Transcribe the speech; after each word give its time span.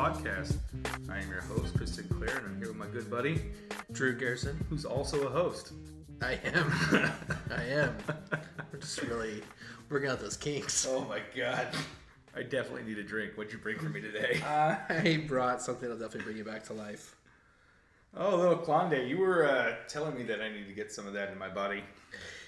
the 0.00 0.08
Good 0.08 0.22
Bottle 0.22 0.22
Podcast. 0.22 0.56
I 1.10 1.18
am 1.18 1.28
your 1.30 1.42
host, 1.42 1.76
Chris 1.76 1.94
Sinclair, 1.94 2.38
and 2.38 2.46
I'm 2.46 2.58
here 2.58 2.68
with 2.68 2.76
my 2.76 2.86
good 2.86 3.10
buddy, 3.10 3.42
Drew 3.92 4.16
Garrison. 4.16 4.58
who's 4.70 4.84
also 4.84 5.26
a 5.26 5.30
host. 5.30 5.72
I 6.22 6.38
am. 6.44 6.72
I 7.50 7.64
am. 7.64 7.96
We're 8.72 8.78
just 8.78 9.02
really 9.02 9.42
working 9.90 10.08
out 10.08 10.20
those 10.20 10.36
kinks. 10.36 10.86
Oh 10.88 11.04
my 11.04 11.20
god. 11.36 11.68
I 12.34 12.42
definitely 12.42 12.84
need 12.84 12.98
a 12.98 13.02
drink. 13.02 13.32
What'd 13.34 13.52
you 13.52 13.58
bring 13.58 13.78
for 13.78 13.88
me 13.88 14.00
today? 14.00 14.40
I 14.46 15.24
brought 15.26 15.60
something 15.60 15.88
that'll 15.88 15.98
definitely 16.02 16.24
bring 16.24 16.38
you 16.38 16.44
back 16.44 16.64
to 16.64 16.72
life. 16.72 17.16
Oh, 18.16 18.36
little 18.36 18.56
Klonde. 18.56 19.08
You 19.08 19.18
were 19.18 19.46
uh, 19.46 19.74
telling 19.88 20.16
me 20.16 20.22
that 20.24 20.40
I 20.40 20.50
need 20.50 20.66
to 20.66 20.72
get 20.72 20.92
some 20.92 21.06
of 21.06 21.12
that 21.12 21.30
in 21.30 21.38
my 21.38 21.48
body. 21.48 21.82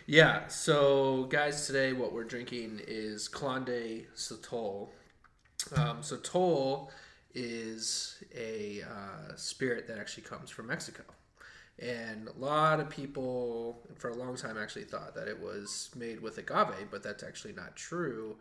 Yeah, 0.06 0.46
so 0.48 1.24
guys, 1.24 1.66
today 1.66 1.92
what 1.92 2.12
we're 2.12 2.24
drinking 2.24 2.80
is 2.86 3.28
Klonde 3.28 4.06
Sotol. 4.16 4.88
Um, 5.76 5.98
Sotol 5.98 6.88
is 7.34 8.22
a 8.34 8.82
uh, 8.82 9.36
spirit 9.36 9.86
that 9.88 9.98
actually 9.98 10.24
comes 10.24 10.50
from 10.50 10.66
Mexico. 10.66 11.04
And 11.78 12.28
a 12.28 12.38
lot 12.38 12.80
of 12.80 12.90
people, 12.90 13.80
for 13.96 14.10
a 14.10 14.14
long 14.14 14.36
time, 14.36 14.56
actually 14.58 14.84
thought 14.84 15.14
that 15.14 15.26
it 15.26 15.40
was 15.40 15.90
made 15.96 16.20
with 16.20 16.38
agave, 16.38 16.90
but 16.90 17.02
that's 17.02 17.22
actually 17.22 17.54
not 17.54 17.74
true. 17.76 18.36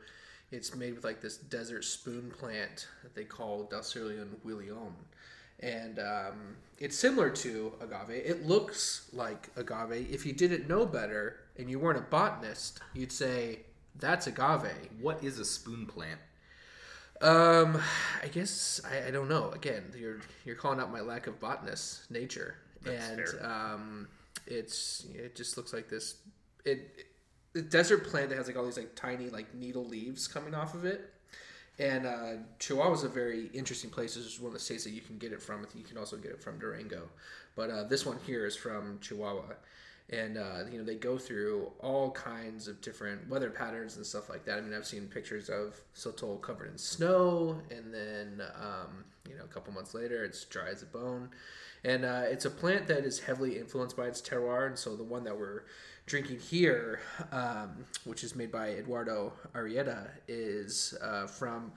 It's 0.52 0.76
made 0.76 0.96
with 0.96 1.06
like 1.06 1.22
this 1.22 1.38
desert 1.38 1.86
spoon 1.86 2.32
plant 2.38 2.88
that 3.04 3.16
they 3.16 3.24
call 3.24 3.70
Dasylirion 3.72 4.28
wheeleri. 4.46 4.92
And 5.62 6.00
um, 6.00 6.56
it's 6.78 6.98
similar 6.98 7.30
to 7.30 7.74
agave. 7.80 8.10
It 8.26 8.46
looks 8.46 9.10
like 9.14 9.50
agave. 9.56 10.12
If 10.12 10.26
you 10.26 10.34
didn't 10.34 10.68
know 10.68 10.86
better 10.86 11.38
and 11.58 11.70
you 11.70 11.80
weren't 11.80 12.00
a 12.00 12.02
botanist, 12.02 12.80
you'd 12.94 13.12
say, 13.12 13.60
that's 13.96 14.28
agave. 14.28 14.90
What 15.00 15.24
is 15.24 15.40
a 15.40 15.46
spoon 15.46 15.86
plant? 15.86 16.20
Um, 17.22 17.80
I 18.24 18.28
guess 18.28 18.82
I, 18.90 19.08
I 19.08 19.12
don't 19.12 19.30
know. 19.30 19.52
Again, 19.52 19.84
you're 19.98 20.22
you're 20.46 20.56
calling 20.56 20.80
out 20.80 20.92
my 20.92 21.02
lack 21.02 21.28
of 21.28 21.40
botanist 21.40 22.10
nature, 22.10 22.56
That's 22.84 23.10
and 23.10 23.28
fair. 23.28 23.46
um, 23.46 24.08
it's 24.48 25.06
it 25.14 25.36
just 25.36 25.58
looks 25.58 25.74
like 25.74 25.90
this. 25.90 26.16
It, 26.66 27.06
the 27.54 27.62
desert 27.62 28.08
plant 28.08 28.30
that 28.30 28.38
has 28.38 28.48
like 28.48 28.58
all 28.58 28.66
these 28.66 28.78
like 28.78 28.96
tiny 28.96 29.30
like 29.30 29.54
needle 29.54 29.86
leaves 29.86 30.28
coming 30.28 30.56
off 30.56 30.74
of 30.74 30.86
it, 30.86 31.14
and 31.78 32.08
uh, 32.08 32.32
Chihuahua 32.60 32.94
is 32.94 33.04
a 33.04 33.10
very 33.10 33.48
interesting 33.54 33.90
place. 33.90 34.16
This 34.16 34.26
is 34.26 34.40
one 34.40 34.48
of 34.48 34.54
the 34.54 34.60
states 34.60 34.84
that 34.86 34.92
you 34.92 35.02
can 35.02 35.18
get 35.18 35.32
it 35.32 35.42
from. 35.42 35.68
You 35.76 35.84
can 35.84 35.98
also 35.98 36.18
get 36.18 36.32
it 36.32 36.42
from 36.42 36.58
Durango, 36.58 37.04
but 37.56 37.70
uh, 37.70 37.84
this 37.84 38.06
one 38.06 38.18
here 38.26 38.48
is 38.48 38.56
from 38.56 39.00
Chihuahua, 39.02 39.54
and 40.12 40.38
uh, 40.38 40.64
you 40.72 40.78
know 40.78 40.84
they 40.84 40.96
go 40.96 41.18
through 41.18 41.72
all 41.80 42.12
kinds 42.12 42.68
of 42.68 42.82
different 42.82 43.30
weather 43.30 43.50
patterns 43.50 43.96
and 43.98 44.06
stuff 44.06 44.30
like 44.30 44.46
that. 44.46 44.58
I 44.58 44.62
mean, 44.62 44.74
I've 44.74 44.86
seen 44.86 45.08
pictures 45.08 45.50
of 45.50 45.76
Sotol 45.96 46.42
covered 46.42 46.70
in 46.70 46.78
snow, 46.78 47.60
and 47.70 47.94
then 47.94 48.42
um, 48.62 49.06
you 49.30 49.36
know 49.36 49.44
a 49.44 49.48
couple 49.48 49.74
months 49.74 49.94
later 49.94 50.24
it's 50.24 50.44
dry 50.46 50.70
as 50.70 50.82
a 50.84 50.88
bone. 50.88 51.30
And 51.84 52.06
uh, 52.06 52.24
it's 52.26 52.46
a 52.46 52.52
plant 52.52 52.88
that 52.90 53.06
is 53.06 53.20
heavily 53.20 53.58
influenced 53.58 53.98
by 53.98 54.06
its 54.06 54.22
terroir, 54.22 54.68
and 54.68 54.78
so 54.78 54.96
the 54.96 55.04
one 55.04 55.24
that 55.24 55.38
we're 55.38 55.64
drinking 56.06 56.40
here, 56.40 57.00
um, 57.32 57.86
which 58.04 58.24
is 58.24 58.36
made 58.36 58.52
by 58.52 58.70
Eduardo 58.70 59.34
Arrieta, 59.56 60.10
is 60.28 60.96
uh, 61.02 61.26
from 61.26 61.72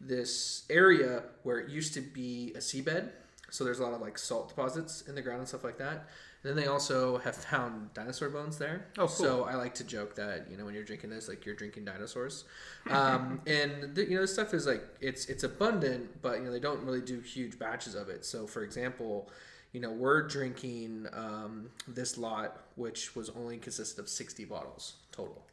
this 0.00 0.64
area 0.70 1.24
where 1.42 1.58
it 1.58 1.68
used 1.68 1.92
to 1.94 2.00
be 2.00 2.52
a 2.54 2.58
seabed. 2.58 3.10
So 3.50 3.64
there's 3.64 3.80
a 3.80 3.82
lot 3.82 3.92
of 3.92 4.00
like 4.00 4.18
salt 4.18 4.48
deposits 4.48 5.02
in 5.02 5.14
the 5.14 5.22
ground 5.22 5.40
and 5.40 5.48
stuff 5.48 5.64
like 5.64 5.78
that. 5.78 6.08
And 6.42 6.50
then 6.50 6.56
they 6.56 6.68
also 6.68 7.18
have 7.18 7.36
found 7.36 7.92
dinosaur 7.92 8.30
bones 8.30 8.56
there. 8.56 8.86
Oh, 8.96 9.06
cool. 9.06 9.08
So 9.08 9.44
I 9.44 9.56
like 9.56 9.74
to 9.74 9.84
joke 9.84 10.14
that 10.16 10.46
you 10.50 10.56
know 10.56 10.64
when 10.64 10.74
you're 10.74 10.84
drinking 10.84 11.10
this, 11.10 11.28
like 11.28 11.44
you're 11.44 11.54
drinking 11.54 11.84
dinosaurs. 11.84 12.44
Um, 12.88 13.42
and 13.46 13.94
the, 13.94 14.08
you 14.08 14.14
know 14.14 14.22
this 14.22 14.32
stuff 14.32 14.54
is 14.54 14.66
like 14.66 14.82
it's 15.00 15.26
it's 15.26 15.44
abundant, 15.44 16.22
but 16.22 16.38
you 16.38 16.44
know 16.44 16.52
they 16.52 16.60
don't 16.60 16.82
really 16.82 17.02
do 17.02 17.20
huge 17.20 17.58
batches 17.58 17.94
of 17.94 18.08
it. 18.08 18.24
So 18.24 18.46
for 18.46 18.62
example, 18.62 19.30
you 19.72 19.80
know 19.80 19.90
we're 19.90 20.26
drinking 20.26 21.08
um, 21.12 21.70
this 21.86 22.16
lot, 22.16 22.64
which 22.76 23.14
was 23.14 23.28
only 23.30 23.58
consisted 23.58 24.00
of 24.00 24.08
60 24.08 24.46
bottles 24.46 24.94
total. 25.12 25.44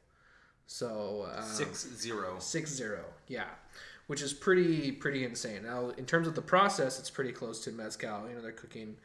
So 0.67 1.27
um, 1.35 1.43
Six 1.43 1.87
zero. 1.95 2.35
Six 2.39 2.71
zero, 2.71 3.03
yeah, 3.27 3.45
which 4.07 4.21
is 4.21 4.33
pretty 4.33 4.91
pretty 4.91 5.23
insane. 5.23 5.63
Now, 5.63 5.89
in 5.89 6.05
terms 6.05 6.27
of 6.27 6.35
the 6.35 6.41
process, 6.41 6.99
it's 6.99 7.09
pretty 7.09 7.31
close 7.31 7.63
to 7.65 7.71
mezcal. 7.71 8.27
You 8.27 8.35
know, 8.35 8.41
they're 8.41 8.51
cooking 8.51 8.97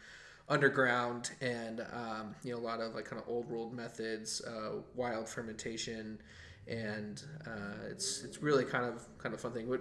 underground 0.48 1.30
and 1.40 1.80
um, 1.92 2.34
you 2.42 2.52
know 2.52 2.58
a 2.58 2.60
lot 2.60 2.80
of 2.80 2.94
like 2.94 3.04
kind 3.04 3.20
of 3.20 3.28
old 3.28 3.48
world 3.48 3.74
methods, 3.74 4.40
uh, 4.42 4.76
wild 4.94 5.28
fermentation, 5.28 6.20
and 6.66 7.22
uh, 7.46 7.88
it's 7.90 8.22
it's 8.22 8.42
really 8.42 8.64
kind 8.64 8.84
of 8.84 9.06
kind 9.18 9.34
of 9.34 9.40
fun 9.40 9.52
thing. 9.52 9.68
But 9.68 9.80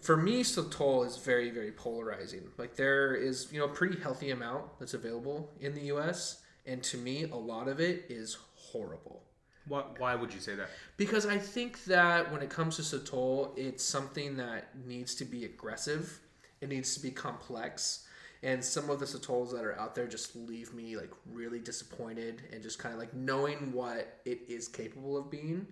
for 0.00 0.16
me, 0.16 0.42
Sotol 0.42 1.06
is 1.06 1.18
very 1.18 1.50
very 1.50 1.72
polarizing. 1.72 2.48
Like 2.56 2.76
there 2.76 3.14
is 3.14 3.52
you 3.52 3.58
know 3.58 3.66
a 3.66 3.74
pretty 3.74 4.00
healthy 4.00 4.30
amount 4.30 4.78
that's 4.78 4.94
available 4.94 5.50
in 5.60 5.74
the 5.74 5.82
U.S. 5.82 6.42
and 6.64 6.82
to 6.84 6.96
me, 6.96 7.24
a 7.24 7.36
lot 7.36 7.68
of 7.68 7.80
it 7.80 8.06
is 8.08 8.38
horrible. 8.54 9.25
Why, 9.68 9.82
why 9.98 10.14
would 10.14 10.32
you 10.32 10.40
say 10.40 10.54
that? 10.54 10.68
Because 10.96 11.26
I 11.26 11.38
think 11.38 11.84
that 11.84 12.30
when 12.32 12.42
it 12.42 12.50
comes 12.50 12.76
to 12.76 12.82
Sotol, 12.82 13.56
it's 13.56 13.82
something 13.82 14.36
that 14.36 14.68
needs 14.86 15.14
to 15.16 15.24
be 15.24 15.44
aggressive. 15.44 16.20
It 16.60 16.68
needs 16.68 16.94
to 16.94 17.00
be 17.00 17.10
complex. 17.10 18.06
And 18.42 18.62
some 18.64 18.90
of 18.90 19.00
the 19.00 19.06
Sotols 19.06 19.50
that 19.52 19.64
are 19.64 19.78
out 19.78 19.94
there 19.94 20.06
just 20.06 20.36
leave 20.36 20.72
me 20.72 20.96
like 20.96 21.10
really 21.32 21.58
disappointed 21.58 22.42
and 22.52 22.62
just 22.62 22.78
kind 22.78 22.92
of 22.92 23.00
like 23.00 23.12
knowing 23.14 23.72
what 23.72 24.20
it 24.24 24.40
is 24.48 24.68
capable 24.68 25.16
of 25.16 25.30
being 25.30 25.66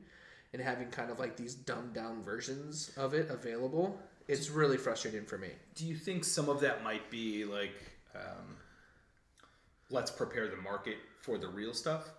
and 0.52 0.62
having 0.62 0.88
kind 0.88 1.10
of 1.10 1.18
like 1.18 1.36
these 1.36 1.54
dumbed 1.54 1.94
down 1.94 2.22
versions 2.22 2.90
of 2.96 3.14
it 3.14 3.28
available. 3.30 3.98
It's 4.26 4.50
really 4.50 4.78
frustrating 4.78 5.24
for 5.24 5.36
me. 5.36 5.48
Do 5.74 5.84
you 5.84 5.94
think 5.94 6.24
some 6.24 6.48
of 6.48 6.60
that 6.60 6.82
might 6.82 7.10
be 7.10 7.44
like, 7.44 7.74
um, 8.14 8.56
let's 9.90 10.10
prepare 10.10 10.48
the 10.48 10.56
market 10.56 10.96
for 11.20 11.38
the 11.38 11.48
real 11.48 11.74
stuff, 11.74 12.10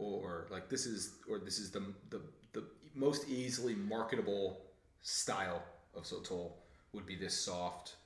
or 0.00 0.46
like 0.50 0.68
this 0.68 0.86
is, 0.86 1.16
or 1.28 1.38
this 1.38 1.58
is 1.58 1.70
the 1.70 1.82
the, 2.10 2.20
the 2.52 2.64
most 2.94 3.28
easily 3.28 3.74
marketable 3.74 4.60
style 5.02 5.62
of 5.94 6.04
Sotol 6.04 6.52
would 6.92 7.06
be 7.06 7.16
this 7.16 7.34
soft, 7.34 7.96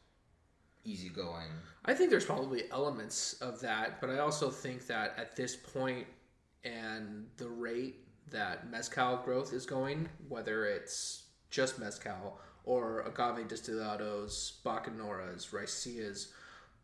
easygoing. 0.84 1.48
I 1.84 1.94
think 1.94 2.10
there's 2.10 2.24
probably 2.24 2.70
elements 2.70 3.34
of 3.34 3.60
that, 3.60 4.00
but 4.00 4.10
I 4.10 4.18
also 4.18 4.50
think 4.50 4.86
that 4.86 5.14
at 5.16 5.36
this 5.36 5.56
point 5.56 6.06
and 6.64 7.26
the 7.36 7.48
rate 7.48 7.96
that 8.30 8.70
mezcal 8.70 9.18
growth 9.18 9.52
is 9.52 9.66
going, 9.66 10.08
whether 10.28 10.64
it's 10.66 11.24
just 11.50 11.78
mezcal 11.78 12.38
or 12.64 13.02
agave 13.02 13.46
destillados, 13.46 14.62
bacanoras, 14.64 15.50
raicillas, 15.50 16.28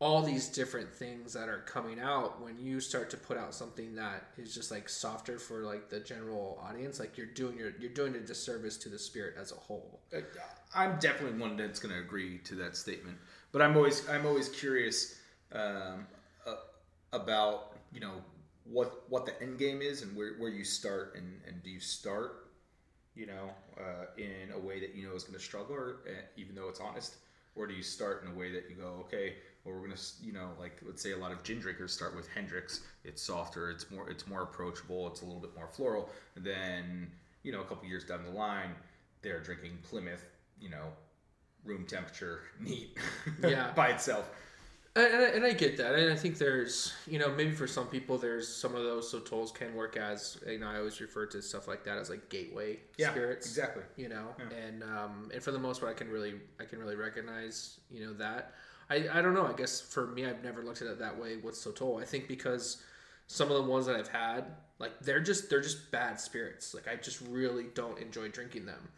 all 0.00 0.22
these 0.22 0.48
different 0.48 0.90
things 0.90 1.34
that 1.34 1.48
are 1.50 1.60
coming 1.66 2.00
out 2.00 2.40
when 2.40 2.58
you 2.58 2.80
start 2.80 3.10
to 3.10 3.18
put 3.18 3.36
out 3.36 3.54
something 3.54 3.94
that 3.94 4.24
is 4.38 4.54
just 4.54 4.70
like 4.70 4.88
softer 4.88 5.38
for 5.38 5.60
like 5.60 5.90
the 5.90 6.00
general 6.00 6.58
audience 6.66 6.98
like 6.98 7.18
you're 7.18 7.26
doing 7.26 7.58
your 7.58 7.72
you're 7.78 7.90
doing 7.90 8.14
a 8.14 8.20
disservice 8.20 8.78
to 8.78 8.88
the 8.88 8.98
spirit 8.98 9.34
as 9.38 9.52
a 9.52 9.56
whole. 9.56 10.00
Uh, 10.14 10.20
I'm 10.74 10.98
definitely 10.98 11.38
one 11.38 11.56
that's 11.56 11.78
going 11.78 11.94
to 11.94 12.00
agree 12.00 12.38
to 12.38 12.54
that 12.56 12.76
statement, 12.76 13.18
but 13.52 13.60
I'm 13.60 13.76
always 13.76 14.08
I'm 14.08 14.24
always 14.24 14.48
curious 14.48 15.20
um, 15.52 16.06
uh, 16.46 16.54
about 17.12 17.76
you 17.92 18.00
know 18.00 18.14
what 18.64 19.04
what 19.10 19.26
the 19.26 19.42
end 19.42 19.58
game 19.58 19.82
is 19.82 20.00
and 20.00 20.16
where, 20.16 20.34
where 20.38 20.50
you 20.50 20.64
start 20.64 21.14
and, 21.16 21.40
and 21.46 21.62
do 21.62 21.68
you 21.68 21.80
start 21.80 22.46
you 23.14 23.26
know 23.26 23.50
uh, 23.78 24.06
in 24.16 24.50
a 24.54 24.58
way 24.58 24.80
that 24.80 24.94
you 24.94 25.06
know 25.06 25.14
is 25.14 25.24
going 25.24 25.38
to 25.38 25.44
struggle 25.44 25.74
or 25.74 25.96
uh, 26.06 26.12
even 26.36 26.54
though 26.54 26.68
it's 26.68 26.80
honest 26.80 27.16
or 27.56 27.66
do 27.66 27.74
you 27.74 27.82
start 27.82 28.22
in 28.24 28.30
a 28.30 28.34
way 28.34 28.52
that 28.52 28.66
you 28.70 28.76
go 28.76 29.04
okay 29.04 29.34
well 29.64 29.74
we're 29.74 29.80
going 29.86 29.92
to 29.96 30.02
you 30.22 30.32
know 30.32 30.48
like 30.58 30.80
let's 30.86 31.02
say 31.02 31.12
a 31.12 31.16
lot 31.16 31.32
of 31.32 31.42
gin 31.42 31.58
drinkers 31.60 31.92
start 31.92 32.14
with 32.16 32.28
Hendrick's. 32.28 32.80
It's 33.04 33.22
softer 33.22 33.70
it's 33.70 33.90
more 33.90 34.08
it's 34.10 34.26
more 34.26 34.42
approachable 34.42 35.06
it's 35.08 35.22
a 35.22 35.24
little 35.24 35.40
bit 35.40 35.54
more 35.56 35.68
floral. 35.68 36.08
And 36.36 36.44
then 36.44 37.10
you 37.42 37.52
know 37.52 37.60
a 37.60 37.64
couple 37.64 37.88
years 37.88 38.04
down 38.04 38.24
the 38.24 38.30
line 38.30 38.70
they're 39.22 39.40
drinking 39.40 39.78
Plymouth 39.82 40.24
you 40.60 40.70
know 40.70 40.88
room 41.64 41.84
temperature 41.86 42.40
neat 42.60 42.96
Yeah. 43.42 43.70
by 43.76 43.88
itself. 43.88 44.30
And, 44.96 45.06
and, 45.06 45.22
I, 45.22 45.28
and 45.28 45.44
I 45.44 45.52
get 45.52 45.76
that, 45.76 45.94
and 45.94 46.12
I 46.12 46.16
think 46.16 46.36
there's, 46.38 46.92
you 47.06 47.20
know, 47.20 47.30
maybe 47.30 47.52
for 47.52 47.68
some 47.68 47.86
people, 47.86 48.18
there's 48.18 48.48
some 48.48 48.74
of 48.74 48.82
those 48.82 49.12
sotols 49.12 49.54
can 49.54 49.72
work 49.76 49.96
as, 49.96 50.36
you 50.44 50.58
know, 50.58 50.66
I 50.68 50.78
always 50.78 51.00
refer 51.00 51.26
to 51.26 51.40
stuff 51.42 51.68
like 51.68 51.84
that 51.84 51.96
as 51.96 52.10
like 52.10 52.28
gateway 52.28 52.80
yeah 52.98 53.10
spirits, 53.10 53.46
exactly. 53.46 53.84
you 53.96 54.08
know, 54.08 54.34
and 54.66 54.82
um, 54.82 55.30
and 55.32 55.40
for 55.40 55.52
the 55.52 55.60
most 55.60 55.80
part, 55.80 55.94
I 55.94 55.96
can 55.96 56.10
really, 56.10 56.34
I 56.58 56.64
can 56.64 56.80
really 56.80 56.96
recognize, 56.96 57.78
you 57.88 58.04
know, 58.04 58.12
that. 58.14 58.54
I, 58.90 59.06
I 59.12 59.22
don't 59.22 59.34
know. 59.34 59.46
I 59.46 59.52
guess 59.54 59.80
for 59.80 60.08
me, 60.08 60.26
I've 60.26 60.42
never 60.44 60.62
looked 60.62 60.82
at 60.82 60.88
it 60.88 60.98
that 60.98 61.18
way 61.18 61.36
with 61.36 61.54
sotol. 61.54 62.02
I 62.02 62.04
think 62.04 62.28
because 62.28 62.82
some 63.26 63.50
of 63.50 63.56
the 63.64 63.70
ones 63.70 63.86
that 63.86 63.96
I've 63.96 64.08
had, 64.08 64.44
like 64.78 64.92
they're 65.00 65.20
just 65.20 65.50
they're 65.50 65.60
just 65.60 65.90
bad 65.92 66.20
spirits. 66.20 66.74
Like 66.74 66.88
I 66.88 66.96
just 66.96 67.20
really 67.22 67.66
don't 67.74 67.98
enjoy 68.00 68.28
drinking 68.28 68.66
them, 68.66 68.88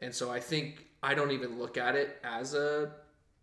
and 0.00 0.14
so 0.14 0.30
I 0.30 0.40
think 0.40 0.86
I 1.02 1.14
don't 1.14 1.32
even 1.32 1.58
look 1.58 1.76
at 1.76 1.94
it 1.96 2.18
as 2.24 2.54
a 2.54 2.92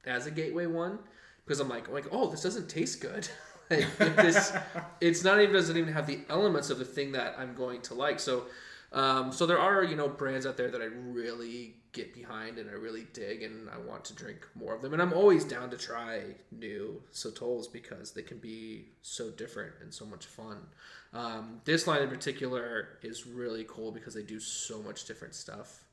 as 0.06 0.26
a 0.28 0.32
gateway 0.32 0.66
one 0.66 1.00
because 1.46 1.60
I'm 1.60 1.70
like, 1.70 1.88
I'm 1.88 1.94
like, 1.94 2.08
oh, 2.12 2.30
this 2.30 2.44
doesn't 2.44 2.70
taste 2.70 3.02
good. 3.02 3.28
like, 3.70 4.16
this, 4.18 4.54
it's 5.02 5.24
not 5.24 5.40
even 5.42 5.54
doesn't 5.54 5.78
even 5.78 5.94
have 5.94 6.08
the 6.08 6.22
elements 6.30 6.70
of 6.70 6.80
the 6.80 6.86
thing 6.86 7.12
that 7.14 7.36
I'm 7.38 7.54
going 7.56 7.82
to 7.84 7.94
like. 7.94 8.20
So 8.20 8.46
Um, 8.92 9.32
so 9.32 9.46
there 9.46 9.60
are 9.60 9.84
you 9.84 9.96
know 9.96 10.08
brands 10.10 10.46
out 10.48 10.58
there 10.58 10.72
that 10.72 10.82
I 10.82 10.86
really 10.86 11.76
get 11.92 12.14
behind 12.14 12.58
and 12.58 12.70
I 12.70 12.74
really 12.74 13.08
dig, 13.14 13.44
and 13.44 13.70
I 13.70 13.78
want 13.78 14.06
to 14.06 14.14
drink 14.14 14.48
more 14.56 14.76
of 14.76 14.82
them. 14.82 14.94
And 14.94 15.02
I'm 15.02 15.14
always 15.14 15.44
down 15.44 15.70
to 15.72 15.78
try 15.78 16.22
new 16.52 17.02
sotols 17.14 17.72
because 17.72 18.12
they 18.12 18.22
can 18.22 18.38
be 18.38 18.86
so 19.02 19.32
different 19.32 19.74
and 19.82 19.94
so 19.94 20.06
much 20.06 20.26
fun. 20.26 20.58
Um, 21.14 21.62
this 21.66 21.88
line 21.88 22.02
in 22.02 22.10
particular 22.10 23.00
is 23.02 23.26
really 23.26 23.66
cool 23.68 23.92
because 23.92 24.14
they 24.14 24.24
do 24.24 24.40
so 24.40 24.82
much 24.82 25.06
different 25.06 25.34
stuff. 25.34 25.84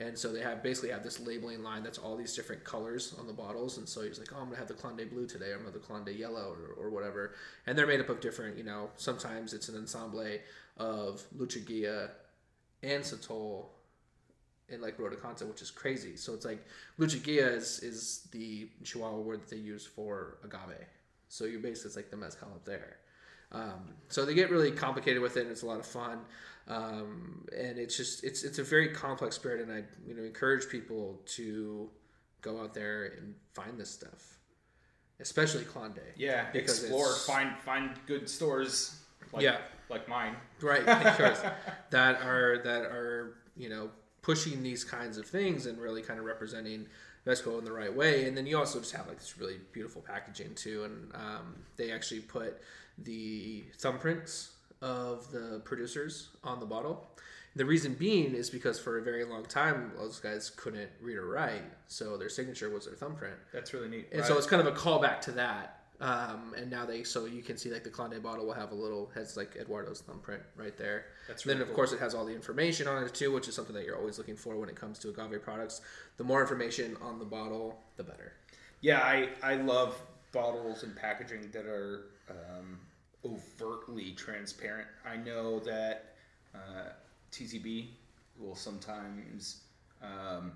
And 0.00 0.16
so 0.16 0.32
they 0.32 0.40
have 0.40 0.62
basically 0.62 0.90
have 0.90 1.02
this 1.02 1.18
labeling 1.18 1.64
line 1.64 1.82
that's 1.82 1.98
all 1.98 2.16
these 2.16 2.34
different 2.34 2.62
colors 2.62 3.14
on 3.18 3.26
the 3.26 3.32
bottles. 3.32 3.78
And 3.78 3.88
so 3.88 4.02
he's 4.02 4.18
like, 4.18 4.32
oh, 4.32 4.38
I'm 4.38 4.44
gonna 4.44 4.56
have 4.56 4.68
the 4.68 4.74
Clonde 4.74 5.10
blue 5.10 5.26
today. 5.26 5.52
I'm 5.52 5.58
gonna 5.64 5.72
have 5.72 5.74
the 5.74 5.80
Clonde 5.80 6.16
yellow 6.16 6.54
or, 6.54 6.84
or 6.84 6.90
whatever. 6.90 7.34
And 7.66 7.76
they're 7.76 7.86
made 7.86 8.00
up 8.00 8.08
of 8.08 8.20
different, 8.20 8.56
you 8.56 8.62
know, 8.62 8.90
sometimes 8.96 9.52
it's 9.52 9.68
an 9.68 9.76
ensemble 9.76 10.24
of 10.76 11.24
Lechuguilla 11.36 12.10
and 12.82 13.02
Sotol 13.02 13.66
and 14.70 14.82
like 14.82 14.98
Rotacanta, 14.98 15.46
which 15.48 15.62
is 15.62 15.70
crazy. 15.70 16.16
So 16.16 16.34
it's 16.34 16.44
like 16.44 16.64
Lechuguilla 16.98 17.54
is, 17.54 17.80
is 17.80 18.28
the 18.32 18.68
Chihuahua 18.84 19.18
word 19.18 19.42
that 19.42 19.48
they 19.50 19.56
use 19.56 19.86
for 19.86 20.38
agave. 20.44 20.86
So 21.28 21.44
you're 21.44 21.60
basically 21.60 21.88
it's 21.88 21.96
like 21.96 22.10
the 22.10 22.16
mezcal 22.16 22.48
up 22.48 22.64
there. 22.64 22.96
Um, 23.50 23.94
so 24.08 24.24
they 24.26 24.34
get 24.34 24.50
really 24.50 24.70
complicated 24.70 25.22
with 25.22 25.36
it, 25.38 25.42
and 25.42 25.50
it's 25.50 25.62
a 25.62 25.66
lot 25.66 25.78
of 25.78 25.86
fun. 25.86 26.20
Um, 26.68 27.46
and 27.56 27.78
it's 27.78 27.96
just 27.96 28.22
it's 28.24 28.44
it's 28.44 28.58
a 28.58 28.62
very 28.62 28.88
complex 28.88 29.36
spirit, 29.36 29.62
and 29.62 29.72
I 29.72 29.84
you 30.06 30.14
know 30.14 30.22
encourage 30.22 30.68
people 30.68 31.20
to 31.36 31.88
go 32.42 32.60
out 32.60 32.74
there 32.74 33.14
and 33.18 33.34
find 33.54 33.78
this 33.80 33.90
stuff, 33.90 34.38
especially 35.20 35.64
Clonde. 35.64 35.98
Yeah, 36.16 36.46
Because 36.52 36.80
explore, 36.82 37.14
find 37.14 37.56
find 37.60 37.90
good 38.06 38.28
stores. 38.28 39.00
Like, 39.32 39.42
Yeah. 39.42 39.58
like 39.88 40.08
mine. 40.08 40.36
right 40.60 40.84
that 41.90 42.22
are 42.22 42.58
that 42.64 42.82
are 42.82 43.38
you 43.56 43.68
know 43.70 43.90
pushing 44.28 44.62
these 44.62 44.84
kinds 44.84 45.16
of 45.16 45.24
things 45.24 45.64
and 45.64 45.78
really 45.78 46.02
kind 46.02 46.18
of 46.18 46.26
representing 46.26 46.86
Mexico 47.24 47.56
in 47.56 47.64
the 47.64 47.72
right 47.72 47.94
way. 47.94 48.28
And 48.28 48.36
then 48.36 48.44
you 48.46 48.58
also 48.58 48.78
just 48.78 48.92
have 48.92 49.08
like 49.08 49.18
this 49.18 49.38
really 49.38 49.56
beautiful 49.72 50.02
packaging 50.02 50.54
too. 50.54 50.84
And 50.84 51.14
um, 51.14 51.54
they 51.78 51.90
actually 51.90 52.20
put 52.20 52.60
the 52.98 53.64
thumbprints 53.78 54.48
of 54.82 55.30
the 55.32 55.62
producers 55.64 56.28
on 56.44 56.60
the 56.60 56.66
bottle. 56.66 57.08
The 57.56 57.64
reason 57.64 57.94
being 57.94 58.34
is 58.34 58.50
because 58.50 58.78
for 58.78 58.98
a 58.98 59.02
very 59.02 59.24
long 59.24 59.46
time 59.46 59.92
those 59.96 60.20
guys 60.20 60.50
couldn't 60.50 60.90
read 61.00 61.16
or 61.16 61.24
write. 61.24 61.64
So 61.86 62.18
their 62.18 62.28
signature 62.28 62.68
was 62.68 62.84
their 62.84 62.96
thumbprint. 62.96 63.36
That's 63.50 63.72
really 63.72 63.88
neat. 63.88 64.08
and 64.12 64.26
so 64.26 64.36
it's 64.36 64.46
kind 64.46 64.60
of 64.60 64.66
a 64.66 64.76
callback 64.76 65.22
to 65.22 65.32
that. 65.32 65.77
Um, 66.00 66.54
and 66.56 66.70
now 66.70 66.86
they 66.86 67.02
so 67.02 67.24
you 67.24 67.42
can 67.42 67.56
see 67.56 67.72
like 67.72 67.82
the 67.82 67.90
Clonde 67.90 68.22
bottle 68.22 68.46
will 68.46 68.54
have 68.54 68.70
a 68.70 68.74
little 68.74 69.10
has 69.16 69.36
like 69.36 69.56
Eduardo's 69.56 70.00
thumbprint 70.00 70.42
right 70.54 70.76
there. 70.76 71.06
That's 71.26 71.42
then 71.42 71.60
of 71.60 71.66
cool. 71.66 71.74
course 71.74 71.92
it 71.92 71.98
has 71.98 72.14
all 72.14 72.24
the 72.24 72.34
information 72.34 72.86
on 72.86 73.02
it 73.02 73.12
too, 73.12 73.32
which 73.32 73.48
is 73.48 73.56
something 73.56 73.74
that 73.74 73.84
you're 73.84 73.96
always 73.96 74.16
looking 74.16 74.36
for 74.36 74.56
when 74.56 74.68
it 74.68 74.76
comes 74.76 75.00
to 75.00 75.08
agave 75.08 75.42
products. 75.42 75.80
The 76.16 76.24
more 76.24 76.40
information 76.40 76.96
on 77.02 77.18
the 77.18 77.24
bottle, 77.24 77.80
the 77.96 78.04
better. 78.04 78.34
Yeah, 78.80 79.00
I, 79.00 79.30
I 79.42 79.56
love 79.56 80.00
bottles 80.32 80.84
and 80.84 80.94
packaging 80.94 81.50
that 81.52 81.66
are 81.66 82.06
um, 82.30 82.78
overtly 83.24 84.12
transparent. 84.12 84.86
I 85.04 85.16
know 85.16 85.58
that 85.60 86.14
uh, 86.54 86.90
TTB 87.32 87.88
will 88.38 88.54
sometimes, 88.54 89.62
um, 90.02 90.52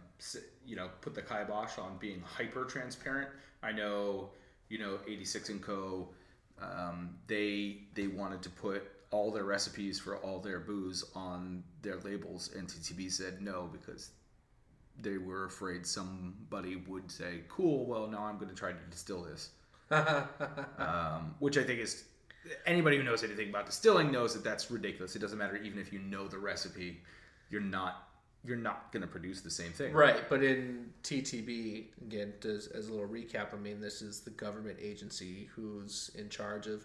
you 0.65 0.77
know, 0.77 0.89
put 1.01 1.15
the 1.15 1.23
kibosh 1.23 1.79
on 1.79 1.97
being 1.99 2.23
hyper 2.25 2.65
transparent. 2.65 3.29
I 3.63 3.73
know, 3.73 4.31
you 4.73 4.79
know, 4.79 4.99
86 5.07 5.51
and 5.51 5.63
Co. 5.63 6.09
Um, 6.61 7.17
they 7.27 7.83
they 7.95 8.07
wanted 8.07 8.41
to 8.43 8.51
put 8.51 8.91
all 9.11 9.31
their 9.31 9.45
recipes 9.45 10.01
for 10.01 10.17
all 10.17 10.41
their 10.41 10.61
booze 10.61 11.05
on 11.15 11.63
their 11.83 11.99
labels, 11.99 12.51
and 12.57 12.67
TTB 12.67 13.13
said 13.13 13.43
no 13.43 13.69
because 13.71 14.11
they 14.99 15.19
were 15.19 15.45
afraid 15.45 15.87
somebody 15.87 16.77
would 16.77 17.11
say, 17.11 17.41
"Cool, 17.49 17.85
well 17.85 18.07
now 18.07 18.25
I'm 18.25 18.37
going 18.37 18.49
to 18.49 18.55
try 18.55 18.73
to 18.73 18.79
distill 18.91 19.23
this," 19.23 19.51
um, 20.79 21.35
which 21.39 21.59
I 21.59 21.65
think 21.65 21.81
is 21.81 22.05
anybody 22.65 22.97
who 22.97 23.03
knows 23.03 23.23
anything 23.23 23.51
about 23.51 23.67
distilling 23.67 24.11
knows 24.11 24.33
that 24.33 24.43
that's 24.43 24.71
ridiculous. 24.71 25.15
It 25.15 25.19
doesn't 25.19 25.39
matter 25.39 25.57
even 25.57 25.79
if 25.79 25.93
you 25.93 25.99
know 25.99 26.29
the 26.29 26.39
recipe, 26.39 27.03
you're 27.51 27.61
not 27.61 28.09
you're 28.45 28.57
not 28.57 28.91
going 28.93 29.03
to 29.03 29.07
produce 29.07 29.41
the 29.41 29.51
same 29.51 29.71
thing. 29.73 29.93
Right, 29.93 30.29
but 30.29 30.43
in 30.43 30.91
TTB 31.05 31.85
again, 32.03 32.33
as, 32.45 32.67
as 32.69 32.89
a 32.89 32.93
little 32.93 33.09
recap, 33.09 33.55
I 33.55 33.57
mean 33.59 33.81
this 33.81 34.03
is 34.03 34.21
the 34.21 34.31
government 34.31 34.79
agency 34.81 35.49
who's 35.55 36.11
in 36.17 36.29
charge 36.29 36.67
of 36.67 36.85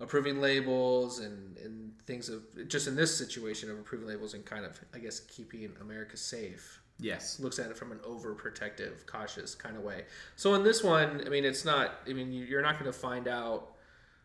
approving 0.00 0.40
labels 0.40 1.20
and, 1.20 1.56
and 1.58 1.92
things 2.06 2.28
of 2.28 2.42
just 2.68 2.88
in 2.88 2.96
this 2.96 3.16
situation 3.16 3.70
of 3.70 3.78
approving 3.78 4.08
labels 4.08 4.34
and 4.34 4.44
kind 4.44 4.64
of 4.64 4.80
I 4.94 4.98
guess 4.98 5.20
keeping 5.20 5.70
America 5.80 6.16
safe. 6.16 6.80
Yes. 7.00 7.40
looks 7.40 7.58
at 7.58 7.70
it 7.72 7.76
from 7.76 7.90
an 7.90 7.98
overprotective, 7.98 9.04
cautious 9.06 9.54
kind 9.56 9.76
of 9.76 9.82
way. 9.82 10.04
So 10.36 10.54
in 10.54 10.62
this 10.62 10.82
one, 10.84 11.22
I 11.26 11.28
mean, 11.28 11.44
it's 11.44 11.64
not. 11.64 11.98
I 12.08 12.12
mean, 12.12 12.32
you- 12.32 12.44
you're 12.44 12.62
not 12.62 12.74
going 12.78 12.90
to 12.90 12.96
find 12.96 13.26
out 13.26 13.73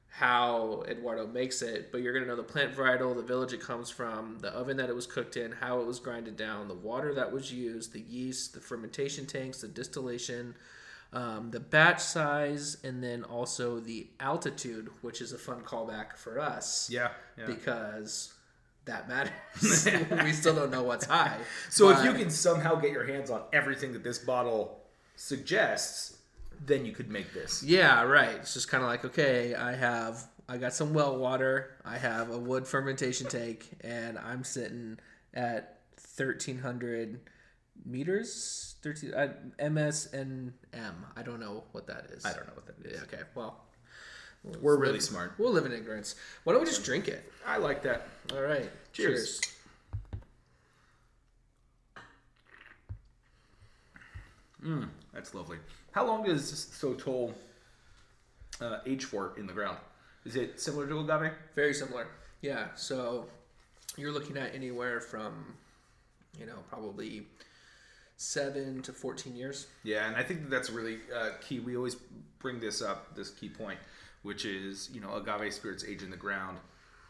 how 0.09 0.83
Eduardo 0.87 1.27
makes 1.27 1.61
it, 1.61 1.91
but 1.91 2.01
you're 2.01 2.13
going 2.13 2.23
to 2.25 2.29
know 2.29 2.35
the 2.35 2.43
plant 2.43 2.75
varietal, 2.75 3.15
the 3.15 3.21
village 3.21 3.53
it 3.53 3.61
comes 3.61 3.89
from, 3.89 4.37
the 4.39 4.49
oven 4.49 4.77
that 4.77 4.89
it 4.89 4.95
was 4.95 5.05
cooked 5.07 5.37
in, 5.37 5.51
how 5.51 5.79
it 5.79 5.85
was 5.87 5.99
grinded 5.99 6.35
down, 6.35 6.67
the 6.67 6.73
water 6.73 7.13
that 7.13 7.31
was 7.31 7.53
used, 7.53 7.93
the 7.93 8.01
yeast, 8.01 8.53
the 8.53 8.59
fermentation 8.59 9.25
tanks, 9.25 9.61
the 9.61 9.67
distillation, 9.67 10.55
um, 11.13 11.51
the 11.51 11.59
batch 11.59 12.01
size, 12.01 12.77
and 12.83 13.03
then 13.03 13.23
also 13.23 13.79
the 13.79 14.07
altitude, 14.19 14.89
which 15.01 15.21
is 15.21 15.31
a 15.31 15.37
fun 15.37 15.61
callback 15.61 16.17
for 16.17 16.39
us 16.39 16.89
Yeah. 16.91 17.09
yeah. 17.37 17.45
because 17.45 18.33
that 18.85 19.07
matters. 19.09 19.87
we 20.23 20.33
still 20.33 20.55
don't 20.55 20.71
know 20.71 20.83
what's 20.83 21.05
high. 21.05 21.37
So 21.69 21.89
if 21.89 22.03
you 22.03 22.13
can 22.13 22.29
somehow 22.31 22.75
get 22.75 22.91
your 22.91 23.05
hands 23.05 23.29
on 23.29 23.43
everything 23.53 23.93
that 23.93 24.03
this 24.03 24.17
bottle 24.17 24.81
suggests, 25.15 26.17
then 26.65 26.85
you 26.85 26.91
could 26.91 27.09
make 27.09 27.33
this. 27.33 27.63
Yeah, 27.63 28.03
right. 28.03 28.35
It's 28.35 28.53
just 28.53 28.67
kind 28.69 28.83
of 28.83 28.89
like, 28.89 29.05
okay, 29.05 29.55
I 29.55 29.73
have, 29.73 30.27
I 30.47 30.57
got 30.57 30.73
some 30.73 30.93
well 30.93 31.17
water, 31.17 31.77
I 31.85 31.97
have 31.97 32.29
a 32.31 32.37
wood 32.37 32.67
fermentation 32.67 33.27
tank, 33.27 33.69
and 33.81 34.17
I'm 34.17 34.43
sitting 34.43 34.99
at 35.33 35.79
1300 36.17 37.19
meters, 37.85 38.75
13, 38.81 39.13
uh, 39.13 39.69
MS 39.69 40.09
and 40.13 40.53
M. 40.73 41.05
I 41.15 41.23
don't 41.23 41.39
know 41.39 41.63
what 41.71 41.87
that 41.87 42.07
is. 42.11 42.25
I 42.25 42.33
don't 42.33 42.47
know 42.47 42.53
what 42.55 42.65
that 42.67 42.85
is. 42.85 42.97
Yeah, 42.97 43.03
okay, 43.03 43.23
well, 43.35 43.63
We're 44.61 44.77
really 44.77 44.99
smart. 44.99 45.33
we'll 45.37 45.51
live 45.51 45.65
in 45.65 45.71
ignorance. 45.71 46.15
Why 46.43 46.53
don't 46.53 46.61
we 46.61 46.67
just 46.67 46.83
drink 46.83 47.07
it? 47.07 47.31
I 47.47 47.57
like 47.57 47.83
that. 47.83 48.07
All 48.33 48.41
right. 48.41 48.69
Cheers. 48.93 49.39
Cheers. 49.39 49.55
That's 55.13 55.33
lovely. 55.33 55.57
How 55.91 56.05
long 56.05 56.23
does 56.23 56.51
Sotol 56.51 57.33
uh, 58.61 58.79
age 58.85 59.05
for 59.05 59.33
in 59.37 59.47
the 59.47 59.53
ground? 59.53 59.77
Is 60.25 60.35
it 60.35 60.59
similar 60.59 60.87
to 60.87 60.99
agave? 60.99 61.31
Very 61.55 61.73
similar. 61.73 62.07
Yeah. 62.41 62.67
So 62.75 63.27
you're 63.97 64.11
looking 64.11 64.37
at 64.37 64.53
anywhere 64.53 64.99
from, 65.01 65.53
you 66.39 66.45
know, 66.45 66.57
probably 66.69 67.23
seven 68.17 68.81
to 68.83 68.93
14 68.93 69.35
years. 69.35 69.67
Yeah, 69.83 70.07
and 70.07 70.15
I 70.15 70.23
think 70.23 70.41
that 70.43 70.49
that's 70.49 70.69
really 70.69 70.99
uh, 71.15 71.31
key. 71.41 71.59
We 71.59 71.75
always 71.77 71.95
bring 72.39 72.59
this 72.59 72.81
up, 72.81 73.15
this 73.15 73.29
key 73.31 73.49
point, 73.49 73.79
which 74.23 74.45
is 74.45 74.89
you 74.93 75.01
know 75.01 75.15
agave 75.15 75.53
spirits 75.53 75.83
age 75.85 76.03
in 76.03 76.09
the 76.11 76.17
ground, 76.17 76.57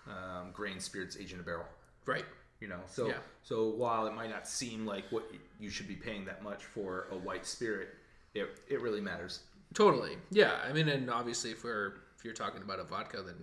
um, 0.07 0.51
grain 0.53 0.79
spirits 0.79 1.17
age 1.19 1.33
in 1.33 1.39
a 1.39 1.43
barrel. 1.43 1.65
Right. 2.05 2.25
You 2.59 2.67
know, 2.67 2.79
so 2.87 3.07
Yeah. 3.07 3.13
so 3.43 3.69
while 3.69 4.05
it 4.07 4.13
might 4.13 4.29
not 4.29 4.47
seem 4.47 4.85
like 4.85 5.05
what 5.11 5.23
you 5.59 5.69
should 5.69 5.87
be 5.87 5.95
paying 5.95 6.25
that 6.25 6.43
much 6.43 6.65
for 6.65 7.07
a 7.11 7.15
white 7.15 7.45
spirit, 7.45 7.89
it 8.33 8.47
it 8.67 8.81
really 8.81 9.01
matters. 9.01 9.41
Totally. 9.73 10.17
Yeah. 10.31 10.57
I 10.67 10.73
mean, 10.73 10.89
and 10.89 11.09
obviously, 11.09 11.51
if 11.51 11.63
we're 11.63 11.93
if 12.17 12.25
you're 12.25 12.33
talking 12.33 12.61
about 12.61 12.79
a 12.79 12.83
vodka, 12.83 13.21
then 13.25 13.35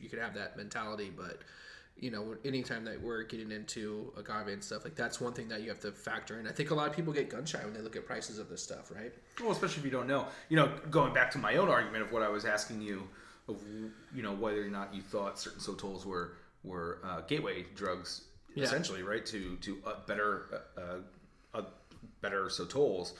you 0.00 0.08
could 0.08 0.18
have 0.18 0.34
that 0.34 0.56
mentality. 0.56 1.12
But 1.14 1.40
you 1.98 2.10
know, 2.10 2.36
anytime 2.44 2.84
that 2.84 3.00
we're 3.00 3.22
getting 3.22 3.50
into 3.50 4.12
agave 4.18 4.48
and 4.48 4.62
stuff 4.62 4.84
like 4.84 4.94
that's 4.94 5.18
one 5.20 5.32
thing 5.32 5.48
that 5.48 5.62
you 5.62 5.68
have 5.70 5.80
to 5.80 5.92
factor 5.92 6.38
in. 6.38 6.46
I 6.46 6.52
think 6.52 6.70
a 6.70 6.74
lot 6.74 6.88
of 6.88 6.94
people 6.94 7.12
get 7.12 7.30
gun 7.30 7.46
shy 7.46 7.64
when 7.64 7.72
they 7.72 7.80
look 7.80 7.96
at 7.96 8.04
prices 8.06 8.38
of 8.38 8.48
this 8.50 8.62
stuff, 8.62 8.90
right? 8.94 9.12
Well, 9.40 9.52
especially 9.52 9.78
if 9.78 9.84
you 9.86 9.90
don't 9.90 10.06
know. 10.06 10.26
You 10.50 10.56
know, 10.56 10.72
going 10.90 11.14
back 11.14 11.30
to 11.32 11.38
my 11.38 11.56
own 11.56 11.68
argument 11.68 12.02
of 12.04 12.12
what 12.12 12.22
I 12.22 12.28
was 12.28 12.44
asking 12.44 12.82
you, 12.82 13.08
of 13.48 13.62
you 14.14 14.22
know 14.22 14.34
whether 14.34 14.62
or 14.64 14.68
not 14.70 14.94
you 14.94 15.00
thought 15.02 15.38
certain 15.38 15.60
sotols 15.60 16.04
were 16.04 16.32
were 16.64 16.98
uh, 17.04 17.20
gateway 17.22 17.64
drugs, 17.74 18.22
Yeah. 18.54 18.64
essentially, 18.64 19.02
right? 19.02 19.24
To 19.26 19.56
to 19.56 19.78
uh, 19.86 19.94
better 20.06 20.62
uh, 20.76 20.80
uh, 21.56 21.62
better 22.20 22.46
sotols. 22.46 23.12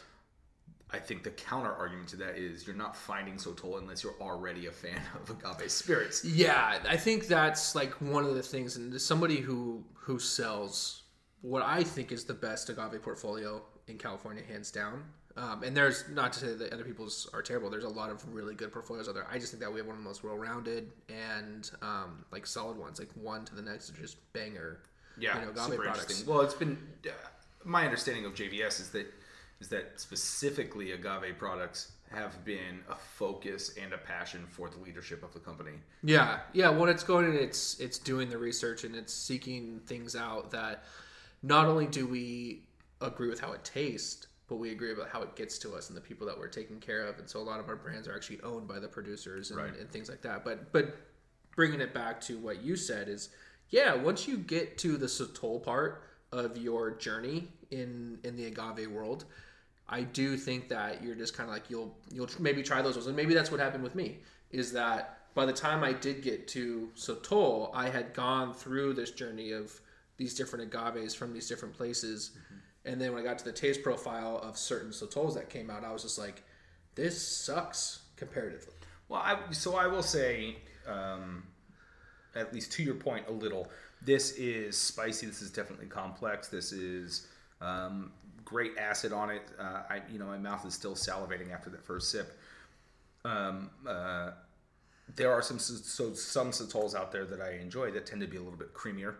I 0.92 0.98
think 0.98 1.24
the 1.24 1.30
counter 1.30 1.72
argument 1.72 2.08
to 2.10 2.16
that 2.18 2.36
is 2.36 2.66
you're 2.66 2.76
not 2.76 2.96
finding 2.96 3.34
sotol 3.34 3.78
unless 3.78 4.04
you're 4.04 4.20
already 4.20 4.66
a 4.66 4.70
fan 4.70 5.00
of 5.20 5.30
agave 5.30 5.70
spirits. 5.70 6.24
Yeah, 6.24 6.78
I 6.88 6.96
think 6.96 7.26
that's 7.26 7.74
like 7.74 7.92
one 8.00 8.24
of 8.24 8.34
the 8.34 8.42
things, 8.42 8.76
and 8.76 9.00
somebody 9.00 9.36
who 9.36 9.84
who 9.94 10.18
sells 10.18 11.02
what 11.42 11.62
I 11.62 11.82
think 11.82 12.12
is 12.12 12.24
the 12.24 12.34
best 12.34 12.68
agave 12.70 13.02
portfolio 13.02 13.62
in 13.88 13.98
California, 13.98 14.42
hands 14.46 14.70
down. 14.70 15.04
Um, 15.36 15.62
and 15.62 15.76
there's 15.76 16.04
not 16.08 16.32
to 16.34 16.40
say 16.40 16.54
that 16.54 16.72
other 16.72 16.84
people's 16.84 17.28
are 17.34 17.42
terrible. 17.42 17.68
There's 17.68 17.84
a 17.84 17.88
lot 17.88 18.10
of 18.10 18.26
really 18.32 18.54
good 18.54 18.72
portfolios 18.72 19.06
out 19.06 19.14
there. 19.14 19.26
I 19.30 19.38
just 19.38 19.52
think 19.52 19.62
that 19.62 19.70
we 19.70 19.78
have 19.78 19.86
one 19.86 19.96
of 19.96 20.02
the 20.02 20.08
most 20.08 20.24
well-rounded 20.24 20.90
and 21.10 21.70
um, 21.82 22.24
like 22.32 22.46
solid 22.46 22.78
ones. 22.78 22.98
Like 22.98 23.10
one 23.14 23.44
to 23.44 23.54
the 23.54 23.60
next 23.60 23.90
are 23.90 24.00
just 24.00 24.16
banger. 24.32 24.80
Yeah, 25.18 25.38
you 25.38 25.44
know, 25.44 25.50
agave 25.50 25.64
super 25.64 25.82
products. 25.82 26.02
interesting. 26.02 26.32
Well, 26.32 26.40
it's 26.40 26.54
been 26.54 26.78
uh, 27.06 27.10
my 27.64 27.84
understanding 27.84 28.24
of 28.24 28.34
JVS 28.34 28.80
is 28.80 28.90
that 28.90 29.12
is 29.60 29.68
that 29.68 29.92
specifically 30.00 30.92
agave 30.92 31.38
products 31.38 31.92
have 32.10 32.44
been 32.44 32.80
a 32.88 32.94
focus 32.94 33.74
and 33.82 33.92
a 33.92 33.98
passion 33.98 34.46
for 34.48 34.68
the 34.68 34.78
leadership 34.78 35.22
of 35.24 35.32
the 35.32 35.40
company. 35.40 35.72
Yeah, 36.02 36.40
yeah. 36.52 36.68
When 36.68 36.88
it's 36.88 37.02
going 37.02 37.24
and 37.26 37.34
it's 37.34 37.80
it's 37.80 37.98
doing 37.98 38.28
the 38.28 38.38
research 38.38 38.84
and 38.84 38.94
it's 38.94 39.12
seeking 39.12 39.80
things 39.86 40.14
out 40.14 40.50
that 40.52 40.84
not 41.42 41.66
only 41.66 41.86
do 41.86 42.06
we 42.06 42.62
agree 43.00 43.28
with 43.28 43.40
how 43.40 43.52
it 43.52 43.64
tastes, 43.64 44.26
but 44.48 44.56
we 44.56 44.70
agree 44.70 44.92
about 44.92 45.08
how 45.08 45.22
it 45.22 45.34
gets 45.34 45.58
to 45.58 45.74
us 45.74 45.88
and 45.88 45.96
the 45.96 46.00
people 46.00 46.26
that 46.26 46.38
we're 46.38 46.46
taking 46.48 46.78
care 46.78 47.02
of. 47.02 47.18
And 47.18 47.28
so 47.28 47.40
a 47.40 47.42
lot 47.42 47.58
of 47.58 47.68
our 47.68 47.76
brands 47.76 48.06
are 48.06 48.14
actually 48.14 48.40
owned 48.42 48.68
by 48.68 48.78
the 48.78 48.88
producers 48.88 49.50
and, 49.50 49.58
Right. 49.60 49.76
and 49.78 49.90
things 49.90 50.08
like 50.08 50.22
that. 50.22 50.44
But 50.44 50.72
but 50.72 50.94
bringing 51.56 51.80
it 51.80 51.92
back 51.92 52.20
to 52.22 52.38
what 52.38 52.62
you 52.62 52.76
said 52.76 53.08
is, 53.08 53.30
yeah, 53.70 53.94
once 53.94 54.28
you 54.28 54.36
get 54.36 54.78
to 54.78 54.96
the 54.96 55.06
Sotol 55.06 55.62
part 55.62 56.02
of 56.30 56.56
your 56.56 56.92
journey 56.92 57.48
in 57.70 58.18
in 58.22 58.36
the 58.36 58.46
agave 58.46 58.88
world, 58.90 59.24
I 59.88 60.02
do 60.02 60.36
think 60.36 60.68
that 60.68 61.02
you're 61.02 61.14
just 61.14 61.36
kind 61.36 61.48
of 61.48 61.54
like 61.54 61.70
you'll 61.70 61.96
you'll 62.12 62.28
maybe 62.38 62.62
try 62.62 62.82
those 62.82 62.94
ones, 62.94 63.06
and 63.06 63.16
maybe 63.16 63.34
that's 63.34 63.50
what 63.50 63.60
happened 63.60 63.84
with 63.84 63.94
me. 63.94 64.18
Is 64.50 64.72
that 64.72 65.18
by 65.34 65.46
the 65.46 65.52
time 65.52 65.84
I 65.84 65.92
did 65.92 66.22
get 66.22 66.48
to 66.48 66.88
Sotol, 66.96 67.70
I 67.74 67.88
had 67.88 68.14
gone 68.14 68.54
through 68.54 68.94
this 68.94 69.10
journey 69.10 69.52
of 69.52 69.80
these 70.16 70.34
different 70.34 70.64
agaves 70.64 71.14
from 71.14 71.32
these 71.32 71.48
different 71.48 71.74
places, 71.74 72.32
and 72.84 73.00
then 73.00 73.12
when 73.12 73.22
I 73.22 73.24
got 73.24 73.38
to 73.38 73.44
the 73.44 73.52
taste 73.52 73.82
profile 73.82 74.38
of 74.42 74.56
certain 74.56 74.90
Sotols 74.90 75.34
that 75.34 75.50
came 75.50 75.70
out, 75.70 75.84
I 75.84 75.92
was 75.92 76.02
just 76.02 76.18
like, 76.18 76.42
this 76.94 77.20
sucks 77.20 78.00
comparatively. 78.16 78.72
Well, 79.08 79.20
I, 79.20 79.38
so 79.52 79.76
I 79.76 79.86
will 79.86 80.02
say, 80.02 80.56
um, 80.86 81.44
at 82.34 82.52
least 82.52 82.72
to 82.72 82.82
your 82.82 82.94
point, 82.94 83.26
a 83.28 83.32
little. 83.32 83.68
This 84.02 84.32
is 84.32 84.76
spicy. 84.76 85.26
This 85.26 85.42
is 85.42 85.50
definitely 85.50 85.86
complex. 85.86 86.48
This 86.48 86.72
is 86.72 87.26
um, 87.60 88.12
great 88.46 88.78
acid 88.78 89.12
on 89.12 89.28
it. 89.28 89.42
Uh, 89.58 89.82
I, 89.90 90.00
you 90.10 90.18
know, 90.18 90.24
my 90.24 90.38
mouth 90.38 90.64
is 90.64 90.72
still 90.72 90.94
salivating 90.94 91.52
after 91.52 91.68
that 91.68 91.84
first 91.84 92.10
sip. 92.10 92.38
Um, 93.26 93.70
uh, 93.86 94.30
there 95.14 95.30
are 95.32 95.42
some 95.42 95.58
so 95.58 96.14
some 96.14 96.50
sotols 96.50 96.94
out 96.94 97.12
there 97.12 97.26
that 97.26 97.40
I 97.40 97.58
enjoy 97.60 97.90
that 97.90 98.06
tend 98.06 98.22
to 98.22 98.26
be 98.26 98.38
a 98.38 98.40
little 98.40 98.58
bit 98.58 98.72
creamier 98.72 99.16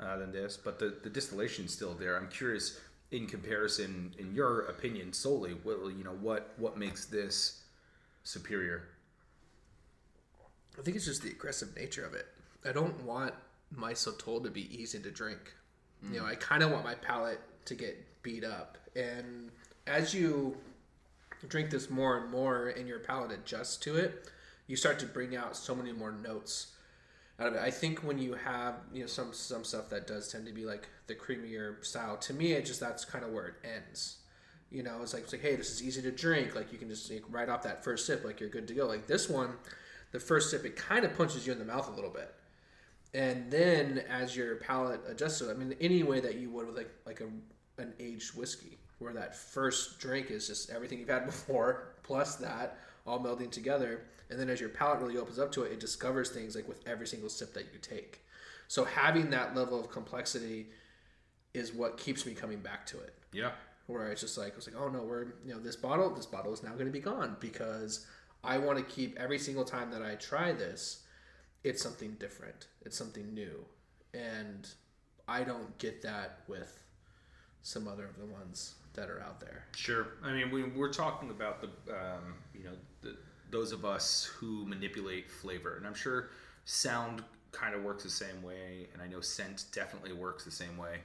uh, 0.00 0.16
than 0.18 0.32
this, 0.32 0.56
but 0.56 0.78
the 0.78 0.96
the 1.02 1.10
distillation's 1.10 1.72
still 1.72 1.94
there. 1.94 2.16
I'm 2.16 2.28
curious, 2.28 2.78
in 3.10 3.26
comparison, 3.26 4.14
in 4.18 4.34
your 4.34 4.60
opinion, 4.62 5.12
solely, 5.12 5.52
what 5.52 5.78
you 5.96 6.04
know, 6.04 6.16
what 6.20 6.52
what 6.56 6.78
makes 6.78 7.06
this 7.06 7.62
superior? 8.22 8.84
I 10.78 10.82
think 10.82 10.96
it's 10.96 11.06
just 11.06 11.22
the 11.22 11.30
aggressive 11.30 11.74
nature 11.76 12.04
of 12.04 12.14
it. 12.14 12.26
I 12.64 12.72
don't 12.72 13.02
want 13.04 13.34
my 13.70 13.92
Sotol 13.92 14.42
to 14.44 14.50
be 14.50 14.68
easy 14.74 14.98
to 15.00 15.10
drink. 15.10 15.54
You 16.12 16.20
know, 16.20 16.26
I 16.26 16.36
kind 16.36 16.62
of 16.62 16.70
want 16.70 16.84
my 16.84 16.94
palate 16.94 17.40
to 17.64 17.74
get 17.74 17.96
beat 18.28 18.44
up. 18.44 18.76
And 18.94 19.50
as 19.86 20.12
you 20.14 20.56
drink 21.48 21.70
this 21.70 21.88
more 21.88 22.18
and 22.18 22.30
more 22.30 22.68
and 22.68 22.86
your 22.86 22.98
palate 22.98 23.32
adjusts 23.32 23.78
to 23.78 23.96
it, 23.96 24.30
you 24.66 24.76
start 24.76 24.98
to 24.98 25.06
bring 25.06 25.34
out 25.34 25.56
so 25.56 25.74
many 25.74 25.92
more 25.92 26.12
notes 26.12 26.74
out 27.40 27.46
of 27.46 27.54
it. 27.54 27.60
I 27.60 27.70
think 27.70 28.00
when 28.00 28.18
you 28.18 28.34
have, 28.34 28.74
you 28.92 29.00
know, 29.00 29.06
some 29.06 29.32
some 29.32 29.64
stuff 29.64 29.88
that 29.90 30.06
does 30.06 30.30
tend 30.30 30.46
to 30.46 30.52
be 30.52 30.66
like 30.66 30.88
the 31.06 31.14
creamier 31.14 31.82
style, 31.84 32.16
to 32.18 32.34
me 32.34 32.52
it 32.52 32.66
just 32.66 32.80
that's 32.80 33.04
kind 33.04 33.24
of 33.24 33.32
where 33.32 33.46
it 33.46 33.54
ends. 33.64 34.18
You 34.70 34.82
know, 34.82 35.00
it's 35.00 35.14
like 35.14 35.22
it's 35.22 35.32
like, 35.32 35.40
hey, 35.40 35.56
this 35.56 35.70
is 35.70 35.82
easy 35.82 36.02
to 36.02 36.10
drink. 36.10 36.54
Like 36.54 36.70
you 36.70 36.78
can 36.78 36.90
just 36.90 37.10
like, 37.10 37.24
right 37.30 37.48
off 37.48 37.62
that 37.62 37.82
first 37.82 38.04
sip, 38.04 38.24
like 38.24 38.40
you're 38.40 38.50
good 38.50 38.68
to 38.68 38.74
go. 38.74 38.86
Like 38.86 39.06
this 39.06 39.28
one, 39.28 39.52
the 40.12 40.20
first 40.20 40.50
sip, 40.50 40.66
it 40.66 40.76
kind 40.76 41.06
of 41.06 41.16
punches 41.16 41.46
you 41.46 41.52
in 41.54 41.58
the 41.58 41.64
mouth 41.64 41.88
a 41.88 41.92
little 41.92 42.10
bit, 42.10 42.34
and 43.14 43.50
then 43.50 44.02
as 44.10 44.36
your 44.36 44.56
palate 44.56 45.00
adjusts 45.08 45.38
to 45.38 45.48
it, 45.48 45.52
I 45.52 45.54
mean, 45.54 45.74
any 45.80 46.02
way 46.02 46.20
that 46.20 46.34
you 46.34 46.50
would 46.50 46.66
with 46.66 46.76
like 46.76 46.90
like 47.06 47.22
a 47.22 47.28
an 47.78 47.92
aged 48.00 48.36
whiskey, 48.36 48.78
where 48.98 49.12
that 49.12 49.34
first 49.36 49.98
drink 50.00 50.30
is 50.30 50.46
just 50.46 50.70
everything 50.70 50.98
you've 50.98 51.08
had 51.08 51.26
before 51.32 51.94
plus 52.02 52.36
that 52.36 52.78
all 53.06 53.18
melding 53.20 53.50
together, 53.50 54.02
and 54.30 54.38
then 54.38 54.50
as 54.50 54.60
your 54.60 54.68
palate 54.68 55.00
really 55.00 55.16
opens 55.16 55.38
up 55.38 55.50
to 55.52 55.62
it, 55.62 55.72
it 55.72 55.80
discovers 55.80 56.30
things 56.30 56.54
like 56.54 56.68
with 56.68 56.86
every 56.86 57.06
single 57.06 57.28
sip 57.30 57.54
that 57.54 57.66
you 57.72 57.78
take. 57.80 58.20
So 58.68 58.84
having 58.84 59.30
that 59.30 59.56
level 59.56 59.80
of 59.80 59.90
complexity 59.90 60.66
is 61.54 61.72
what 61.72 61.96
keeps 61.96 62.26
me 62.26 62.34
coming 62.34 62.58
back 62.58 62.84
to 62.86 62.98
it 63.00 63.14
Yeah. 63.32 63.52
where 63.86 64.08
it's 64.12 64.20
just 64.20 64.36
like 64.36 64.52
I 64.52 64.56
was 64.56 64.66
like, 64.70 64.76
oh 64.80 64.88
no, 64.88 65.02
we're 65.02 65.24
you 65.46 65.54
know 65.54 65.58
this 65.58 65.76
bottle, 65.76 66.10
this 66.14 66.26
bottle 66.26 66.52
is 66.52 66.62
now 66.62 66.72
going 66.72 66.84
to 66.86 66.92
be 66.92 67.00
gone 67.00 67.36
because 67.40 68.06
I 68.44 68.58
want 68.58 68.78
to 68.78 68.84
keep 68.84 69.18
every 69.18 69.38
single 69.38 69.64
time 69.64 69.90
that 69.92 70.02
I 70.02 70.16
try 70.16 70.52
this, 70.52 71.04
it's 71.64 71.82
something 71.82 72.16
different, 72.20 72.66
it's 72.84 72.96
something 72.96 73.32
new, 73.32 73.64
and 74.12 74.68
I 75.26 75.42
don't 75.44 75.76
get 75.78 76.02
that 76.02 76.40
with 76.46 76.82
some 77.68 77.86
other 77.86 78.06
of 78.06 78.16
the 78.18 78.24
ones 78.24 78.76
that 78.94 79.10
are 79.10 79.20
out 79.20 79.40
there. 79.40 79.66
Sure. 79.76 80.08
I 80.24 80.32
mean, 80.32 80.50
we, 80.50 80.64
we're 80.64 80.92
talking 80.92 81.28
about 81.30 81.60
the, 81.60 81.68
um, 81.92 82.34
you 82.54 82.64
know, 82.64 82.72
the, 83.02 83.16
those 83.50 83.72
of 83.72 83.84
us 83.84 84.24
who 84.24 84.64
manipulate 84.64 85.30
flavor, 85.30 85.76
and 85.76 85.86
I'm 85.86 85.94
sure 85.94 86.30
sound 86.64 87.22
kind 87.52 87.74
of 87.74 87.82
works 87.82 88.04
the 88.04 88.10
same 88.10 88.42
way, 88.42 88.88
and 88.92 89.02
I 89.02 89.06
know 89.06 89.20
scent 89.20 89.66
definitely 89.72 90.12
works 90.12 90.44
the 90.44 90.50
same 90.50 90.78
way 90.78 90.98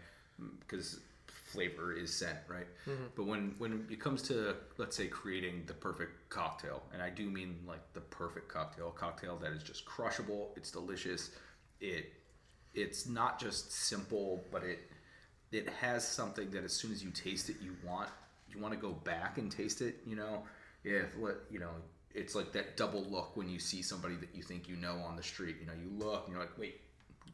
because 0.62 1.02
flavor 1.28 1.94
is 1.94 2.14
scent, 2.14 2.40
right? 2.48 2.68
But 3.16 3.26
when 3.26 3.56
when 3.60 3.86
it 3.90 4.00
comes 4.00 4.22
to 4.24 4.56
let's 4.78 4.96
say 4.96 5.08
creating 5.08 5.64
the 5.68 5.74
perfect 5.74 6.30
cocktail, 6.30 6.84
and 6.94 7.02
I 7.02 7.10
do 7.10 7.30
mean 7.30 7.60
like 7.68 7.82
the 7.94 8.02
perfect 8.02 8.50
cocktail, 8.50 8.90
a 8.90 9.00
cocktail 9.00 9.38
that 9.38 9.52
is 9.52 9.64
just 9.64 9.86
crushable, 9.86 10.54
it's 10.58 10.72
delicious, 10.72 11.32
it 11.80 12.12
it's 12.74 13.08
not 13.08 13.40
just 13.40 13.72
simple, 13.72 14.44
but 14.52 14.64
it 14.64 14.80
it 15.54 15.70
has 15.82 16.08
something 16.08 16.50
that 16.52 16.64
as 16.64 16.74
soon 16.74 16.92
as 16.92 17.04
you 17.04 17.12
taste 17.12 17.50
it, 17.50 17.58
you 17.62 17.76
want 17.86 18.10
you 18.54 18.62
want 18.62 18.74
to 18.74 18.80
go 18.80 18.92
back 18.92 19.38
and 19.38 19.52
taste 19.52 19.82
it. 19.82 20.00
You 20.06 20.16
know, 20.16 20.44
if 20.84 21.16
you 21.50 21.60
know, 21.60 21.72
it's 22.14 22.36
like 22.36 22.52
that 22.54 22.78
double 22.78 23.04
look 23.06 23.36
when 23.36 23.50
you 23.50 23.60
see 23.60 23.82
somebody 23.82 24.16
that 24.16 24.30
you 24.34 24.44
think 24.44 24.68
you 24.68 24.76
know 24.76 24.98
on 25.08 25.16
the 25.16 25.24
street. 25.24 25.58
You 25.60 25.68
know, 25.68 25.74
you 25.74 25.90
look 25.98 26.26
and 26.26 26.34
you're 26.34 26.44
like, 26.44 26.58
wait, 26.58 26.82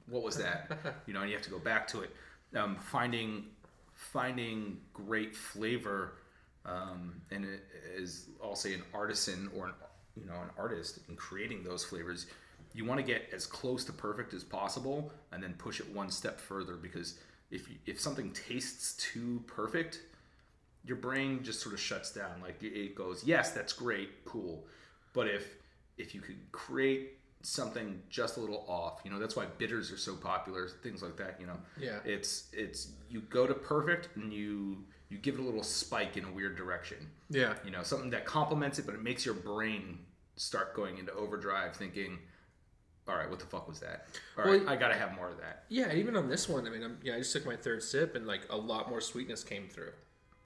what 0.07 0.23
was 0.23 0.37
that? 0.37 0.71
you 1.05 1.13
know, 1.13 1.21
and 1.21 1.29
you 1.29 1.35
have 1.35 1.45
to 1.45 1.51
go 1.51 1.59
back 1.59 1.87
to 1.89 2.01
it. 2.01 2.15
Um, 2.55 2.75
finding 2.75 3.45
finding 3.93 4.77
great 4.93 5.35
flavor, 5.35 6.13
um, 6.65 7.21
and 7.31 7.45
it 7.45 7.61
is 7.95 8.29
I'll 8.43 8.55
say 8.55 8.73
an 8.73 8.83
artisan 8.93 9.49
or 9.55 9.67
an 9.67 9.73
you 10.15 10.25
know 10.25 10.33
an 10.33 10.49
artist 10.57 10.99
in 11.09 11.15
creating 11.15 11.63
those 11.63 11.83
flavors. 11.83 12.27
You 12.73 12.85
want 12.85 12.99
to 12.99 13.05
get 13.05 13.29
as 13.33 13.47
close 13.47 13.83
to 13.85 13.91
perfect 13.91 14.33
as 14.33 14.43
possible, 14.43 15.11
and 15.31 15.41
then 15.41 15.53
push 15.57 15.79
it 15.79 15.89
one 15.93 16.09
step 16.09 16.39
further 16.39 16.75
because 16.75 17.15
if 17.51 17.69
you, 17.69 17.75
if 17.85 17.99
something 17.99 18.31
tastes 18.31 18.93
too 18.93 19.43
perfect, 19.47 20.01
your 20.85 20.97
brain 20.97 21.43
just 21.43 21.61
sort 21.61 21.73
of 21.73 21.79
shuts 21.81 22.11
down. 22.11 22.41
Like 22.41 22.61
it- 22.63 22.95
goes, 22.95 23.23
yes, 23.23 23.51
that's 23.51 23.73
great, 23.73 24.25
cool. 24.25 24.65
But 25.13 25.27
if 25.27 25.55
if 25.97 26.15
you 26.15 26.21
could 26.21 26.37
create 26.51 27.17
something 27.41 28.01
just 28.09 28.37
a 28.37 28.39
little 28.39 28.63
off, 28.67 29.01
you 29.03 29.11
know, 29.11 29.19
that's 29.19 29.35
why 29.35 29.45
bitters 29.57 29.91
are 29.91 29.97
so 29.97 30.15
popular, 30.15 30.67
things 30.83 31.01
like 31.01 31.17
that. 31.17 31.39
You 31.39 31.47
know, 31.47 31.57
Yeah. 31.79 31.99
it's 32.05 32.47
it's 32.53 32.89
you 33.09 33.21
go 33.21 33.47
to 33.47 33.53
perfect 33.53 34.09
and 34.15 34.31
you 34.33 34.83
you 35.09 35.17
give 35.17 35.35
it 35.35 35.39
a 35.41 35.43
little 35.43 35.63
spike 35.63 36.17
in 36.17 36.25
a 36.25 36.31
weird 36.31 36.55
direction. 36.55 36.97
Yeah. 37.29 37.55
You 37.65 37.71
know, 37.71 37.81
something 37.81 38.11
that 38.11 38.25
complements 38.25 38.77
it, 38.77 38.85
but 38.85 38.93
it 38.93 39.01
makes 39.01 39.25
your 39.25 39.33
brain 39.33 40.05
start 40.35 40.75
going 40.75 40.99
into 40.99 41.11
overdrive, 41.13 41.75
thinking, 41.75 42.19
"All 43.09 43.15
right, 43.17 43.29
what 43.29 43.39
the 43.39 43.45
fuck 43.45 43.67
was 43.67 43.79
that? 43.79 44.07
All 44.37 44.45
right, 44.45 44.61
Well, 44.61 44.69
I 44.69 44.75
gotta 44.75 44.95
have 44.95 45.13
more 45.15 45.29
of 45.29 45.37
that." 45.37 45.65
Yeah, 45.69 45.91
even 45.93 46.15
on 46.15 46.29
this 46.29 46.47
one, 46.47 46.65
I 46.67 46.69
mean, 46.69 46.83
I'm, 46.83 46.97
yeah, 47.03 47.15
I 47.15 47.17
just 47.19 47.33
took 47.33 47.45
my 47.45 47.55
third 47.55 47.81
sip 47.83 48.15
and 48.15 48.25
like 48.27 48.41
a 48.49 48.57
lot 48.57 48.89
more 48.89 49.01
sweetness 49.01 49.43
came 49.43 49.67
through. 49.67 49.91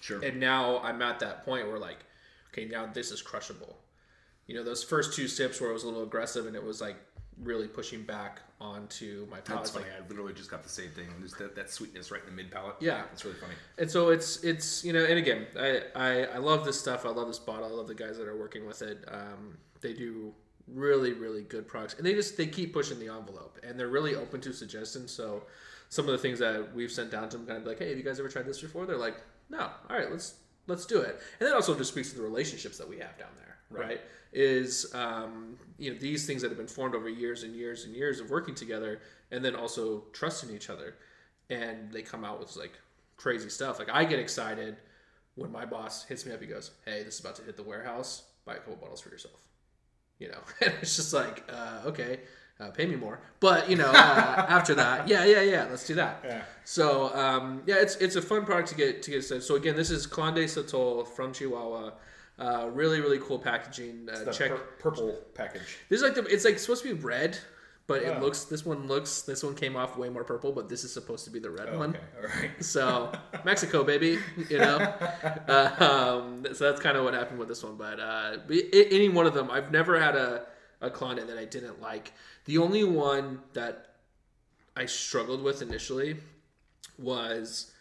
Sure. 0.01 0.21
And 0.21 0.39
now 0.39 0.79
I'm 0.79 1.01
at 1.01 1.19
that 1.19 1.45
point 1.45 1.67
where 1.67 1.79
like, 1.79 1.99
okay, 2.51 2.65
now 2.65 2.85
this 2.85 3.11
is 3.11 3.21
crushable. 3.21 3.77
You 4.47 4.55
know, 4.55 4.63
those 4.63 4.83
first 4.83 5.13
two 5.13 5.27
sips 5.27 5.61
where 5.61 5.69
it 5.69 5.73
was 5.73 5.83
a 5.83 5.87
little 5.87 6.03
aggressive 6.03 6.45
and 6.47 6.55
it 6.55 6.63
was 6.63 6.81
like 6.81 6.97
really 7.41 7.67
pushing 7.67 8.03
back 8.03 8.41
onto 8.59 9.25
my 9.31 9.39
palate. 9.39 9.63
That's 9.63 9.69
It's 9.69 9.75
like. 9.77 9.85
I 9.85 10.07
literally 10.07 10.33
just 10.33 10.51
got 10.51 10.61
the 10.63 10.69
same 10.69 10.89
thing. 10.91 11.07
There's 11.19 11.33
that, 11.35 11.55
that 11.55 11.69
sweetness 11.71 12.11
right 12.11 12.21
in 12.21 12.25
the 12.27 12.43
mid 12.43 12.51
palate. 12.51 12.75
Yeah. 12.79 13.03
it's 13.13 13.23
really 13.23 13.37
funny. 13.37 13.53
and 13.77 13.89
so 13.89 14.09
it's 14.09 14.43
it's 14.43 14.83
you 14.83 14.91
know, 14.93 15.03
and 15.03 15.17
again, 15.17 15.47
I, 15.57 15.81
I 15.95 16.23
I 16.25 16.37
love 16.37 16.65
this 16.65 16.79
stuff. 16.79 17.05
I 17.05 17.09
love 17.09 17.27
this 17.27 17.39
bottle. 17.39 17.65
I 17.65 17.69
love 17.71 17.87
the 17.87 17.95
guys 17.95 18.17
that 18.17 18.27
are 18.27 18.37
working 18.37 18.65
with 18.67 18.81
it. 18.81 19.03
Um, 19.07 19.57
they 19.81 19.93
do 19.93 20.33
really 20.67 21.13
really 21.13 21.41
good 21.41 21.67
products, 21.67 21.95
and 21.95 22.05
they 22.05 22.13
just 22.13 22.37
they 22.37 22.47
keep 22.47 22.73
pushing 22.73 22.99
the 22.99 23.07
envelope, 23.07 23.59
and 23.63 23.79
they're 23.79 23.89
really 23.89 24.15
open 24.15 24.41
to 24.41 24.53
suggestions. 24.53 25.11
So 25.11 25.43
some 25.89 26.05
of 26.05 26.11
the 26.11 26.17
things 26.17 26.39
that 26.39 26.73
we've 26.73 26.91
sent 26.91 27.11
down 27.11 27.29
to 27.29 27.37
them, 27.37 27.45
kind 27.45 27.59
of 27.59 27.67
like, 27.67 27.79
hey, 27.79 27.89
have 27.89 27.97
you 27.97 28.03
guys 28.03 28.19
ever 28.19 28.29
tried 28.29 28.45
this 28.45 28.59
before? 28.61 28.85
They're 28.87 28.97
like, 28.97 29.17
no. 29.49 29.69
All 29.89 29.95
right, 29.95 30.09
let's 30.11 30.35
let's 30.67 30.85
do 30.85 31.01
it. 31.01 31.19
And 31.39 31.47
that 31.47 31.53
also 31.53 31.75
just 31.75 31.91
speaks 31.91 32.09
to 32.11 32.17
the 32.17 32.23
relationships 32.23 32.77
that 32.77 32.89
we 32.89 32.97
have 32.97 33.17
down 33.17 33.29
there, 33.37 33.57
right? 33.69 33.87
Right. 33.87 34.01
Is 34.31 34.91
um, 34.95 35.57
you 35.77 35.93
know 35.93 35.99
these 35.99 36.25
things 36.25 36.41
that 36.41 36.49
have 36.49 36.57
been 36.57 36.67
formed 36.67 36.95
over 36.95 37.07
years 37.07 37.43
and 37.43 37.55
years 37.55 37.85
and 37.85 37.95
years 37.95 38.19
of 38.19 38.31
working 38.31 38.55
together, 38.55 39.01
and 39.31 39.45
then 39.45 39.55
also 39.55 40.05
trusting 40.11 40.49
each 40.55 40.71
other, 40.71 40.95
and 41.51 41.91
they 41.91 42.01
come 42.01 42.25
out 42.25 42.39
with 42.39 42.55
like 42.55 42.73
crazy 43.15 43.49
stuff. 43.49 43.77
Like 43.77 43.89
I 43.91 44.05
get 44.05 44.17
excited 44.17 44.77
when 45.35 45.51
my 45.51 45.65
boss 45.65 46.03
hits 46.03 46.25
me 46.25 46.31
up. 46.31 46.41
He 46.41 46.47
goes, 46.47 46.71
"Hey, 46.85 47.03
this 47.03 47.15
is 47.15 47.19
about 47.19 47.35
to 47.35 47.43
hit 47.43 47.55
the 47.57 47.63
warehouse. 47.63 48.23
Buy 48.43 48.55
a 48.55 48.57
couple 48.57 48.77
bottles 48.77 49.01
for 49.01 49.09
yourself." 49.09 49.35
You 50.23 50.29
know, 50.33 50.43
and 50.65 50.73
it's 50.81 50.95
just 50.95 51.13
like, 51.13 51.43
uh, 51.57 51.89
okay. 51.89 52.13
uh, 52.59 52.69
pay 52.77 52.85
me 52.85 52.95
more. 53.05 53.17
But 53.39 53.69
you 53.69 53.75
know, 53.81 53.91
uh, 53.91 54.45
after 54.57 54.73
that, 54.75 55.07
yeah, 55.07 55.25
yeah, 55.25 55.41
yeah, 55.53 55.63
let's 55.69 55.85
do 55.91 55.95
that. 55.95 56.13
Yeah. 56.23 56.41
So 56.77 57.13
um, 57.23 57.45
yeah, 57.69 57.75
it's 57.83 57.95
it's 57.97 58.15
a 58.15 58.21
fun 58.31 58.45
product 58.45 58.69
to 58.69 58.75
get 58.75 59.03
to 59.03 59.11
get 59.11 59.23
started. 59.23 59.43
So 59.43 59.55
again, 59.55 59.75
this 59.75 59.91
is 59.91 60.07
Conde 60.07 60.37
Sotol 60.55 61.05
from 61.15 61.33
Chihuahua. 61.33 61.91
Uh, 62.39 62.67
really, 62.81 62.99
really 63.05 63.19
cool 63.19 63.37
packaging. 63.37 64.09
Uh, 64.11 64.23
The 64.23 64.31
check. 64.39 64.49
pur- 64.51 64.65
purple 64.83 65.11
package. 65.35 65.69
This 65.89 65.97
is 66.01 66.03
like 66.07 66.15
the, 66.15 66.23
it's 66.33 66.45
like 66.45 66.57
supposed 66.57 66.81
to 66.83 66.95
be 66.95 66.99
red, 67.13 67.37
but 67.87 68.03
Oh. 68.03 68.11
it 68.11 68.21
looks. 68.21 68.45
This 68.45 68.65
one 68.65 68.87
looks. 68.87 69.21
This 69.21 69.43
one 69.43 69.55
came 69.55 69.75
off 69.75 69.97
way 69.97 70.09
more 70.09 70.23
purple, 70.23 70.51
but 70.51 70.69
this 70.69 70.83
is 70.83 70.93
supposed 70.93 71.25
to 71.25 71.31
be 71.31 71.39
the 71.39 71.49
red 71.49 71.77
one. 71.77 71.89
Okay, 71.91 71.99
all 72.17 72.23
right. 72.41 72.51
So 72.63 73.11
Mexico, 73.45 73.83
baby, 73.83 74.19
you 74.49 74.57
know. 74.57 74.77
Uh, 75.47 76.19
um, 76.23 76.45
so 76.53 76.69
that's 76.69 76.79
kind 76.81 76.95
of 76.97 77.03
what 77.03 77.13
happened 77.13 77.37
with 77.39 77.47
this 77.49 77.63
one. 77.63 77.75
But 77.75 77.99
uh, 77.99 78.37
any 78.73 79.09
one 79.09 79.25
of 79.25 79.33
them, 79.33 79.51
I've 79.51 79.71
never 79.71 79.99
had 79.99 80.15
a 80.15 80.45
a 80.81 80.89
Klondike 80.89 81.27
that 81.27 81.37
I 81.37 81.45
didn't 81.45 81.81
like. 81.81 82.11
The 82.45 82.57
only 82.57 82.83
one 82.83 83.39
that 83.53 83.95
I 84.75 84.85
struggled 84.85 85.41
with 85.43 85.61
initially 85.61 86.17
was 86.99 87.71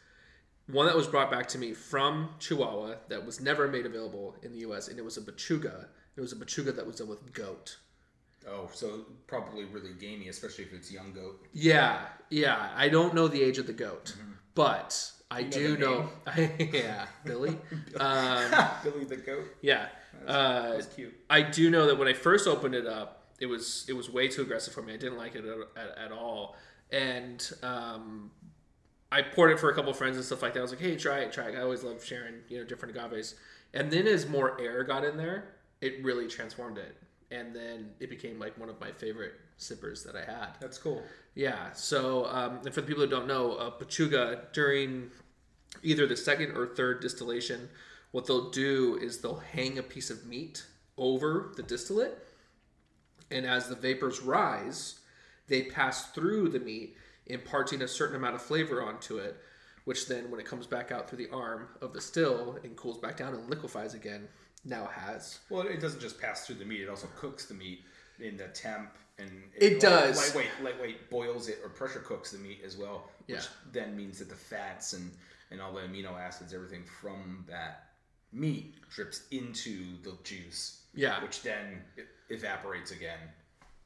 one 0.68 0.86
that 0.86 0.96
was 0.96 1.06
brought 1.08 1.30
back 1.30 1.48
to 1.48 1.58
me 1.58 1.74
from 1.74 2.30
Chihuahua 2.38 2.94
that 3.08 3.24
was 3.26 3.40
never 3.40 3.66
made 3.68 3.86
available 3.86 4.36
in 4.42 4.52
the 4.52 4.58
U.S. 4.60 4.88
and 4.88 4.98
it 4.98 5.04
was 5.04 5.16
a 5.16 5.20
Pechuga. 5.20 5.86
It 6.16 6.20
was 6.20 6.32
a 6.32 6.36
Pechuga 6.36 6.74
that 6.76 6.86
was 6.86 6.96
done 6.96 7.08
with 7.08 7.32
goat. 7.32 7.76
Oh, 8.48 8.68
so 8.72 9.06
probably 9.26 9.64
really 9.64 9.92
gamey, 10.00 10.28
especially 10.28 10.64
if 10.64 10.72
it's 10.72 10.90
young 10.92 11.12
goat. 11.12 11.44
Yeah, 11.52 12.00
yeah. 12.30 12.70
I 12.76 12.88
don't 12.88 13.14
know 13.14 13.28
the 13.28 13.42
age 13.42 13.58
of 13.58 13.66
the 13.66 13.72
goat, 13.72 14.14
but 14.54 15.10
I 15.30 15.42
do 15.42 15.76
the 15.76 15.78
know. 15.78 16.08
yeah, 16.72 17.06
Billy. 17.24 17.56
Um, 17.98 18.50
Billy 18.84 19.04
the 19.04 19.16
goat. 19.16 19.44
yeah, 19.60 19.86
uh, 20.26 20.72
That's 20.72 20.86
cute. 20.86 21.14
I 21.30 21.42
do 21.42 21.70
know 21.70 21.86
that 21.86 21.98
when 21.98 22.08
I 22.08 22.12
first 22.14 22.48
opened 22.48 22.74
it 22.74 22.86
up, 22.86 23.26
it 23.38 23.46
was 23.46 23.84
it 23.88 23.92
was 23.92 24.10
way 24.10 24.28
too 24.28 24.42
aggressive 24.42 24.72
for 24.72 24.82
me. 24.82 24.94
I 24.94 24.96
didn't 24.96 25.18
like 25.18 25.34
it 25.34 25.44
at, 25.44 25.82
at, 25.82 25.98
at 26.06 26.12
all, 26.12 26.56
and 26.90 27.50
um, 27.62 28.30
I 29.10 29.22
poured 29.22 29.50
it 29.52 29.60
for 29.60 29.70
a 29.70 29.74
couple 29.74 29.92
friends 29.92 30.16
and 30.16 30.24
stuff 30.24 30.42
like 30.42 30.54
that. 30.54 30.60
I 30.60 30.62
was 30.62 30.70
like, 30.72 30.80
"Hey, 30.80 30.96
try 30.96 31.20
it, 31.20 31.32
try 31.32 31.48
it." 31.50 31.56
I 31.56 31.62
always 31.62 31.82
love 31.82 32.04
sharing, 32.04 32.34
you 32.48 32.58
know, 32.58 32.64
different 32.64 32.96
agaves. 32.96 33.34
And 33.74 33.90
then 33.90 34.06
as 34.06 34.28
more 34.28 34.60
air 34.60 34.84
got 34.84 35.04
in 35.04 35.16
there, 35.16 35.54
it 35.80 36.04
really 36.04 36.28
transformed 36.28 36.78
it, 36.78 36.94
and 37.32 37.54
then 37.56 37.90
it 37.98 38.10
became 38.10 38.38
like 38.38 38.58
one 38.58 38.68
of 38.68 38.78
my 38.80 38.92
favorite 38.92 39.34
sippers 39.56 40.04
that 40.04 40.14
I 40.14 40.24
had. 40.24 40.48
That's 40.60 40.78
cool. 40.78 41.02
Yeah. 41.34 41.72
So, 41.72 42.26
um, 42.26 42.60
and 42.64 42.74
for 42.74 42.82
the 42.82 42.86
people 42.86 43.04
who 43.04 43.10
don't 43.10 43.26
know, 43.26 43.52
uh, 43.52 43.70
Pechuga 43.70 44.52
during 44.52 45.10
either 45.82 46.06
the 46.06 46.16
second 46.16 46.56
or 46.56 46.66
third 46.66 47.00
distillation, 47.00 47.68
what 48.10 48.26
they'll 48.26 48.50
do 48.50 48.98
is 49.00 49.20
they'll 49.20 49.42
hang 49.52 49.78
a 49.78 49.82
piece 49.82 50.10
of 50.10 50.26
meat 50.26 50.66
over 50.98 51.52
the 51.56 51.62
distillate, 51.62 52.18
and 53.30 53.46
as 53.46 53.68
the 53.68 53.74
vapors 53.74 54.20
rise, 54.20 55.00
they 55.48 55.62
pass 55.62 56.10
through 56.10 56.50
the 56.50 56.60
meat, 56.60 56.96
imparting 57.26 57.80
a 57.80 57.88
certain 57.88 58.16
amount 58.16 58.34
of 58.34 58.42
flavor 58.42 58.82
onto 58.82 59.16
it. 59.16 59.36
Which 59.84 60.06
then, 60.06 60.30
when 60.30 60.38
it 60.38 60.46
comes 60.46 60.68
back 60.68 60.92
out 60.92 61.08
through 61.08 61.18
the 61.18 61.30
arm 61.34 61.66
of 61.80 61.92
the 61.92 62.00
still 62.00 62.56
and 62.62 62.76
cools 62.76 62.98
back 62.98 63.16
down 63.16 63.34
and 63.34 63.50
liquefies 63.50 63.94
again, 63.94 64.28
now 64.64 64.86
has 64.86 65.38
Well, 65.50 65.66
it 65.66 65.80
doesn't 65.80 66.00
just 66.00 66.20
pass 66.20 66.46
through 66.46 66.56
the 66.56 66.64
meat; 66.64 66.80
it 66.80 66.88
also 66.88 67.08
cooks 67.16 67.46
the 67.46 67.54
meat 67.54 67.84
in 68.20 68.36
the 68.36 68.48
temp, 68.48 68.96
and 69.18 69.30
It 69.56 69.80
does. 69.80 70.16
Lightweight, 70.18 70.50
lightweight 70.62 71.10
boils 71.10 71.48
it 71.48 71.58
or 71.62 71.68
pressure 71.68 72.00
cooks 72.00 72.30
the 72.30 72.38
meat 72.38 72.60
as 72.64 72.76
well, 72.76 73.10
which 73.26 73.36
Yeah. 73.38 73.44
then 73.72 73.96
means 73.96 74.18
that 74.18 74.28
the 74.28 74.36
fats 74.36 74.92
and 74.92 75.10
and 75.50 75.60
all 75.60 75.72
the 75.74 75.82
amino 75.82 76.18
acids, 76.18 76.54
everything 76.54 76.84
from 76.84 77.44
that 77.48 77.92
meat 78.32 78.74
drips 78.88 79.22
into 79.30 80.00
the 80.02 80.16
juice. 80.24 80.78
Yeah. 80.94 81.22
which 81.22 81.42
then 81.42 81.82
evaporates 82.30 82.90
again 82.90 83.18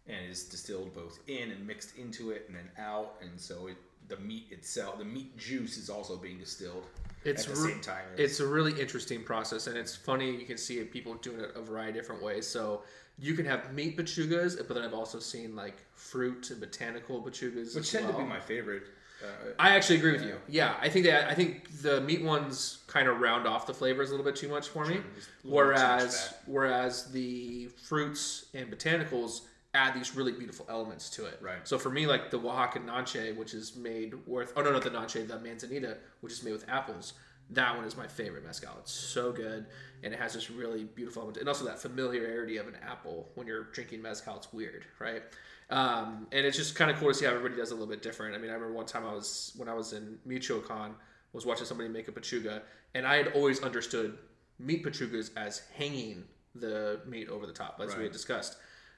and 0.09 0.31
is 0.31 0.45
distilled 0.45 0.95
both 0.95 1.19
in 1.29 1.51
and 1.51 1.67
mixed 1.67 1.97
into 1.97 2.31
it 2.31 2.45
and 2.49 2.57
then 2.57 2.71
out, 2.79 3.17
and 3.21 3.41
so 3.41 3.67
it 3.69 3.77
the 4.09 4.16
meat 4.19 4.47
itself, 4.51 4.99
the 4.99 5.05
meat 5.05 5.37
juice 5.37 5.77
is 5.77 5.90
also 5.90 6.16
being 6.16 6.38
distilled 6.38 6.87
It's 7.25 7.47
at 7.49 7.55
the 7.55 7.61
re- 7.61 7.73
same 7.73 7.81
time. 7.81 8.05
as- 8.14 8.21
It's 8.21 8.40
a 8.40 8.47
really 8.47 8.79
interesting 8.81 9.23
process, 9.25 9.66
and 9.66 9.77
it's 9.77 9.95
funny. 9.97 10.31
You 10.37 10.47
can 10.47 10.59
see 10.59 10.83
people 10.85 11.14
doing 11.14 11.40
it 11.40 11.53
a 11.55 11.62
variety 11.62 11.99
of 11.99 12.05
different 12.05 12.23
ways. 12.23 12.47
So 12.47 12.83
you 13.19 13.35
can 13.35 13.47
have 13.47 13.73
meat 13.73 13.97
pechugas, 13.97 14.57
but 14.59 14.75
then 14.75 14.83
I've 14.85 14.95
also 14.95 15.19
seen 15.19 15.57
like 15.57 15.77
fruit 15.95 16.51
and 16.51 16.61
botanical 16.61 17.23
pechugas. 17.23 17.75
which 17.75 17.90
tend 17.90 18.07
to 18.09 18.12
be 18.12 18.23
my 18.25 18.40
favorite. 18.40 18.85
Uh, 19.23 19.27
I 19.59 19.71
actually 19.75 19.97
agree 19.97 20.12
with 20.12 20.25
you. 20.25 20.37
Yeah, 20.47 20.77
I 20.79 20.90
think 20.90 21.07
that 21.07 21.27
I 21.31 21.35
think 21.35 21.81
the 21.81 22.03
meat 22.03 22.23
ones 22.23 22.81
kind 22.87 23.09
of 23.09 23.19
round 23.19 23.47
off 23.47 23.66
the 23.66 23.73
flavors 23.73 24.11
a 24.11 24.12
little 24.12 24.27
bit 24.27 24.37
too 24.37 24.49
much 24.49 24.69
for 24.69 24.85
me. 24.85 24.97
Sure, 24.97 25.05
just 25.14 25.29
a 25.45 25.49
little 25.49 25.69
bit 25.71 25.77
too 25.77 25.83
much 25.83 25.88
Whereas 26.05 26.35
whereas 26.45 27.11
the 27.12 27.69
fruits 27.83 28.47
and 28.53 28.71
botanicals 28.71 29.40
add 29.77 29.95
these 29.95 30.17
really 30.17 30.33
beautiful 30.33 30.67
elements 30.69 31.11
to 31.11 31.27
it. 31.27 31.39
Right. 31.41 31.67
So 31.69 31.79
for 31.79 31.91
me, 31.91 32.07
like 32.07 32.31
the 32.31 32.39
Oaxaca 32.39 32.81
Nanche, 32.81 33.37
which 33.37 33.55
is 33.55 33.77
made 33.77 34.15
with 34.27 34.53
oh 34.57 34.62
no 34.62 34.73
not 34.73 34.83
the 34.83 34.91
Nanche, 34.91 35.27
the 35.27 35.39
Manzanita, 35.39 35.99
which 36.21 36.33
is 36.33 36.43
made 36.43 36.53
with 36.53 36.69
apples. 36.69 37.15
That 37.51 37.77
one 37.77 37.85
is 37.85 37.97
my 37.97 38.09
favorite 38.09 38.45
mezcal. 38.45 38.73
It's 38.81 38.91
so 38.91 39.31
good, 39.31 39.67
and 40.03 40.12
it 40.12 40.19
has 40.19 40.35
this 40.35 40.51
really 40.51 40.83
beautiful 40.83 41.23
element, 41.23 41.39
and 41.39 41.49
also 41.49 41.65
that 41.67 41.79
familiarity 41.79 42.57
of 42.57 42.67
an 42.67 42.75
apple 42.85 43.29
when 43.37 43.47
you're 43.47 43.65
drinking 43.73 44.03
mezcal. 44.03 44.37
It's 44.37 44.53
weird, 44.53 44.85
right? 44.99 45.23
Um, 45.71 46.27
and 46.33 46.45
it's 46.45 46.57
just 46.57 46.75
kind 46.75 46.91
of 46.91 46.97
cool 46.97 47.09
to 47.09 47.15
see 47.15 47.25
how 47.25 47.31
everybody 47.31 47.55
does 47.57 47.71
a 47.71 47.75
little 47.75 47.89
bit 47.89 48.03
different. 48.03 48.35
I 48.35 48.39
mean, 48.39 48.51
I 48.51 48.55
remember 48.55 48.75
one 48.75 48.87
time 48.87 49.05
I 49.07 49.12
was 49.12 49.53
when 49.57 49.69
I 49.69 49.75
was 49.75 49.93
in 49.93 50.19
Michoacan, 50.25 50.95
was 51.33 51.47
watching 51.47 51.67
somebody 51.67 51.89
make 51.89 52.09
a 52.09 52.12
pechuga, 52.12 52.62
and 52.95 53.07
I 53.07 53.17
had 53.17 53.29
always 53.29 53.62
understood 53.62 54.19
meat 54.59 54.85
pechugas 54.85 55.31
as 55.37 55.62
hanging 55.77 56.25
the 56.55 57.01
meat 57.07 57.29
over 57.29 57.47
the 57.47 57.53
top, 57.53 57.81
as 57.83 57.97
we 57.97 58.05
had 58.05 58.12
discussed. 58.12 58.57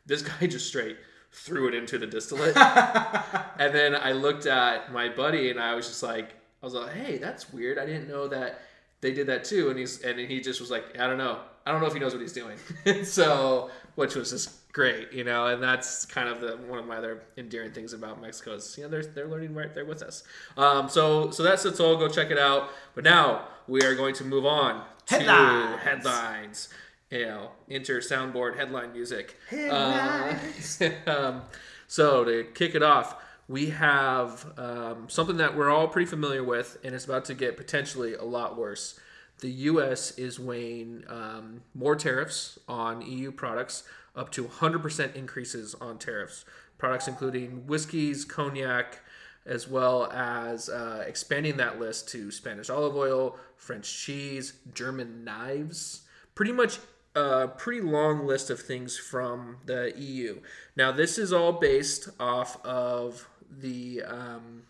This 0.09 0.23
guy 0.23 0.47
just 0.49 0.67
straight 0.67 0.97
threw 1.31 1.69
it 1.69 1.75
into 1.75 1.99
the 1.99 2.07
distillate, 2.07 2.57
and 3.59 3.75
then 3.75 3.95
I 3.95 4.13
looked 4.13 4.47
at 4.47 4.93
my 4.93 5.09
buddy, 5.09 5.51
and 5.51 5.61
I 5.61 5.75
was 5.75 5.87
just 5.87 6.03
like, 6.03 6.31
I 6.63 6.67
was 6.67 6.75
like, 6.75 6.93
"Hey, 6.93 7.19
that's 7.19 7.53
weird. 7.53 7.79
I 7.79 7.87
didn't 7.87 8.09
know 8.09 8.27
that 8.29 8.61
they 9.01 9.13
did 9.13 9.27
that 9.29 9.45
too." 9.45 9.69
And 9.71 9.79
he's 9.79 10.01
and 10.03 10.19
he 10.19 10.41
just 10.41 10.61
was 10.61 10.71
like, 10.71 10.99
"I 10.99 11.07
don't 11.07 11.19
know. 11.19 11.39
I 11.67 11.71
don't 11.71 11.81
know 11.81 11.87
if 11.87 11.93
he 11.93 12.01
knows 12.01 12.13
what 12.15 12.23
he's 12.23 12.33
doing." 12.33 12.59
so, 13.05 13.71
which 13.95 14.15
was 14.17 14.31
just 14.31 14.73
great, 14.73 15.13
you 15.13 15.23
know. 15.25 15.47
And 15.49 15.63
that's 15.63 16.05
kind 16.07 16.29
of 16.29 16.41
the 16.41 16.57
one 16.67 16.79
of 16.79 16.87
my 16.87 16.97
other 16.97 17.23
endearing 17.37 17.73
things 17.73 17.93
about 17.93 18.21
Mexico 18.21 18.55
is 18.55 18.75
you 18.79 18.85
know 18.85 18.91
they're 18.91 19.05
they're 19.05 19.29
learning 19.29 19.55
right 19.55 19.73
there 19.75 19.85
with 19.85 20.03
us. 20.03 20.25
Um, 20.57 20.89
so 20.89 21.31
so 21.31 21.43
that's 21.43 21.65
it's 21.67 21.79
all. 21.81 21.97
Go 21.97 22.09
check 22.09 22.31
it 22.31 22.39
out. 22.39 22.71
But 22.95 23.05
now 23.05 23.49
we 23.69 23.83
are 23.83 23.95
going 23.95 24.15
to 24.15 24.25
move 24.25 24.47
on 24.47 24.83
Headlines. 25.07 25.75
to 25.75 25.89
headlines. 25.89 26.69
You 27.11 27.25
know, 27.25 27.51
enter 27.71 28.01
soundboard 28.01 28.57
headline 28.57 28.93
music. 28.93 29.39
Uh, 29.53 30.35
um, 31.07 31.43
so 31.87 32.25
to 32.25 32.45
kick 32.55 32.75
it 32.75 32.83
off, 32.83 33.17
we 33.49 33.71
have 33.71 34.47
um, 34.59 35.09
something 35.09 35.39
that 35.39 35.57
we're 35.57 35.71
all 35.71 35.89
pretty 35.89 36.07
familiar 36.07 36.45
with, 36.45 36.77
and 36.85 36.95
it's 36.95 37.07
about 37.07 37.25
to 37.27 37.35
get 37.35 37.57
potentially 37.57 38.15
a 38.15 38.25
lot 38.25 38.59
worse. 38.59 39.01
The 39.41 39.51
U.S. 39.51 40.11
is 40.19 40.39
weighing 40.39 41.05
um, 41.09 41.63
more 41.75 41.97
tariffs 41.97 42.59
on 42.69 43.01
EU 43.03 43.33
products, 43.33 43.85
up 44.15 44.31
to 44.33 44.45
100% 44.45 45.15
increases 45.15 45.75
on 45.81 45.99
tariffs. 45.99 46.45
Products 46.77 47.09
including 47.09 47.67
whiskeys, 47.67 48.25
cognac, 48.25 48.99
as 49.47 49.67
well 49.67 50.11
as 50.13 50.69
uh, 50.69 51.05
expanding 51.07 51.57
that 51.57 51.81
list 51.81 52.09
to 52.11 52.31
Spanish 52.31 52.69
olive 52.69 52.95
oil, 52.95 53.37
French 53.57 53.99
cheese, 53.99 54.55
German 54.75 55.25
knives, 55.25 56.03
pretty 56.35 56.53
much 56.53 56.79
a 57.19 57.49
pretty 57.49 57.81
long 57.81 58.27
list 58.27 58.49
of 58.51 58.61
things 58.61 58.97
from 58.97 59.57
the 59.65 59.93
EU. 59.97 60.41
Now, 60.77 60.93
this 60.93 61.19
is 61.19 61.33
all 61.33 61.53
based 61.53 62.09
off 62.21 62.65
of 62.65 63.29
the 63.51 64.03
um, 64.03 64.63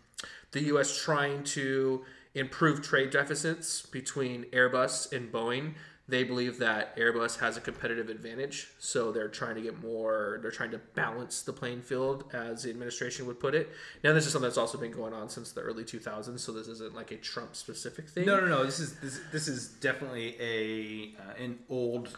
the 0.53 0.63
U.S. 0.65 0.97
trying 0.97 1.45
to 1.45 2.05
improve 2.35 2.83
trade 2.83 3.11
deficits 3.11 3.83
between 3.83 4.45
Airbus 4.45 5.13
and 5.13 5.31
Boeing. 5.31 5.75
They 6.09 6.25
believe 6.25 6.59
that 6.61 6.97
Airbus 6.97 7.39
has 7.41 7.59
a 7.59 7.61
competitive 7.61 8.09
advantage, 8.09 8.69
so 8.79 9.13
they're 9.13 9.29
trying 9.29 9.57
to 9.57 9.61
get 9.61 9.83
more. 9.83 10.39
They're 10.41 10.51
trying 10.51 10.71
to 10.71 10.79
balance 10.79 11.43
the 11.43 11.53
playing 11.53 11.83
field, 11.83 12.25
as 12.33 12.63
the 12.63 12.71
administration 12.71 13.27
would 13.27 13.39
put 13.39 13.55
it. 13.55 13.69
Now, 14.03 14.15
this 14.15 14.25
is 14.25 14.33
something 14.33 14.49
that's 14.49 14.57
also 14.57 14.79
been 14.79 14.91
going 14.91 15.13
on 15.13 15.29
since 15.29 15.53
the 15.53 15.61
early 15.61 15.85
2000s, 15.85 16.41
so 16.41 16.53
this 16.53 16.67
isn't 16.67 16.95
like 16.95 17.11
a 17.11 17.17
Trump 17.17 17.55
specific 17.55 18.09
thing. 18.09 18.25
No, 18.25 18.41
no, 18.41 18.47
no. 18.47 18.65
This 18.65 18.79
is 18.81 18.95
this, 19.01 19.21
this 19.33 19.49
is 19.49 19.69
definitely 19.69 20.35
a 20.41 21.15
uh, 21.21 21.45
an 21.45 21.59
old 21.69 22.17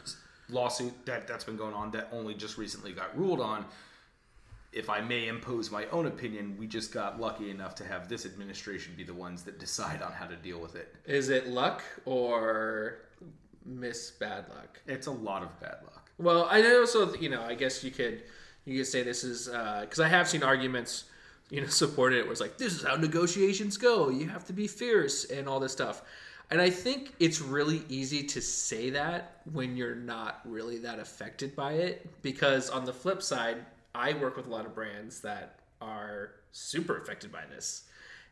lawsuit 0.48 0.94
that 1.06 1.26
that's 1.26 1.44
been 1.44 1.56
going 1.56 1.74
on 1.74 1.90
that 1.90 2.08
only 2.12 2.34
just 2.34 2.58
recently 2.58 2.92
got 2.92 3.16
ruled 3.18 3.40
on. 3.40 3.64
If 4.72 4.88
I 4.88 5.00
may 5.00 5.26
impose 5.26 5.72
my 5.72 5.86
own 5.86 6.06
opinion, 6.06 6.54
we 6.56 6.68
just 6.68 6.92
got 6.92 7.20
lucky 7.20 7.50
enough 7.50 7.74
to 7.76 7.84
have 7.84 8.08
this 8.08 8.24
administration 8.24 8.94
be 8.96 9.02
the 9.02 9.14
ones 9.14 9.42
that 9.42 9.58
decide 9.58 10.00
on 10.00 10.12
how 10.12 10.26
to 10.26 10.36
deal 10.36 10.60
with 10.60 10.76
it. 10.76 10.94
Is 11.06 11.28
it 11.28 11.48
luck 11.48 11.82
or 12.04 12.98
miss 13.70 14.10
bad 14.10 14.48
luck? 14.48 14.80
It's 14.86 15.06
a 15.06 15.12
lot 15.12 15.42
of 15.42 15.58
bad 15.60 15.76
luck. 15.84 16.10
Well, 16.18 16.46
I 16.50 16.60
know. 16.60 16.84
So 16.84 17.14
you 17.14 17.28
know, 17.28 17.42
I 17.42 17.54
guess 17.54 17.82
you 17.84 17.90
could 17.90 18.24
you 18.64 18.78
could 18.78 18.86
say 18.86 19.02
this 19.02 19.24
is 19.24 19.48
uh, 19.48 19.80
because 19.82 20.00
I 20.00 20.08
have 20.08 20.28
seen 20.28 20.42
arguments, 20.42 21.04
you 21.50 21.60
know, 21.60 21.66
supporting 21.68 22.18
it. 22.18 22.28
Was 22.28 22.40
like 22.40 22.58
this 22.58 22.74
is 22.74 22.82
how 22.82 22.96
negotiations 22.96 23.76
go. 23.76 24.10
You 24.10 24.28
have 24.28 24.44
to 24.46 24.52
be 24.52 24.66
fierce 24.66 25.24
and 25.24 25.48
all 25.48 25.60
this 25.60 25.72
stuff. 25.72 26.02
And 26.50 26.60
I 26.60 26.68
think 26.68 27.14
it's 27.20 27.40
really 27.40 27.84
easy 27.88 28.24
to 28.24 28.42
say 28.42 28.90
that 28.90 29.40
when 29.52 29.76
you're 29.76 29.94
not 29.94 30.40
really 30.44 30.78
that 30.78 30.98
affected 30.98 31.54
by 31.54 31.74
it, 31.74 32.10
because 32.22 32.70
on 32.70 32.84
the 32.84 32.92
flip 32.92 33.22
side, 33.22 33.58
I 33.94 34.14
work 34.14 34.36
with 34.36 34.48
a 34.48 34.50
lot 34.50 34.66
of 34.66 34.74
brands 34.74 35.20
that 35.20 35.60
are 35.80 36.32
super 36.50 36.96
affected 36.96 37.30
by 37.30 37.44
this, 37.48 37.84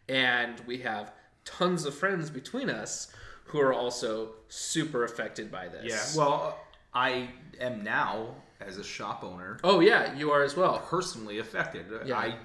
and 0.09 0.59
we 0.67 0.79
have 0.79 1.13
tons 1.45 1.85
of 1.85 1.95
friends 1.95 2.29
between 2.29 2.69
us 2.69 3.13
who 3.49 3.61
are 3.61 3.73
also 3.73 4.31
super 4.49 5.05
affected 5.05 5.51
by 5.51 5.69
this. 5.69 5.85
Yeah. 6.15 6.21
Well, 6.23 6.57
uh, 6.95 6.99
I 6.99 7.29
am 7.61 7.83
now 7.83 8.35
as 8.61 8.77
a 8.79 8.85
shop 8.85 9.23
owner 9.25 9.59
Oh 9.65 9.81
yeah, 9.81 10.15
you 10.17 10.31
are 10.31 10.43
as 10.43 10.57
well. 10.57 10.79
personally 10.89 11.39
affected. 11.39 11.87
Yeah. 12.07 12.17
I 12.19 12.37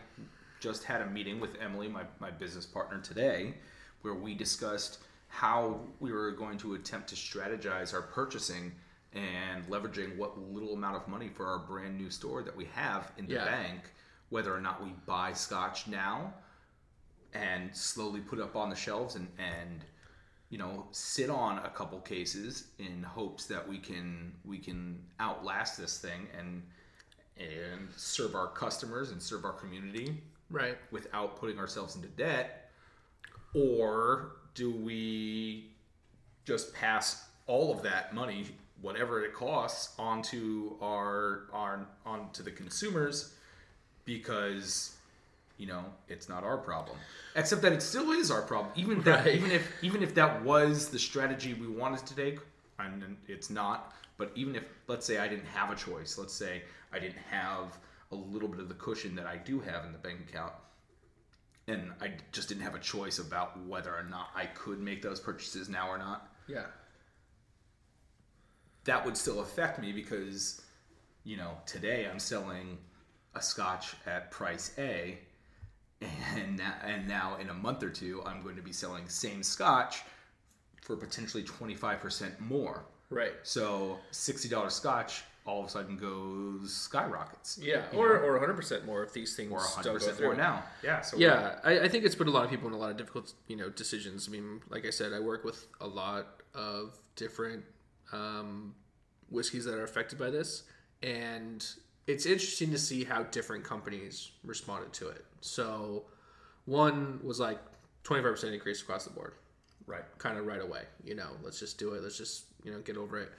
just 0.60 0.84
had 0.84 1.02
a 1.02 1.08
meeting 1.08 1.40
with 1.40 1.58
Emily, 1.62 1.88
my, 1.88 2.04
my 2.20 2.32
business 2.32 2.66
partner 2.66 3.00
today, 3.00 3.56
where 4.02 4.14
we 4.14 4.34
discussed 4.34 5.00
how 5.28 5.80
we 6.00 6.12
were 6.12 6.32
going 6.32 6.58
to 6.60 6.76
attempt 6.76 7.10
to 7.10 7.16
strategize 7.16 7.94
our 7.94 8.02
purchasing 8.04 8.72
and 9.14 9.68
leveraging 9.68 10.16
what 10.18 10.38
little 10.54 10.74
amount 10.74 10.96
of 10.96 11.08
money 11.08 11.30
for 11.30 11.46
our 11.48 11.60
brand 11.60 11.98
new 11.98 12.10
store 12.10 12.44
that 12.44 12.56
we 12.56 12.66
have 12.74 13.12
in 13.18 13.26
the 13.28 13.34
Yeah. 13.34 13.46
bank, 13.46 13.82
whether 14.30 14.54
or 14.56 14.62
not 14.62 14.84
we 14.84 14.92
buy 15.06 15.34
scotch 15.34 15.88
now 15.88 16.34
and 17.34 17.76
slowly 17.76 18.20
put 18.22 18.40
up 18.40 18.56
on 18.56 18.70
the 18.70 18.76
shelves 18.76 19.16
and, 19.16 19.28
and 19.40 19.84
you 20.54 20.60
know 20.60 20.86
sit 20.92 21.32
on 21.32 21.58
a 21.66 21.70
couple 21.70 22.00
cases 22.02 22.68
in 22.78 23.02
hopes 23.02 23.48
that 23.48 23.68
we 23.68 23.80
can 23.80 24.32
we 24.46 24.60
can 24.60 25.00
outlast 25.20 25.80
this 25.80 25.98
thing 25.98 26.28
and 26.38 26.62
and 27.40 27.90
serve 27.98 28.36
our 28.36 28.50
customers 28.50 29.10
and 29.10 29.20
serve 29.20 29.46
our 29.46 29.54
community 29.54 30.22
Right. 30.52 30.78
without 30.92 31.38
putting 31.40 31.58
ourselves 31.58 31.96
into 31.96 32.08
debt 32.10 32.70
or 33.56 34.34
do 34.54 34.70
we 34.70 35.72
just 36.46 36.72
pass 36.76 37.26
all 37.48 37.74
of 37.76 37.82
that 37.82 38.14
money 38.14 38.46
whatever 38.80 39.24
it 39.24 39.34
costs 39.34 39.96
onto 39.98 40.76
our 40.84 41.48
our 41.52 41.88
onto 42.06 42.44
the 42.44 42.52
consumers 42.52 43.34
because 44.06 44.98
you 45.58 45.68
know 45.68 45.84
it's 46.08 46.28
not 46.28 46.44
our 46.44 46.58
problem 46.58 46.98
except 47.36 47.62
that 47.62 47.72
it 47.74 47.82
still 47.82 48.12
is 48.12 48.32
our 48.32 48.42
problem 48.42 48.72
even 48.76 49.02
that 49.04 49.26
Right. 49.26 49.36
even 49.36 49.52
if 49.52 49.72
even 49.84 50.02
if 50.04 50.14
that 50.16 50.44
was 50.44 50.90
the 50.90 51.00
strategy 51.00 51.54
we 51.54 51.68
wanted 51.68 52.06
to 52.08 52.16
take 52.16 52.40
and 52.80 53.18
it's 53.28 53.50
not 53.50 53.94
but 54.18 54.32
even 54.36 54.56
if 54.56 54.64
let's 54.88 55.06
say 55.06 55.18
i 55.20 55.28
didn't 55.28 55.46
have 55.46 55.70
a 55.72 55.76
choice 55.76 56.18
let's 56.18 56.34
say 56.34 56.64
i 56.92 57.00
didn't 57.00 57.22
have 57.30 57.78
a 58.12 58.16
little 58.16 58.48
bit 58.50 58.60
of 58.60 58.68
the 58.68 58.76
cushion 58.76 59.16
that 59.16 59.28
i 59.28 59.38
do 59.38 59.60
have 59.60 59.86
in 59.86 59.92
the 59.92 59.98
bank 60.00 60.20
account 60.28 60.54
and 61.68 61.92
i 62.02 62.12
just 62.32 62.50
didn't 62.50 62.64
have 62.64 62.76
a 62.76 62.80
choice 62.80 63.20
about 63.20 63.60
whether 63.68 63.94
or 63.94 64.04
not 64.10 64.30
i 64.36 64.46
could 64.48 64.80
make 64.80 65.02
those 65.04 65.20
purchases 65.20 65.70
now 65.70 65.88
or 65.88 65.98
not 66.00 66.30
Yeah. 66.48 66.66
that 68.86 69.06
would 69.06 69.16
still 69.18 69.40
affect 69.42 69.80
me 69.80 69.92
because 69.92 70.62
you 71.24 71.38
know 71.38 71.52
today 71.66 72.08
I'm 72.12 72.20
selling 72.20 72.78
a 73.36 73.42
scotch 73.42 73.96
at 74.06 74.30
price 74.32 74.72
A 74.78 75.18
and 76.36 76.58
now, 76.58 76.74
and 76.84 77.08
now 77.08 77.38
in 77.40 77.50
a 77.50 77.54
month 77.54 77.84
or 77.84 77.90
two 77.90 78.22
I'm 78.26 78.42
going 78.44 78.56
to 78.56 78.62
be 78.62 78.74
selling 78.74 79.08
same 79.08 79.44
scotch 79.44 80.04
for 80.82 80.96
potentially 80.96 81.44
25% 81.44 82.40
more. 82.40 82.86
Right. 83.10 83.34
So 83.44 84.00
$60 84.12 84.72
scotch 84.72 85.24
all 85.46 85.60
of 85.60 85.68
a 85.68 85.70
sudden 85.70 85.98
goes 85.98 86.74
skyrockets. 86.74 87.60
Yeah. 87.62 87.84
Or 87.94 88.16
know, 88.16 88.26
or 88.26 88.32
100 88.34 88.54
percent 88.54 88.86
more 88.86 89.04
if 89.04 89.14
these 89.14 89.36
things 89.36 89.52
or 89.52 89.62
don't 89.84 90.00
go 90.00 90.06
100% 90.06 90.16
through. 90.16 90.28
more 90.28 90.36
now. 90.36 90.64
Yeah, 90.84 91.02
so 91.02 91.18
Yeah, 91.18 91.60
I, 91.64 91.82
I 91.82 91.88
think 91.90 92.06
it's 92.06 92.16
put 92.16 92.28
a 92.28 92.32
lot 92.32 92.46
of 92.46 92.50
people 92.50 92.68
in 92.68 92.74
a 92.74 92.78
lot 92.78 92.92
of 92.92 92.98
difficult, 92.98 93.34
you 93.48 93.56
know, 93.56 93.70
decisions. 93.70 94.28
I 94.28 94.32
mean, 94.32 94.62
like 94.70 94.86
I 94.86 94.90
said, 94.90 95.14
I 95.14 95.20
work 95.20 95.44
with 95.44 95.68
a 95.82 95.88
lot 95.88 96.42
of 96.54 96.98
different 97.16 97.64
um, 98.12 98.74
whiskeys 99.30 99.66
that 99.66 99.74
are 99.74 99.84
affected 99.84 100.18
by 100.18 100.30
this, 100.30 100.64
and 101.02 101.66
it's 102.08 102.26
interesting 102.26 102.72
to 102.72 102.78
see 102.78 103.04
how 103.04 103.24
different 103.24 103.64
companies 103.64 104.32
responded 104.44 104.94
to 104.94 105.10
it. 105.10 105.26
So, 105.44 106.06
one 106.66 107.20
was 107.24 107.40
like 107.40 107.60
twenty 108.04 108.24
five 108.24 108.32
percent 108.32 108.54
increase 108.54 108.82
across 108.82 109.04
the 109.06 109.12
board, 109.12 109.34
right. 109.86 110.04
kind 110.18 110.38
of 110.38 110.46
right 110.46 110.62
away. 110.62 110.84
You 111.04 111.16
know, 111.16 111.32
let's 111.44 111.60
just 111.60 111.78
do 111.78 111.94
it. 111.94 112.04
Let's 112.04 112.18
just 112.18 112.46
you 112.64 112.72
know 112.72 112.80
get 112.80 112.98
over 112.98 113.20
it. 113.20 113.32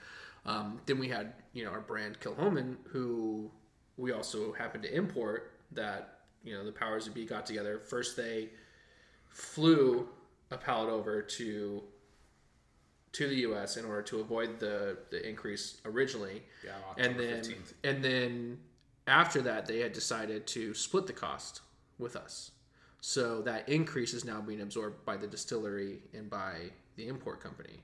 Um, 0.45 0.79
then 0.85 0.99
we 0.99 1.07
had 1.09 1.33
you 1.53 1.65
know 1.65 1.71
our 1.71 1.81
brand 1.81 2.19
Kilchoman, 2.19 2.75
who 2.85 3.49
we 3.97 4.11
also 4.11 4.53
happened 4.53 4.83
to 4.83 4.95
import. 4.95 5.51
That 5.71 6.19
you 6.43 6.53
know 6.53 6.63
the 6.63 6.71
powers 6.71 7.05
that 7.05 7.13
be 7.15 7.25
got 7.25 7.45
together. 7.45 7.79
First, 7.79 8.15
they 8.15 8.49
flew 9.29 10.07
a 10.51 10.57
pallet 10.57 10.89
over 10.91 11.21
to 11.21 11.83
to 13.13 13.27
the 13.29 13.35
U.S. 13.37 13.77
in 13.77 13.85
order 13.85 14.01
to 14.03 14.19
avoid 14.19 14.59
the 14.59 14.97
the 15.09 15.27
increase 15.27 15.81
originally, 15.85 16.43
Yeah, 16.63 16.71
and 17.03 17.19
then 17.19 17.41
15th. 17.41 17.73
and 17.83 18.03
then 18.03 18.57
after 19.07 19.41
that 19.43 19.65
they 19.65 19.79
had 19.79 19.93
decided 19.93 20.45
to 20.47 20.73
split 20.73 21.07
the 21.07 21.13
cost 21.13 21.61
with 21.99 22.15
us. 22.15 22.51
So 23.01 23.41
that 23.43 23.69
increase 23.69 24.13
is 24.13 24.25
now 24.25 24.41
being 24.41 24.61
absorbed 24.61 25.05
by 25.05 25.17
the 25.17 25.27
distillery 25.27 25.99
and 26.13 26.29
by 26.29 26.71
the 26.95 27.07
import 27.07 27.39
company. 27.41 27.83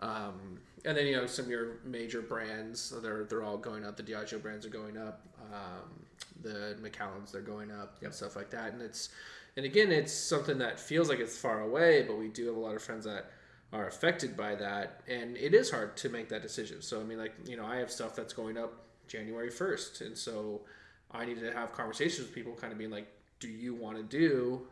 Um, 0.00 0.58
and 0.84 0.96
then 0.96 1.06
you 1.06 1.16
know 1.16 1.26
some 1.26 1.46
of 1.46 1.50
your 1.50 1.78
major 1.84 2.20
brands, 2.20 2.92
they're 3.02 3.24
they're 3.24 3.42
all 3.42 3.56
going 3.56 3.84
up. 3.84 3.96
The 3.96 4.02
Diageo 4.02 4.42
brands 4.42 4.66
are 4.66 4.70
going 4.70 4.98
up. 4.98 5.22
Um, 5.52 6.04
the 6.42 6.76
Macallans 6.82 7.32
they're 7.32 7.40
going 7.40 7.70
up 7.70 7.96
and 8.02 8.12
stuff 8.12 8.36
like 8.36 8.50
that. 8.50 8.72
And 8.72 8.82
it's 8.82 9.08
and 9.56 9.64
again 9.64 9.90
it's 9.90 10.12
something 10.12 10.58
that 10.58 10.78
feels 10.78 11.08
like 11.08 11.18
it's 11.18 11.38
far 11.38 11.62
away, 11.62 12.02
but 12.02 12.18
we 12.18 12.28
do 12.28 12.46
have 12.46 12.56
a 12.56 12.60
lot 12.60 12.74
of 12.74 12.82
friends 12.82 13.04
that 13.04 13.30
are 13.72 13.88
affected 13.88 14.36
by 14.36 14.54
that, 14.54 15.00
and 15.08 15.36
it 15.36 15.54
is 15.54 15.70
hard 15.70 15.96
to 15.98 16.08
make 16.08 16.28
that 16.28 16.42
decision. 16.42 16.82
So 16.82 17.00
I 17.00 17.04
mean, 17.04 17.18
like 17.18 17.34
you 17.46 17.56
know, 17.56 17.64
I 17.64 17.76
have 17.76 17.90
stuff 17.90 18.14
that's 18.14 18.32
going 18.32 18.56
up 18.58 18.74
January 19.08 19.50
first, 19.50 20.00
and 20.00 20.16
so 20.16 20.62
I 21.10 21.24
need 21.24 21.40
to 21.40 21.52
have 21.52 21.72
conversations 21.72 22.26
with 22.26 22.34
people, 22.34 22.52
kind 22.54 22.72
of 22.72 22.78
being 22.78 22.90
like, 22.90 23.08
do 23.40 23.48
you 23.48 23.74
want 23.74 23.96
to 23.96 24.02
do 24.02 24.62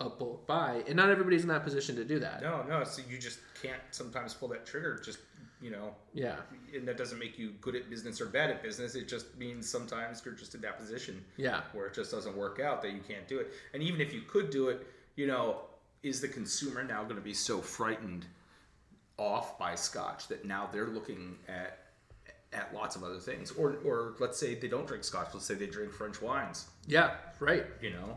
a 0.00 0.08
bulk 0.08 0.46
buy? 0.46 0.82
And 0.86 0.96
not 0.96 1.10
everybody's 1.10 1.42
in 1.42 1.48
that 1.48 1.64
position 1.64 1.96
to 1.96 2.04
do 2.04 2.18
that. 2.20 2.42
No, 2.42 2.62
no. 2.62 2.84
So 2.84 3.02
you 3.08 3.18
just 3.18 3.38
can't 3.60 3.80
sometimes 3.90 4.34
pull 4.34 4.48
that 4.48 4.66
trigger. 4.66 5.00
Just 5.04 5.18
you 5.60 5.70
know, 5.70 5.94
Yeah, 6.12 6.36
and 6.74 6.86
that 6.86 6.98
doesn't 6.98 7.18
make 7.18 7.38
you 7.38 7.54
good 7.62 7.74
at 7.74 7.88
business 7.88 8.20
or 8.20 8.26
bad 8.26 8.50
at 8.50 8.62
business. 8.62 8.94
It 8.94 9.08
just 9.08 9.34
means 9.38 9.66
sometimes 9.68 10.20
you're 10.22 10.34
just 10.34 10.54
in 10.54 10.60
that 10.60 10.78
position 10.78 11.24
yeah, 11.38 11.62
where 11.72 11.86
it 11.86 11.94
just 11.94 12.10
doesn't 12.10 12.36
work 12.36 12.60
out 12.60 12.82
that 12.82 12.92
you 12.92 13.00
can't 13.08 13.26
do 13.26 13.38
it. 13.38 13.52
And 13.72 13.82
even 13.82 14.02
if 14.02 14.12
you 14.12 14.20
could 14.22 14.50
do 14.50 14.68
it, 14.68 14.86
you 15.16 15.26
know, 15.26 15.60
is 16.02 16.20
the 16.20 16.28
consumer 16.28 16.84
now 16.84 17.02
going 17.04 17.16
to 17.16 17.22
be 17.22 17.32
so 17.32 17.62
frightened 17.62 18.26
off 19.16 19.58
by 19.58 19.74
scotch 19.74 20.28
that 20.28 20.44
now 20.44 20.68
they're 20.70 20.88
looking 20.88 21.36
at 21.48 21.83
at 22.54 22.72
lots 22.74 22.96
of 22.96 23.02
other 23.02 23.18
things. 23.18 23.50
Or 23.52 23.76
or 23.84 24.14
let's 24.20 24.38
say 24.38 24.54
they 24.54 24.68
don't 24.68 24.86
drink 24.86 25.04
scotch. 25.04 25.28
Let's 25.34 25.46
say 25.46 25.54
they 25.54 25.66
drink 25.66 25.92
french 25.92 26.22
wines. 26.22 26.66
Yeah, 26.86 27.16
right. 27.40 27.66
you 27.80 27.90
know? 27.90 28.16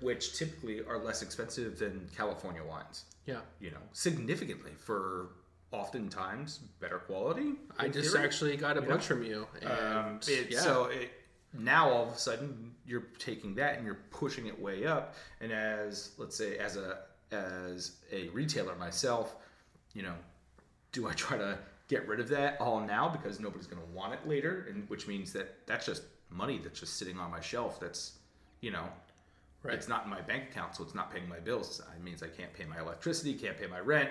Which 0.00 0.36
typically 0.36 0.84
are 0.84 0.98
less 0.98 1.22
expensive 1.22 1.78
than 1.78 2.08
california 2.16 2.62
wines. 2.64 3.04
Yeah, 3.26 3.40
you 3.60 3.70
know? 3.70 3.78
Significantly 3.92 4.72
for 4.76 5.28
oftentimes 5.70 6.58
better 6.80 6.98
quality 6.98 7.52
I 7.78 7.88
just 7.88 8.12
theory. 8.12 8.24
actually 8.24 8.56
got 8.56 8.76
a 8.76 8.82
bunch 8.82 9.04
from 9.04 9.22
you, 9.22 9.46
and 9.62 9.70
Um, 9.70 10.20
it- 10.28 10.50
yeah, 10.50 10.60
So 10.60 10.84
it, 10.86 11.10
now 11.54 11.88
all 11.88 12.08
of 12.08 12.14
a 12.14 12.18
sudden 12.18 12.74
you're 12.84 13.06
taking 13.18 13.54
that 13.54 13.76
and 13.76 13.86
you're 13.86 14.00
pushing 14.10 14.46
it 14.46 14.60
way 14.60 14.86
up. 14.86 15.14
And 15.40 15.52
as 15.52 16.12
let's 16.18 16.36
say 16.36 16.58
as 16.58 16.76
a 16.76 17.04
as 17.30 17.92
a 18.10 18.28
retailer 18.30 18.74
myself, 18.74 19.36
you 19.94 20.02
know, 20.02 20.14
do 20.92 21.08
I 21.08 21.12
try 21.14 21.38
to 21.38 21.58
get 21.92 22.08
rid 22.08 22.20
of 22.20 22.28
that 22.28 22.60
all 22.60 22.80
now 22.80 23.08
because 23.08 23.38
nobody's 23.38 23.66
going 23.66 23.82
to 23.82 23.88
want 23.88 24.14
it 24.14 24.26
later, 24.26 24.66
and 24.68 24.88
which 24.88 25.06
means 25.06 25.32
that 25.32 25.66
that's 25.66 25.86
just 25.86 26.02
money 26.30 26.58
that's 26.62 26.80
just 26.80 26.96
sitting 26.96 27.18
on 27.18 27.30
my 27.30 27.40
shelf. 27.40 27.78
That's 27.80 28.18
you 28.60 28.70
know. 28.70 28.84
Right. 29.64 29.74
It's 29.74 29.86
not 29.86 30.02
in 30.04 30.10
my 30.10 30.20
bank 30.20 30.50
account, 30.50 30.74
so 30.74 30.82
it's 30.82 30.94
not 30.94 31.12
paying 31.12 31.28
my 31.28 31.38
bills. 31.38 31.80
It 31.96 32.02
means 32.02 32.20
I 32.20 32.26
can't 32.26 32.52
pay 32.52 32.64
my 32.64 32.80
electricity, 32.80 33.34
can't 33.34 33.56
pay 33.56 33.68
my 33.68 33.78
rent. 33.78 34.10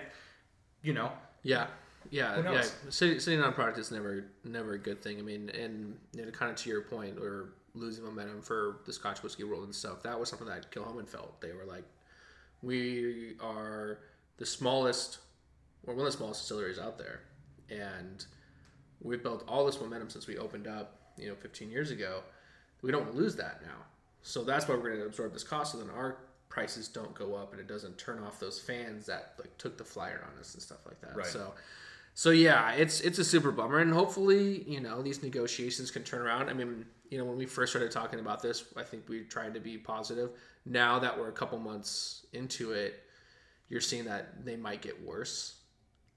You 0.81 0.93
know, 0.93 1.11
Yeah, 1.43 1.67
yeah, 2.09 2.41
yeah. 2.41 2.63
Sitting, 2.89 3.19
sitting 3.19 3.41
on 3.41 3.49
a 3.49 3.51
product 3.51 3.77
is 3.77 3.91
never 3.91 4.25
never 4.45 4.73
a 4.73 4.77
good 4.79 5.01
thing. 5.01 5.19
I 5.19 5.23
mean, 5.23 5.49
and 5.49 5.97
you 6.13 6.23
know, 6.23 6.31
kind 6.31 6.49
of 6.51 6.57
to 6.57 6.69
your 6.69 6.81
point, 6.83 7.17
or 7.19 7.53
losing 7.73 8.03
momentum 8.05 8.41
for 8.41 8.77
the 8.85 8.93
Scotch 8.93 9.23
whiskey 9.23 9.43
world 9.43 9.63
and 9.63 9.75
stuff. 9.75 10.03
That 10.03 10.19
was 10.19 10.29
something 10.29 10.47
that 10.47 10.71
Kilchoman 10.71 11.07
felt. 11.07 11.39
They 11.41 11.51
were 11.51 11.65
like, 11.65 11.85
we 12.61 13.35
are 13.39 13.99
the 14.37 14.45
smallest, 14.45 15.19
or 15.85 15.93
one 15.93 16.05
of 16.05 16.11
the 16.11 16.17
smallest 16.17 16.41
distilleries 16.41 16.79
out 16.79 16.97
there, 16.97 17.21
and 17.71 18.25
we've 19.01 19.23
built 19.23 19.43
all 19.47 19.65
this 19.65 19.79
momentum 19.79 20.09
since 20.09 20.27
we 20.27 20.37
opened 20.37 20.67
up, 20.67 20.99
you 21.17 21.27
know, 21.27 21.35
15 21.35 21.71
years 21.71 21.89
ago. 21.91 22.21
We 22.81 22.91
don't 22.91 23.15
lose 23.15 23.35
that 23.37 23.61
now. 23.63 23.85
So 24.21 24.43
that's 24.43 24.67
why 24.67 24.75
we're 24.75 24.89
going 24.89 24.99
to 24.99 25.05
absorb 25.05 25.33
this 25.33 25.43
cost, 25.43 25.71
so 25.71 25.79
then 25.79 25.89
our 25.89 26.17
prices 26.49 26.87
don't 26.89 27.15
go 27.15 27.33
up 27.33 27.53
and 27.53 27.61
it 27.61 27.67
doesn't 27.67 27.97
turn 27.97 28.21
off 28.21 28.39
those 28.39 28.59
fans 28.59 29.05
that 29.05 29.35
like 29.39 29.57
took 29.57 29.77
the 29.77 29.85
flyer 29.85 30.27
on 30.31 30.37
us 30.37 30.53
and 30.53 30.61
stuff 30.61 30.79
like 30.85 30.99
that. 31.01 31.15
Right. 31.15 31.25
So, 31.25 31.53
so 32.13 32.31
yeah, 32.31 32.73
it's 32.73 32.99
it's 33.01 33.19
a 33.19 33.23
super 33.23 33.51
bummer, 33.51 33.79
and 33.79 33.93
hopefully, 33.93 34.63
you 34.67 34.81
know, 34.81 35.01
these 35.01 35.23
negotiations 35.23 35.89
can 35.91 36.03
turn 36.03 36.21
around. 36.21 36.49
I 36.49 36.53
mean, 36.53 36.85
you 37.09 37.17
know, 37.17 37.25
when 37.25 37.37
we 37.37 37.45
first 37.45 37.71
started 37.71 37.91
talking 37.91 38.19
about 38.19 38.41
this, 38.41 38.65
I 38.75 38.83
think 38.83 39.07
we 39.07 39.21
tried 39.21 39.53
to 39.53 39.59
be 39.59 39.77
positive. 39.77 40.31
Now 40.65 40.99
that 40.99 41.17
we're 41.17 41.29
a 41.29 41.33
couple 41.33 41.57
months 41.57 42.25
into 42.33 42.73
it, 42.73 43.03
you're 43.69 43.81
seeing 43.81 44.05
that 44.05 44.45
they 44.45 44.57
might 44.57 44.81
get 44.81 45.01
worse. 45.03 45.60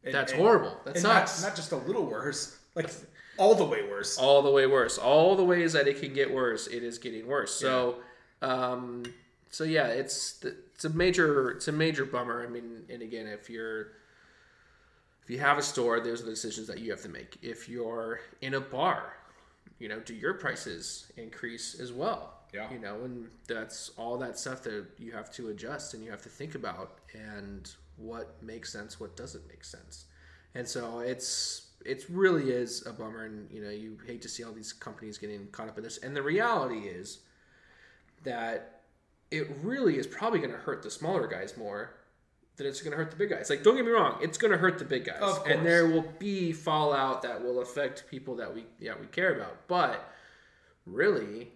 And- 0.04 0.14
That's 0.14 0.32
and- 0.32 0.40
horrible. 0.40 0.80
That 0.84 0.94
and 0.96 1.02
not, 1.02 1.28
sucks. 1.28 1.42
not 1.42 1.56
just 1.56 1.72
a 1.72 1.76
little 1.76 2.06
worse. 2.06 2.58
like 2.74 2.90
all 3.38 3.54
the 3.54 3.64
way 3.64 3.82
worse. 3.88 4.18
all 4.18 4.42
the 4.42 4.50
way 4.50 4.66
worse. 4.66 4.98
All 4.98 5.36
the 5.36 5.44
ways 5.44 5.72
that 5.72 5.88
it 5.88 6.00
can 6.00 6.12
get 6.12 6.32
worse, 6.32 6.66
it 6.66 6.82
is 6.82 6.98
getting 6.98 7.26
worse. 7.26 7.54
So, 7.54 7.96
um, 8.42 9.04
so 9.50 9.64
yeah, 9.64 9.86
it's 9.88 10.44
it's 10.44 10.84
a 10.84 10.90
major 10.90 11.50
it's 11.52 11.68
a 11.68 11.72
major 11.72 12.04
bummer. 12.04 12.42
I 12.42 12.48
mean, 12.48 12.84
and 12.88 13.02
again, 13.02 13.26
if 13.26 13.48
you're 13.48 13.92
if 15.22 15.30
you 15.30 15.38
have 15.38 15.56
a 15.58 15.62
store, 15.62 16.00
those 16.00 16.20
are 16.20 16.24
the 16.26 16.30
decisions 16.30 16.66
that 16.66 16.78
you 16.78 16.90
have 16.90 17.02
to 17.02 17.08
make. 17.08 17.38
If 17.42 17.68
you're 17.68 18.20
in 18.42 18.54
a 18.54 18.60
bar, 18.60 19.14
you 19.78 19.88
know, 19.88 20.00
do 20.00 20.14
your 20.14 20.34
prices 20.34 21.10
increase 21.16 21.78
as 21.80 21.92
well? 21.92 22.34
Yeah. 22.52 22.70
You 22.70 22.78
know, 22.78 22.96
and 23.04 23.28
that's 23.48 23.90
all 23.96 24.16
that 24.18 24.38
stuff 24.38 24.62
that 24.64 24.86
you 24.98 25.12
have 25.12 25.32
to 25.32 25.48
adjust 25.48 25.94
and 25.94 26.04
you 26.04 26.10
have 26.10 26.22
to 26.22 26.28
think 26.28 26.54
about 26.54 26.98
and 27.14 27.68
what 27.96 28.42
makes 28.42 28.72
sense, 28.72 28.98
what 28.98 29.16
doesn't 29.16 29.46
make 29.48 29.64
sense. 29.64 30.06
And 30.54 30.66
so 30.66 31.00
it's 31.00 31.68
it 31.84 32.04
really 32.08 32.50
is 32.50 32.86
a 32.86 32.92
bummer 32.92 33.24
and 33.24 33.50
you 33.50 33.62
know, 33.62 33.70
you 33.70 33.98
hate 34.06 34.22
to 34.22 34.28
see 34.28 34.42
all 34.42 34.52
these 34.52 34.72
companies 34.72 35.18
getting 35.18 35.46
caught 35.48 35.68
up 35.68 35.76
in 35.76 35.84
this. 35.84 35.98
And 35.98 36.16
the 36.16 36.22
reality 36.22 36.88
is 36.88 37.20
that 38.24 38.82
it 39.30 39.48
really 39.62 39.98
is 39.98 40.06
probably 40.06 40.38
going 40.38 40.52
to 40.52 40.58
hurt 40.58 40.82
the 40.82 40.90
smaller 40.90 41.26
guys 41.26 41.56
more 41.56 41.94
than 42.56 42.66
it's 42.66 42.80
going 42.80 42.92
to 42.92 42.96
hurt 42.96 43.10
the 43.10 43.16
big 43.16 43.30
guys. 43.30 43.50
Like, 43.50 43.62
don't 43.62 43.76
get 43.76 43.84
me 43.84 43.90
wrong, 43.90 44.18
it's 44.22 44.38
going 44.38 44.52
to 44.52 44.58
hurt 44.58 44.78
the 44.78 44.84
big 44.84 45.06
guys, 45.06 45.38
and 45.46 45.66
there 45.66 45.86
will 45.88 46.06
be 46.18 46.52
fallout 46.52 47.22
that 47.22 47.42
will 47.42 47.60
affect 47.60 48.08
people 48.08 48.36
that 48.36 48.54
we 48.54 48.64
yeah 48.78 48.94
we 48.98 49.06
care 49.06 49.34
about. 49.34 49.66
But 49.66 50.08
really, 50.86 51.48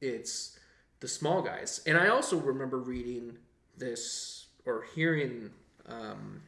it's 0.00 0.58
the 1.00 1.08
small 1.08 1.42
guys. 1.42 1.82
And 1.86 1.98
I 1.98 2.08
also 2.08 2.38
remember 2.38 2.78
reading 2.78 3.38
this 3.76 4.46
or 4.64 4.84
hearing 4.94 5.50
um, 5.88 6.42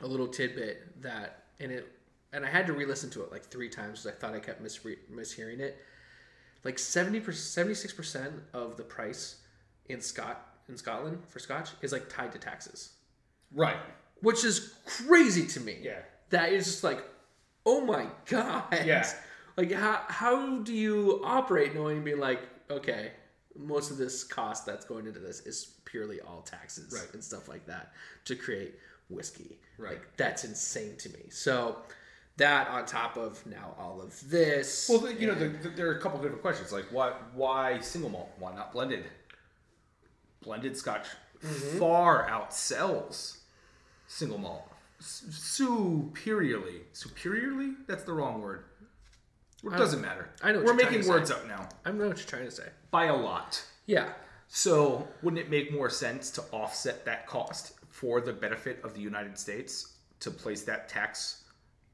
a 0.00 0.06
little 0.06 0.26
tidbit 0.28 1.02
that, 1.02 1.44
and 1.60 1.70
it, 1.72 1.90
and 2.32 2.44
I 2.44 2.48
had 2.48 2.66
to 2.66 2.72
re-listen 2.72 3.10
to 3.10 3.22
it 3.22 3.30
like 3.32 3.44
three 3.44 3.68
times 3.68 4.02
because 4.02 4.06
I 4.16 4.20
thought 4.20 4.34
I 4.34 4.40
kept 4.40 4.62
misre- 4.62 4.98
mishearing 5.12 5.60
it. 5.60 5.78
Like 6.64 6.78
70 6.78 7.32
76 7.32 7.92
percent 7.92 8.32
of 8.52 8.76
the 8.76 8.84
price 8.84 9.36
in 9.86 10.00
Scot 10.00 10.46
in 10.68 10.76
Scotland 10.76 11.18
for 11.28 11.38
Scotch 11.40 11.70
is 11.82 11.92
like 11.92 12.08
tied 12.08 12.32
to 12.32 12.38
taxes, 12.38 12.92
Right. 13.52 13.76
which 14.20 14.44
is 14.44 14.72
crazy 14.86 15.46
to 15.48 15.60
me. 15.60 15.78
Yeah. 15.82 15.98
that 16.30 16.52
is 16.52 16.64
just 16.66 16.84
like, 16.84 17.02
oh 17.66 17.80
my 17.84 18.06
god. 18.26 18.64
Yeah. 18.84 19.06
Like 19.56 19.72
how 19.72 20.02
how 20.08 20.58
do 20.60 20.72
you 20.72 21.20
operate 21.24 21.74
knowing 21.74 22.02
being 22.04 22.18
like 22.20 22.40
okay 22.70 23.10
most 23.56 23.90
of 23.90 23.96
this 23.98 24.24
cost 24.24 24.64
that's 24.66 24.84
going 24.84 25.06
into 25.06 25.20
this 25.20 25.40
is 25.40 25.74
purely 25.84 26.20
all 26.20 26.42
taxes 26.42 26.92
Right. 26.92 27.12
and 27.14 27.22
stuff 27.22 27.48
like 27.48 27.66
that 27.66 27.92
to 28.24 28.34
create 28.36 28.74
whiskey. 29.10 29.58
Right. 29.78 29.92
Like 29.92 30.16
that's 30.16 30.44
insane 30.44 30.96
to 30.98 31.08
me. 31.10 31.24
So 31.30 31.76
that 32.38 32.68
on 32.68 32.86
top 32.86 33.16
of 33.16 33.44
now 33.46 33.74
all 33.78 34.00
of 34.00 34.18
this. 34.30 34.88
Well, 34.88 35.00
the- 35.00 35.14
you 35.14 35.26
know, 35.26 35.34
the, 35.34 35.48
the, 35.48 35.68
there 35.70 35.88
are 35.88 35.94
a 35.96 36.00
couple 36.00 36.20
different 36.20 36.42
questions. 36.42 36.72
Like, 36.72 36.86
why 36.90 37.12
why 37.34 37.80
single 37.80 38.10
malt? 38.10 38.30
Why 38.38 38.54
not 38.54 38.72
blended? 38.72 39.04
Blended 40.42 40.76
Scotch 40.76 41.06
mm-hmm. 41.44 41.78
far 41.78 42.26
outsells 42.28 43.38
single 44.08 44.38
malt 44.38 44.66
S- 44.98 45.24
superiorly. 45.30 46.82
Superiorly? 46.92 47.74
That's 47.86 48.04
the 48.04 48.12
wrong 48.12 48.40
word. 48.40 48.64
It 49.64 49.70
doesn't 49.70 50.00
matter. 50.00 50.28
I 50.42 50.52
know 50.52 50.58
what 50.58 50.66
We're 50.66 50.74
making 50.74 51.06
words 51.06 51.30
say. 51.30 51.36
up 51.36 51.46
now 51.46 51.68
I 51.84 51.92
know 51.92 52.08
what 52.08 52.16
you're 52.18 52.26
trying 52.26 52.44
to 52.46 52.50
say. 52.50 52.68
by 52.90 53.04
a 53.06 53.16
lot. 53.16 53.62
Yeah. 53.86 54.12
So, 54.48 55.08
wouldn't 55.22 55.40
it 55.40 55.50
make 55.50 55.72
more 55.72 55.88
sense 55.88 56.30
to 56.32 56.42
offset 56.52 57.04
that 57.06 57.26
cost 57.26 57.72
for 57.88 58.20
the 58.20 58.32
benefit 58.32 58.80
of 58.84 58.92
the 58.94 59.00
United 59.00 59.38
States 59.38 59.94
to 60.20 60.30
place 60.30 60.62
that 60.64 60.88
tax, 60.90 61.44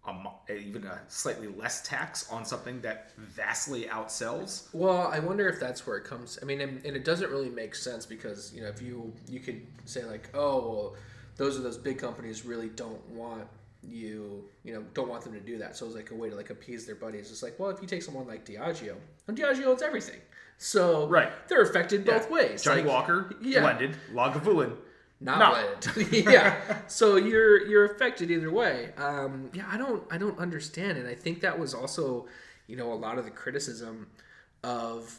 um, 0.06 0.26
even 0.50 0.84
a 0.84 1.00
slightly 1.06 1.46
less 1.46 1.82
tax 1.82 2.28
on 2.32 2.44
something 2.44 2.80
that 2.80 3.12
vastly 3.16 3.84
outsells? 3.84 4.68
Well, 4.72 5.06
I 5.06 5.20
wonder 5.20 5.48
if 5.48 5.60
that's 5.60 5.86
where 5.86 5.96
it 5.98 6.04
comes. 6.04 6.38
I 6.42 6.46
mean, 6.46 6.60
and, 6.60 6.84
and 6.84 6.96
it 6.96 7.04
doesn't 7.04 7.30
really 7.30 7.50
make 7.50 7.74
sense 7.76 8.04
because 8.06 8.52
you 8.54 8.62
know 8.62 8.68
if 8.68 8.82
you 8.82 9.12
you 9.28 9.38
could 9.40 9.64
say 9.84 10.04
like, 10.04 10.28
oh, 10.34 10.58
well, 10.68 10.96
those 11.36 11.56
are 11.56 11.62
those 11.62 11.78
big 11.78 11.98
companies 11.98 12.44
really 12.44 12.70
don't 12.70 13.06
want 13.10 13.46
you, 13.82 14.44
you 14.64 14.72
know, 14.74 14.84
don't 14.94 15.08
want 15.08 15.22
them 15.22 15.32
to 15.34 15.40
do 15.40 15.58
that. 15.58 15.76
So 15.76 15.86
it's 15.86 15.94
like 15.94 16.10
a 16.10 16.14
way 16.14 16.30
to 16.30 16.36
like 16.36 16.50
appease 16.50 16.84
their 16.86 16.94
buddies. 16.96 17.30
It's 17.30 17.42
like, 17.42 17.58
well, 17.58 17.70
if 17.70 17.80
you 17.80 17.86
take 17.88 18.02
someone 18.02 18.26
like 18.26 18.44
Diageo, 18.44 18.96
and 19.26 19.36
Diageo 19.38 19.66
owns 19.66 19.82
everything, 19.82 20.20
so 20.58 21.06
Right. 21.08 21.30
they're 21.48 21.62
affected 21.62 22.04
both 22.04 22.30
ways. 22.30 22.62
Johnny 22.62 22.82
Like, 22.82 22.90
Walker, 22.90 23.32
yeah. 23.40 23.60
blended, 23.60 23.96
Lagavulin. 24.12 24.76
not 25.20 25.38
No. 25.38 25.50
blended. 25.94 26.12
yeah. 26.32 26.56
So 26.88 27.16
you're 27.16 27.66
you're 27.66 27.84
affected 27.84 28.30
either 28.30 28.50
way. 28.50 28.90
Um, 28.96 29.50
yeah, 29.54 29.68
I 29.70 29.76
don't 29.76 30.02
I 30.10 30.18
don't 30.18 30.38
understand, 30.38 30.98
and 30.98 31.06
I 31.08 31.14
think 31.14 31.40
that 31.42 31.58
was 31.58 31.74
also, 31.74 32.26
you 32.66 32.76
know, 32.76 32.92
a 32.92 32.94
lot 32.94 33.18
of 33.18 33.24
the 33.24 33.30
criticism 33.30 34.08
of 34.64 35.18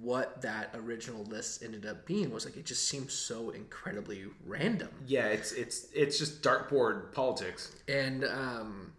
what 0.00 0.42
that 0.42 0.70
original 0.74 1.24
list 1.24 1.62
ended 1.62 1.86
up 1.86 2.06
being 2.06 2.30
was 2.30 2.44
like 2.44 2.56
it 2.56 2.66
just 2.66 2.88
seems 2.88 3.12
so 3.12 3.50
incredibly 3.50 4.24
random 4.46 4.88
Yeah, 5.06 5.26
it's 5.26 5.52
it's 5.52 5.86
it's 5.94 6.18
just 6.18 6.42
dartboard 6.42 7.12
politics. 7.12 7.72
and 7.88 8.24
um, 8.24 8.92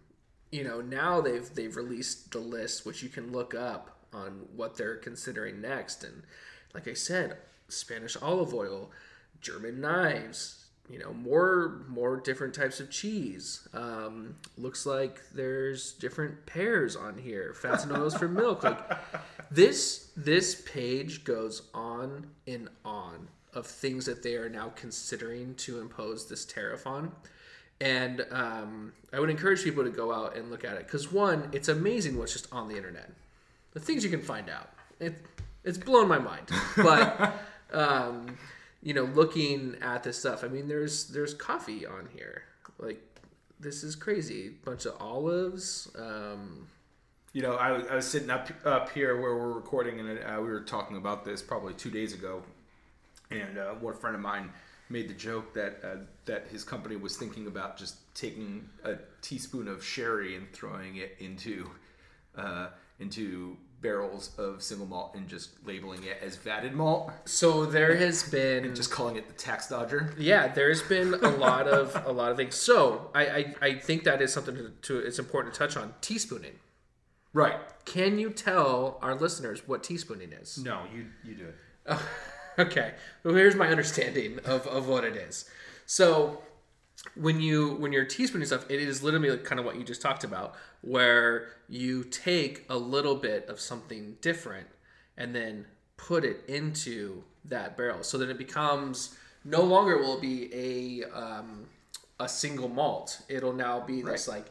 you 0.50 0.64
know 0.64 0.80
now 0.80 1.20
they've 1.20 1.52
they've 1.54 1.76
released 1.76 2.32
the 2.32 2.38
list 2.38 2.84
which 2.86 3.02
you 3.02 3.08
can 3.08 3.32
look 3.32 3.54
up 3.54 3.98
on 4.12 4.46
what 4.54 4.76
they're 4.76 4.96
considering 4.96 5.60
next 5.60 6.04
and 6.04 6.22
like 6.74 6.86
i 6.88 6.94
said 6.94 7.36
spanish 7.68 8.16
olive 8.22 8.54
oil 8.54 8.90
german 9.40 9.80
knives 9.80 10.65
you 10.90 10.98
know 10.98 11.12
more 11.12 11.80
more 11.88 12.16
different 12.16 12.54
types 12.54 12.80
of 12.80 12.90
cheese. 12.90 13.66
Um, 13.74 14.36
looks 14.56 14.86
like 14.86 15.20
there's 15.34 15.92
different 15.92 16.46
pears 16.46 16.96
on 16.96 17.18
here. 17.18 17.54
Fats 17.54 17.84
and 17.84 17.92
oils 17.92 18.16
for 18.16 18.28
milk. 18.28 18.62
Like 18.62 18.78
this 19.50 20.10
this 20.16 20.62
page 20.62 21.24
goes 21.24 21.62
on 21.74 22.28
and 22.46 22.68
on 22.84 23.28
of 23.52 23.66
things 23.66 24.04
that 24.06 24.22
they 24.22 24.34
are 24.34 24.48
now 24.48 24.72
considering 24.76 25.54
to 25.54 25.80
impose 25.80 26.28
this 26.28 26.44
tariff 26.44 26.86
on. 26.86 27.10
And 27.80 28.24
um, 28.30 28.92
I 29.12 29.20
would 29.20 29.30
encourage 29.30 29.64
people 29.64 29.82
to 29.82 29.90
go 29.90 30.12
out 30.12 30.36
and 30.36 30.50
look 30.50 30.64
at 30.64 30.74
it. 30.74 30.86
Because 30.86 31.10
one, 31.10 31.48
it's 31.52 31.68
amazing 31.68 32.18
what's 32.18 32.32
just 32.32 32.50
on 32.52 32.68
the 32.68 32.76
internet, 32.76 33.10
the 33.72 33.80
things 33.80 34.04
you 34.04 34.10
can 34.10 34.22
find 34.22 34.48
out. 34.48 34.70
It 35.00 35.14
it's 35.64 35.78
blown 35.78 36.06
my 36.06 36.18
mind, 36.18 36.48
but 36.76 37.34
um, 37.72 38.38
you 38.86 38.94
know, 38.94 39.02
looking 39.02 39.76
at 39.82 40.04
this 40.04 40.16
stuff, 40.16 40.44
I 40.44 40.48
mean, 40.48 40.68
there's 40.68 41.08
there's 41.08 41.34
coffee 41.34 41.84
on 41.84 42.08
here, 42.14 42.44
like 42.78 43.02
this 43.58 43.82
is 43.82 43.96
crazy, 43.96 44.50
bunch 44.64 44.86
of 44.86 44.94
olives. 45.00 45.90
Um, 45.98 46.68
You 47.32 47.42
know, 47.42 47.54
I, 47.56 47.72
was- 47.72 47.86
I 47.88 47.96
was 47.96 48.06
sitting 48.06 48.30
up 48.30 48.48
up 48.64 48.90
here 48.90 49.20
where 49.20 49.34
we're 49.36 49.52
recording, 49.52 49.98
and 50.00 50.08
uh, 50.20 50.40
we 50.40 50.48
were 50.48 50.60
talking 50.76 50.96
about 50.96 51.24
this 51.24 51.42
probably 51.42 51.74
two 51.74 51.90
days 51.90 52.12
ago. 52.14 52.42
And 53.30 53.58
uh, 53.58 53.74
one 53.86 53.94
friend 53.94 54.14
of 54.14 54.22
mine 54.22 54.52
made 54.88 55.08
the 55.08 55.14
joke 55.14 55.52
that 55.54 55.72
uh, 55.82 55.96
that 56.26 56.46
his 56.46 56.62
company 56.62 56.94
was 56.94 57.16
thinking 57.16 57.48
about 57.48 57.76
just 57.76 57.96
taking 58.14 58.68
a 58.84 58.94
teaspoon 59.20 59.66
of 59.66 59.84
sherry 59.84 60.36
and 60.36 60.46
throwing 60.52 60.94
it 61.04 61.16
into 61.18 61.68
uh, 62.36 62.68
into 63.00 63.56
barrels 63.80 64.30
of 64.38 64.62
single 64.62 64.86
malt 64.86 65.14
and 65.14 65.28
just 65.28 65.50
labeling 65.66 66.02
it 66.04 66.18
as 66.22 66.36
vatted 66.36 66.72
malt, 66.72 67.10
so 67.24 67.66
there 67.66 67.94
has 67.96 68.22
been 68.30 68.74
just 68.74 68.90
calling 68.90 69.16
it 69.16 69.26
the 69.28 69.34
tax 69.34 69.68
dodger. 69.68 70.14
yeah 70.18 70.48
there's 70.48 70.82
been 70.82 71.14
a 71.14 71.28
lot 71.30 71.68
of 71.68 71.94
a 72.06 72.10
lot 72.12 72.30
of 72.30 72.36
things 72.36 72.54
so 72.54 73.10
i 73.14 73.26
i, 73.26 73.54
I 73.62 73.74
think 73.78 74.04
that 74.04 74.22
is 74.22 74.32
something 74.32 74.54
to, 74.56 74.70
to 74.82 74.98
it's 74.98 75.18
important 75.18 75.54
to 75.54 75.58
touch 75.58 75.76
on 75.76 75.94
teaspooning 76.00 76.54
Right. 77.32 77.56
can 77.84 78.18
you 78.18 78.30
tell 78.30 78.98
our 79.02 79.14
listeners 79.14 79.68
what 79.68 79.82
teaspooning 79.82 80.40
is 80.40 80.56
No, 80.64 80.84
you 80.94 81.06
you 81.22 81.34
do 81.34 81.44
it. 81.44 81.54
Oh, 81.86 82.08
okay. 82.58 82.94
Well, 83.22 83.34
here's 83.34 83.54
my 83.54 83.68
understanding 83.68 84.38
of, 84.46 84.66
of 84.66 84.88
what 84.88 85.04
it 85.04 85.14
is. 85.16 85.44
So 85.84 86.40
when 87.14 87.40
you 87.40 87.74
when 87.74 87.92
you're 87.92 88.06
teaspooning 88.06 88.46
stuff, 88.46 88.64
it 88.70 88.80
is 88.80 89.02
literally 89.02 89.30
like 89.30 89.44
kind 89.44 89.58
of 89.60 89.66
what 89.66 89.76
you 89.76 89.84
just 89.84 90.00
talked 90.00 90.24
about, 90.24 90.54
where 90.86 91.48
you 91.68 92.04
take 92.04 92.64
a 92.68 92.76
little 92.76 93.16
bit 93.16 93.48
of 93.48 93.60
something 93.60 94.16
different 94.20 94.66
and 95.16 95.34
then 95.34 95.66
put 95.96 96.24
it 96.24 96.44
into 96.48 97.22
that 97.44 97.76
barrel, 97.76 98.02
so 98.02 98.18
that 98.18 98.28
it 98.30 98.38
becomes 98.38 99.16
no 99.44 99.62
longer 99.62 99.98
will 99.98 100.16
it 100.16 100.20
be 100.20 100.50
a 100.52 101.10
um, 101.16 101.66
a 102.20 102.28
single 102.28 102.68
malt. 102.68 103.20
It'll 103.28 103.52
now 103.52 103.80
be 103.80 104.02
this 104.02 104.26
like 104.28 104.46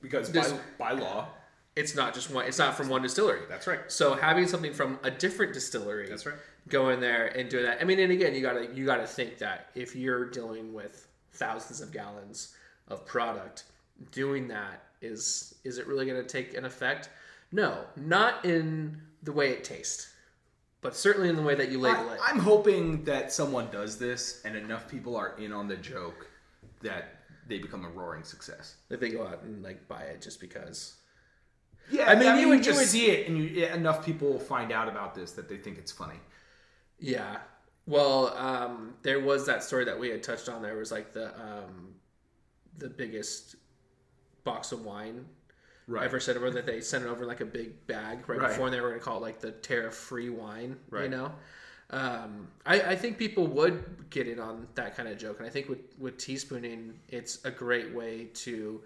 Because 0.00 0.30
This- 0.30 0.52
by, 0.78 0.92
by 0.94 1.00
law, 1.00 1.28
it's 1.76 1.94
not 1.94 2.12
just 2.14 2.30
one. 2.30 2.44
It's 2.46 2.58
not 2.58 2.76
from 2.76 2.88
one 2.88 3.02
distillery. 3.02 3.40
that's 3.48 3.66
right. 3.66 3.80
So 3.88 4.14
having 4.14 4.46
something 4.46 4.72
from 4.74 4.98
a 5.02 5.10
different 5.10 5.54
distillery, 5.54 6.08
That's 6.08 6.26
right. 6.26 6.34
go 6.68 6.90
in 6.90 7.00
there 7.00 7.26
and 7.28 7.48
do 7.48 7.62
that. 7.62 7.80
I 7.80 7.84
mean, 7.84 7.98
and 8.00 8.12
again, 8.12 8.34
you 8.34 8.42
gotta 8.42 8.68
you 8.74 8.84
gotta 8.84 9.06
think 9.06 9.38
that 9.38 9.70
if 9.74 9.94
you're 9.96 10.26
dealing 10.30 10.72
with 10.74 11.06
thousands 11.32 11.80
of 11.80 11.92
gallons 11.92 12.54
of 12.88 13.06
product, 13.06 13.64
doing 14.10 14.48
that 14.48 14.82
is 15.02 15.54
is 15.64 15.78
it 15.78 15.86
really 15.86 16.06
gonna 16.06 16.22
take 16.24 16.56
an 16.56 16.64
effect? 16.64 17.10
No, 17.52 17.84
not 17.96 18.44
in 18.44 19.00
the 19.22 19.32
way 19.32 19.50
it 19.50 19.62
tastes, 19.64 20.12
but 20.80 20.96
certainly 20.96 21.28
in 21.28 21.36
the 21.36 21.42
way 21.42 21.54
that 21.54 21.70
you 21.70 21.78
label 21.80 22.10
it. 22.10 22.18
I, 22.22 22.30
I'm 22.30 22.38
hoping 22.38 23.04
that 23.04 23.32
someone 23.32 23.68
does 23.70 23.98
this 23.98 24.40
and 24.44 24.56
enough 24.56 24.88
people 24.88 25.16
are 25.16 25.36
in 25.38 25.52
on 25.52 25.68
the 25.68 25.76
joke 25.76 26.28
that 26.82 27.16
they 27.46 27.58
become 27.58 27.84
a 27.84 27.88
roaring 27.88 28.24
success. 28.24 28.76
That 28.88 29.00
they 29.00 29.10
go 29.10 29.26
out 29.26 29.42
and 29.42 29.62
like 29.62 29.86
buy 29.88 30.02
it 30.02 30.22
just 30.22 30.40
because. 30.40 30.94
Yeah, 31.90 32.08
I 32.10 32.14
mean, 32.14 32.38
you 32.38 32.48
would- 32.48 32.58
you 32.58 32.64
just 32.64 32.78
would- 32.78 32.88
see 32.88 33.10
it, 33.10 33.28
and 33.28 33.36
you 33.36 33.44
yeah, 33.44 33.74
enough 33.74 34.04
people 34.04 34.28
will 34.32 34.38
find 34.38 34.72
out 34.72 34.88
about 34.88 35.14
this 35.14 35.32
that 35.32 35.48
they 35.48 35.56
think 35.58 35.78
it's 35.78 35.92
funny. 35.92 36.20
Yeah. 36.98 37.38
Well, 37.86 38.28
um, 38.36 38.94
there 39.02 39.18
was 39.18 39.44
that 39.46 39.64
story 39.64 39.84
that 39.86 39.98
we 39.98 40.08
had 40.08 40.22
touched 40.22 40.48
on. 40.48 40.62
There 40.62 40.76
was 40.76 40.92
like 40.92 41.12
the 41.12 41.34
um, 41.40 41.94
the 42.78 42.88
biggest 42.88 43.56
box 44.44 44.72
of 44.72 44.84
wine 44.84 45.26
Right. 45.88 46.04
ever 46.04 46.20
sent 46.20 46.38
over 46.38 46.48
that 46.52 46.64
they 46.64 46.80
sent 46.80 47.04
it 47.04 47.08
over 47.08 47.22
in 47.22 47.28
like 47.28 47.40
a 47.40 47.44
big 47.44 47.86
bag 47.88 48.28
right, 48.28 48.38
Right. 48.38 48.48
before 48.50 48.66
and 48.66 48.74
they 48.74 48.80
were 48.80 48.88
going 48.90 49.00
to 49.00 49.04
call 49.04 49.18
it 49.18 49.22
like 49.22 49.40
the 49.40 49.50
tariff 49.50 49.94
free 49.94 50.30
wine. 50.30 50.76
You 50.92 51.08
know, 51.08 51.32
um, 51.90 52.48
I, 52.64 52.80
I 52.92 52.96
think 52.96 53.18
people 53.18 53.46
would 53.48 54.08
get 54.08 54.28
in 54.28 54.38
on 54.38 54.68
that 54.76 54.96
kind 54.96 55.08
of 55.08 55.18
joke, 55.18 55.38
and 55.38 55.46
I 55.46 55.50
think 55.50 55.68
with 55.68 55.80
with 55.98 56.16
teaspooning, 56.18 56.92
it's 57.08 57.44
a 57.44 57.50
great 57.50 57.92
way 57.92 58.28
to 58.34 58.80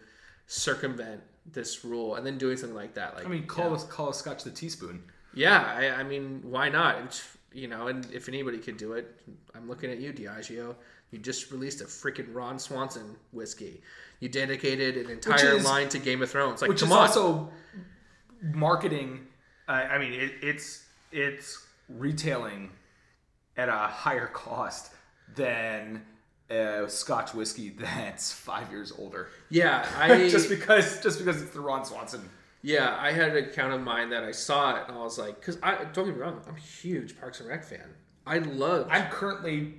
circumvent 0.47 1.21
this 1.53 1.85
rule, 1.85 2.17
and 2.17 2.27
then 2.27 2.39
doing 2.39 2.57
something 2.57 2.75
like 2.77 2.95
that. 2.95 3.15
Like 3.15 3.27
I 3.27 3.29
mean, 3.29 3.43
you 3.43 3.47
call 3.49 3.69
know, 3.71 3.77
us 3.77 3.85
call 3.85 4.09
a 4.11 4.15
scotch 4.15 4.43
the 4.45 4.51
teaspoon. 4.51 5.03
yeah, 5.35 5.63
I, 5.77 6.01
I 6.01 6.03
mean, 6.03 6.41
why 6.45 6.69
not? 6.69 6.99
It's, 7.05 7.23
you 7.53 7.69
know, 7.69 7.89
and 7.89 8.07
if 8.13 8.29
anybody 8.29 8.59
could 8.59 8.77
do 8.79 8.95
it, 8.95 9.21
I'm 9.55 9.69
looking 9.69 9.91
at 9.91 9.99
you, 9.99 10.13
Diageo. 10.13 10.75
You 11.13 11.19
just 11.21 11.53
released 11.53 11.81
a 11.83 11.85
freaking 11.85 12.35
Ron 12.35 12.59
Swanson 12.59 13.15
whiskey. 13.33 13.81
You 14.21 14.29
dedicated 14.29 14.97
an 14.97 15.11
entire 15.11 15.57
is- 15.57 15.65
line 15.65 15.89
to 15.91 15.99
Game 15.99 16.23
of 16.23 16.31
Thrones. 16.31 16.63
Like, 16.63 16.69
which 16.71 16.83
is 16.83 16.91
on. 16.91 16.99
also 16.99 17.51
marketing. 18.43 19.27
Uh, 19.69 19.73
I 19.73 19.99
mean, 19.99 20.13
it, 20.13 20.33
it's 20.43 20.85
it's 21.13 21.65
retailing 21.89 22.71
at 23.57 23.69
a 23.69 23.73
higher 23.73 24.27
cost 24.27 24.93
than 25.35 26.03
a 26.51 26.85
Scotch 26.89 27.35
whiskey 27.35 27.71
that's 27.79 28.33
five 28.33 28.71
years 28.71 28.93
older. 28.99 29.29
yeah, 29.51 29.87
I 29.99 30.29
just 30.29 30.49
because 30.49 31.01
just 31.03 31.19
because 31.19 31.43
it's 31.43 31.53
the 31.53 31.61
Ron 31.61 31.85
Swanson. 31.85 32.29
yeah, 32.63 32.97
I 32.99 33.13
had 33.13 33.37
an 33.37 33.45
account 33.45 33.73
of 33.75 33.81
mine 33.83 34.11
that 34.11 34.25
I 34.25 34.31
saw 34.33 34.77
it, 34.77 34.85
and 34.89 34.97
I 34.97 35.03
was 35.03 35.19
like, 35.19 35.41
because 35.41 35.59
I 35.63 35.85
don't 35.93 36.07
get 36.07 36.17
me 36.17 36.23
wrong, 36.23 36.41
I'm 36.49 36.57
a 36.57 36.59
huge 36.59 37.19
Parks 37.19 37.41
and 37.41 37.49
Rec 37.49 37.65
fan. 37.65 37.89
I 38.27 38.39
love. 38.39 38.89
I'm 38.91 39.09
currently 39.11 39.75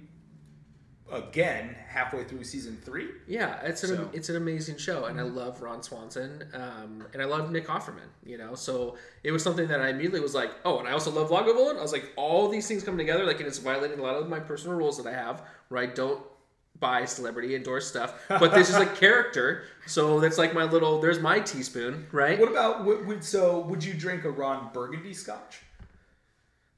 again 1.12 1.76
halfway 1.88 2.24
through 2.24 2.44
season 2.44 2.78
three. 2.84 3.10
Yeah, 3.28 3.60
it's 3.64 3.84
an 3.84 3.96
So- 3.98 4.10
it's 4.14 4.30
an 4.30 4.36
amazing 4.36 4.78
show, 4.78 5.06
and 5.06 5.20
I 5.20 5.24
love 5.24 5.62
Ron 5.62 5.82
Swanson, 5.84 6.44
um, 6.54 7.06
and 7.14 7.22
I 7.22 7.26
love 7.26 7.52
Nick 7.52 7.68
Offerman. 7.68 8.10
You 8.24 8.38
know, 8.38 8.56
so 8.56 8.98
it 9.24 9.32
was 9.32 9.44
something 9.44 9.68
that 9.68 9.82
I 9.82 9.90
immediately 9.90 10.20
was 10.20 10.36
like, 10.36 10.52
oh, 10.66 10.80
and 10.80 10.88
I 10.88 10.92
also 10.92 11.12
love 11.12 11.30
Lagavulin. 11.30 11.78
I 11.78 11.82
was 11.82 11.94
like, 11.94 12.12
all 12.16 12.50
these 12.50 12.68
things 12.68 12.84
coming 12.84 12.98
together, 12.98 13.26
like, 13.26 13.40
and 13.40 13.48
it's 13.48 13.58
violating 13.60 14.00
a 14.00 14.02
lot 14.04 14.16
of 14.16 14.28
my 14.30 14.40
personal 14.40 14.78
rules 14.78 14.98
that 15.02 15.08
I 15.08 15.14
have, 15.14 15.44
where 15.70 15.82
I 15.82 15.86
don't 15.86 16.22
buy 16.80 17.06
celebrity 17.06 17.56
endorsed 17.56 17.88
stuff, 17.88 18.14
but 18.30 18.54
this 18.54 18.70
is 18.70 18.78
like 18.78 18.96
character, 18.96 19.64
so 19.88 20.20
that's 20.20 20.38
like 20.38 20.54
my 20.54 20.64
little. 20.64 21.02
There's 21.02 21.20
my 21.20 21.40
teaspoon, 21.40 22.06
right? 22.12 22.40
What 22.40 22.52
about 22.52 22.86
would 22.86 23.24
so? 23.24 23.62
Would 23.62 23.84
you 23.84 23.94
drink 23.96 24.26
a 24.26 24.30
Ron 24.30 24.70
Burgundy 24.74 25.14
Scotch? 25.14 25.62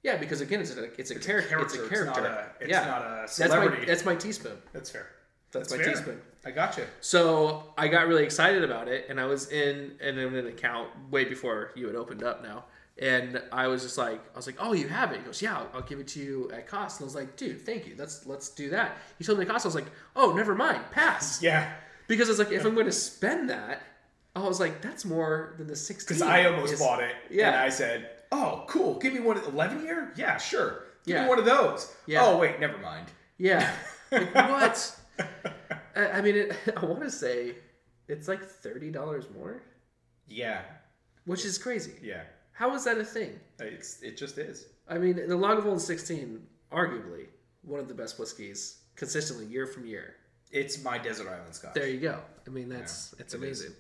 Yeah, 0.04 0.18
because 0.18 0.42
again, 0.42 0.62
it's 0.62 0.76
a 0.76 0.84
it's 1.00 1.12
a, 1.12 1.16
character. 1.20 1.60
It's 1.60 1.76
a 1.76 1.82
It's 1.82 1.90
character. 1.90 2.22
not 2.22 2.30
a, 2.30 2.46
it's 2.62 2.70
yeah, 2.70 2.86
not 2.86 3.02
a 3.02 3.26
that's 3.28 3.40
my 3.40 3.86
that's 3.86 4.06
my 4.06 4.16
teaspoon. 4.16 4.58
That's 4.74 4.90
fair. 4.90 5.08
That's, 5.52 5.72
my 5.72 5.78
fair. 5.78 5.94
teaspoon. 5.94 6.22
I 6.46 6.52
got 6.52 6.78
you. 6.78 6.84
So 7.02 7.74
I 7.78 7.88
got 7.88 8.08
really 8.08 8.24
excited 8.24 8.64
about 8.64 8.88
it, 8.88 9.08
and 9.10 9.20
I 9.20 9.26
was 9.26 9.50
in 9.52 9.96
in 10.00 10.18
an 10.20 10.48
account 10.48 10.90
way 11.12 11.26
before 11.26 11.72
you 11.76 11.86
had 11.88 11.96
opened 11.96 12.24
up 12.24 12.42
now, 12.44 12.66
and 13.02 13.42
I 13.52 13.68
was 13.68 13.82
just 13.84 13.98
like, 13.98 14.22
I 14.34 14.38
was 14.38 14.46
like, 14.48 14.56
oh, 14.60 14.72
you 14.74 14.88
have 14.88 15.12
it? 15.12 15.18
He 15.18 15.24
goes, 15.24 15.42
yeah, 15.42 15.58
I'll, 15.58 15.70
I'll 15.74 15.82
give 15.82 16.00
it 16.00 16.08
to 16.10 16.20
you 16.22 16.50
at 16.54 16.68
cost. 16.68 17.00
And 17.02 17.06
I 17.06 17.08
was 17.08 17.16
like, 17.16 17.36
dude, 17.36 17.66
thank 17.66 17.88
you. 17.88 17.96
Let's 17.98 18.26
let's 18.26 18.50
do 18.50 18.70
that. 18.70 18.98
He 19.18 19.26
told 19.26 19.38
me 19.40 19.44
the 19.46 19.52
cost. 19.52 19.66
I 19.66 19.68
was 19.68 19.76
like, 19.76 19.88
oh, 20.16 20.32
never 20.34 20.56
mind, 20.56 20.82
pass. 20.92 21.42
Yeah, 21.42 21.74
Because 22.08 22.30
I 22.30 22.32
was 22.32 22.40
like, 22.40 22.52
if 22.52 22.64
I'm 22.64 22.74
going 22.76 22.86
to 22.86 22.92
spend 22.94 23.50
that, 23.50 23.82
I 24.36 24.40
was 24.48 24.60
like, 24.62 24.82
that's 24.82 25.04
more 25.04 25.56
than 25.58 25.68
the 25.68 25.76
sixteen. 25.76 26.18
because 26.20 26.22
I 26.22 26.46
almost 26.46 26.74
is- 26.74 26.80
bought 26.80 27.04
it. 27.04 27.16
Yeah. 27.30 27.48
and 27.50 27.56
I 27.58 27.70
said, 27.70 28.12
"Oh, 28.32 28.66
cool. 28.68 29.00
Give 29.00 29.14
me 29.14 29.20
one 29.20 29.38
of 29.38 29.44
the 29.44 29.50
eleven 29.50 29.84
year. 29.84 30.14
Yeah, 30.16 30.38
sure. 30.38 30.86
Give 31.06 31.16
Yeah. 31.16 31.24
me 31.24 31.30
one 31.30 31.40
of 31.40 31.46
those. 31.46 31.94
Yeah. 32.06 32.24
Oh, 32.24 32.38
wait, 32.38 32.60
never 32.60 32.78
mind. 32.78 33.08
Yeah. 33.38 33.74
Like, 34.12 34.34
what? 34.34 34.96
I, 35.96 36.08
I 36.18 36.22
mean, 36.22 36.36
it, 36.36 36.56
I 36.78 36.84
want 36.86 37.02
to 37.02 37.12
say 37.12 37.54
it's 38.08 38.28
like 38.28 38.44
thirty 38.44 38.90
dollars 38.90 39.26
more, 39.38 39.62
Yeah, 40.28 40.62
which 41.26 41.46
is 41.46 41.58
crazy. 41.60 41.94
yeah. 42.02 42.24
How 42.54 42.74
is 42.74 42.84
that 42.86 42.98
a 42.98 43.06
thing? 43.06 43.40
It's 43.60 44.02
it 44.02 44.18
just 44.18 44.38
is. 44.40 44.66
I 44.90 44.98
mean, 44.98 45.16
the 45.16 45.36
Lagavulin 45.38 45.80
16, 45.80 46.42
arguably 46.72 47.28
one 47.62 47.80
of 47.80 47.88
the 47.88 47.94
best 47.94 48.18
whiskeys 48.20 48.80
consistently 48.96 49.46
year 49.46 49.68
from 49.68 49.86
year. 49.86 50.16
It's 50.52 50.84
my 50.84 50.98
desert 50.98 51.28
island 51.30 51.54
Scotch. 51.54 51.76
There 51.76 51.88
you 51.88 52.00
go. 52.00 52.20
I 52.48 52.50
mean, 52.50 52.68
that's 52.68 53.14
it's 53.20 53.36
it 53.36 53.38
amazing. 53.38 53.74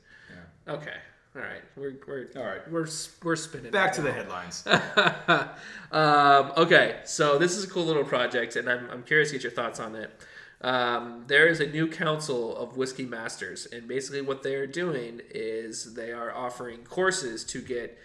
Yeah. 0.67 0.73
Okay, 0.75 0.97
all 1.35 1.41
right, 1.41 1.61
we're 1.75 1.93
we're 2.07 2.27
All 2.35 2.43
right. 2.43 2.71
we're 2.71 2.87
we're 3.23 3.35
spinning 3.35 3.71
Back 3.71 3.93
to 3.93 4.01
the 4.01 4.11
headlines. 4.11 4.65
um, 5.91 6.51
okay, 6.57 7.01
so 7.05 7.37
this 7.37 7.55
is 7.55 7.65
a 7.65 7.67
cool 7.67 7.85
little 7.85 8.03
project, 8.03 8.55
and 8.55 8.67
I'm, 8.67 8.89
I'm 8.89 9.03
curious 9.03 9.29
to 9.29 9.35
get 9.35 9.43
your 9.43 9.51
thoughts 9.51 9.79
on 9.79 9.95
it. 9.95 10.11
Um, 10.61 11.25
there 11.27 11.47
is 11.47 11.59
a 11.59 11.67
new 11.67 11.87
council 11.87 12.57
of 12.57 12.75
whiskey 12.77 13.05
masters, 13.05 13.67
and 13.67 13.87
basically 13.87 14.21
what 14.21 14.41
they 14.41 14.55
are 14.55 14.67
doing 14.67 15.21
is 15.29 15.93
they 15.93 16.11
are 16.11 16.35
offering 16.35 16.79
courses 16.79 17.43
to 17.45 17.61
get 17.61 17.97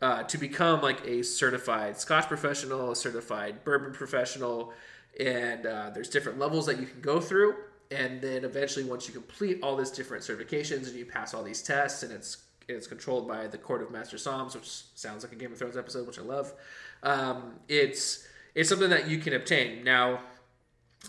uh, 0.00 0.22
to 0.22 0.38
become 0.38 0.80
like 0.80 1.04
a 1.04 1.22
certified 1.22 1.98
Scotch 1.98 2.28
professional, 2.28 2.92
a 2.92 2.96
certified 2.96 3.64
bourbon 3.64 3.92
professional, 3.92 4.72
and 5.18 5.66
uh, 5.66 5.90
there's 5.90 6.08
different 6.08 6.38
levels 6.38 6.66
that 6.66 6.78
you 6.78 6.86
can 6.86 7.00
go 7.00 7.20
through. 7.20 7.56
And 7.90 8.20
then 8.20 8.44
eventually, 8.44 8.84
once 8.84 9.08
you 9.08 9.12
complete 9.12 9.58
all 9.64 9.74
these 9.74 9.90
different 9.90 10.22
certifications 10.22 10.86
and 10.86 10.94
you 10.94 11.04
pass 11.04 11.34
all 11.34 11.42
these 11.42 11.60
tests, 11.60 12.04
and 12.04 12.12
it's 12.12 12.44
it's 12.76 12.86
controlled 12.86 13.28
by 13.28 13.46
the 13.46 13.58
Court 13.58 13.82
of 13.82 13.90
Master 13.90 14.16
Somms, 14.16 14.54
which 14.54 14.68
sounds 14.94 15.22
like 15.24 15.32
a 15.32 15.36
Game 15.36 15.52
of 15.52 15.58
Thrones 15.58 15.76
episode, 15.76 16.06
which 16.06 16.18
I 16.18 16.22
love. 16.22 16.52
Um, 17.02 17.54
it's 17.68 18.26
it's 18.54 18.68
something 18.68 18.90
that 18.90 19.08
you 19.08 19.18
can 19.18 19.34
obtain 19.34 19.84
now. 19.84 20.20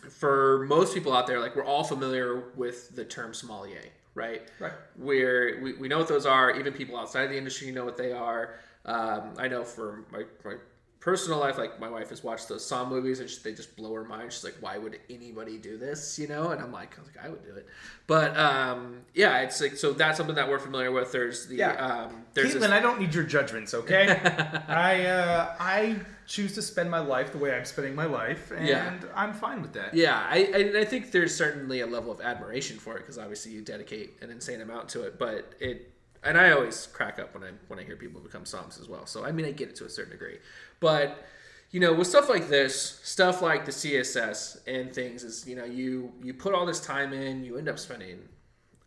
For 0.10 0.66
most 0.70 0.94
people 0.94 1.12
out 1.14 1.28
there, 1.28 1.40
like 1.40 1.56
we're 1.56 1.66
all 1.66 1.84
familiar 1.84 2.52
with 2.56 2.96
the 2.96 3.04
term 3.04 3.34
sommelier, 3.34 3.82
right? 4.16 4.42
Right. 4.58 4.72
Where 4.96 5.60
we, 5.62 5.74
we 5.74 5.88
know 5.90 5.98
what 5.98 6.08
those 6.08 6.26
are. 6.26 6.52
Even 6.58 6.72
people 6.72 6.98
outside 6.98 7.24
of 7.24 7.30
the 7.30 7.38
industry 7.38 7.72
know 7.72 7.84
what 7.84 7.98
they 7.98 8.14
are. 8.14 8.56
Um, 8.86 9.34
I 9.38 9.50
know 9.50 9.64
for 9.64 10.06
my, 10.12 10.24
my 10.46 10.56
personal 11.02 11.40
life, 11.40 11.58
like 11.58 11.80
my 11.80 11.90
wife 11.90 12.10
has 12.10 12.24
watched 12.24 12.48
those 12.48 12.64
Somm 12.64 12.88
movies 12.90 13.20
and 13.20 13.30
she, 13.30 13.40
they 13.44 13.54
just 13.54 13.76
blow 13.76 13.94
her 13.96 14.04
mind. 14.06 14.32
She's 14.32 14.44
like, 14.44 14.56
why 14.62 14.78
would 14.78 15.00
anybody 15.10 15.58
do 15.58 15.76
this? 15.76 16.18
You 16.20 16.28
know? 16.28 16.52
And 16.52 16.62
I'm 16.62 16.72
like, 16.72 16.96
I 16.98 17.02
was 17.02 17.10
like, 17.14 17.26
I 17.26 17.30
would 17.30 17.44
do 17.44 17.56
it. 17.56 17.66
But 18.08 18.38
um, 18.38 19.02
yeah, 19.16 19.40
it's 19.40 19.60
like, 19.60 19.76
so 19.78 19.94
that's 19.94 20.18
something 20.18 20.36
that 20.36 20.48
we're 20.48 20.60
familiar 20.60 20.92
with. 20.92 21.12
There's 21.12 21.48
the, 21.48 21.56
Yeah. 21.56 21.72
um, 21.74 22.24
there's 22.36 22.54
Caitlin, 22.54 22.60
this, 22.62 22.72
I 22.72 22.80
don't 22.80 23.00
need 23.02 23.14
your 23.16 23.24
judgments, 23.24 23.74
okay? 23.74 24.10
I 24.68 25.06
uh, 25.08 25.56
I 25.60 25.96
choose 26.28 26.54
to 26.54 26.62
spend 26.62 26.90
my 26.90 27.00
life 27.00 27.32
the 27.32 27.40
way 27.40 27.54
I'm 27.54 27.66
spending 27.66 27.96
my 27.96 28.06
life, 28.06 28.52
and 28.52 28.66
Yeah. 28.68 28.94
I'm 29.16 29.34
fine 29.34 29.62
with 29.62 29.74
that. 29.74 29.94
Yeah, 29.94 30.16
I, 30.18 30.50
I, 30.76 30.80
I 30.82 30.86
think 30.86 31.12
there's 31.12 31.36
certainly 31.36 31.82
a 31.82 31.88
level 31.88 32.12
of 32.12 32.22
admiration 32.22 32.78
for 32.78 32.96
it 32.96 33.00
because 33.00 33.18
obviously 33.18 33.52
you 33.52 33.62
dedicate 33.62 34.14
an 34.22 34.30
insane 34.30 34.62
amount 34.62 34.88
to 34.90 35.02
it. 35.04 35.18
But 35.20 35.54
it, 35.60 35.92
and 36.24 36.38
I 36.38 36.52
always 36.52 36.88
crack 36.88 37.20
up 37.20 37.34
when 37.34 37.44
I 37.44 37.52
when 37.68 37.80
I 37.80 37.84
hear 37.84 37.96
people 37.96 38.22
become 38.22 38.44
somms 38.44 38.80
as 38.80 38.88
well. 38.88 39.06
So 39.06 39.26
I 39.26 39.32
mean, 39.32 39.46
I 39.46 39.52
get 39.52 39.70
it 39.70 39.76
to 39.78 39.86
a 39.86 39.90
certain 39.90 40.12
degree. 40.12 40.38
But 40.80 41.26
you 41.72 41.80
know, 41.80 41.94
with 41.94 42.08
stuff 42.08 42.30
like 42.30 42.50
this, 42.50 43.00
stuff 43.04 43.42
like 43.42 43.66
the 43.66 43.72
CSS 43.72 44.68
and 44.68 44.94
things, 44.94 45.24
is 45.24 45.48
you 45.48 45.56
know, 45.56 45.66
you 45.66 46.12
you 46.22 46.34
put 46.34 46.54
all 46.54 46.66
this 46.66 46.80
time 46.80 47.14
in, 47.14 47.44
you 47.44 47.58
end 47.58 47.70
up 47.70 47.80
spending 47.80 48.20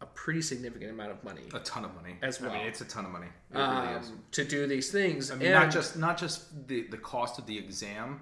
a 0.01 0.07
pretty 0.07 0.43
significant 0.43 0.91
amount 0.91 1.11
of 1.11 1.25
money 1.25 1.45
A 1.55 1.61
ton 1.61 1.85
of 1.85 1.95
money. 1.95 2.17
As 2.23 2.41
well. 2.41 2.51
I 2.51 2.59
mean, 2.59 2.67
it's 2.67 2.83
a 2.83 2.85
ton 2.85 3.07
of 3.07 3.11
money. 3.11 3.29
Really 3.51 3.65
um, 3.65 4.23
to 4.33 4.45
do 4.45 4.67
these 4.67 4.91
things. 4.91 5.31
I 5.31 5.37
mean, 5.37 5.51
not 5.51 5.71
just 5.71 5.97
not 5.97 6.19
just 6.19 6.69
the 6.69 6.87
the 6.89 6.99
cost 6.99 7.39
of 7.39 7.47
the 7.47 7.57
exam 7.59 8.21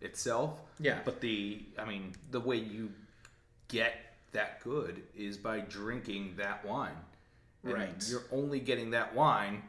itself. 0.00 0.60
Yeah. 0.80 0.98
But 1.04 1.20
the 1.20 1.62
I 1.78 1.84
mean, 1.84 2.14
the 2.30 2.40
way 2.40 2.56
you 2.56 2.90
get 3.68 3.94
that 4.32 4.62
good 4.62 5.02
is 5.16 5.36
by 5.36 5.60
drinking 5.60 6.34
that 6.38 6.64
wine. 6.64 6.96
And 7.64 7.74
Right. 7.74 8.08
You're 8.08 8.24
only 8.32 8.60
getting 8.60 8.90
that 8.90 9.14
wine 9.14 9.62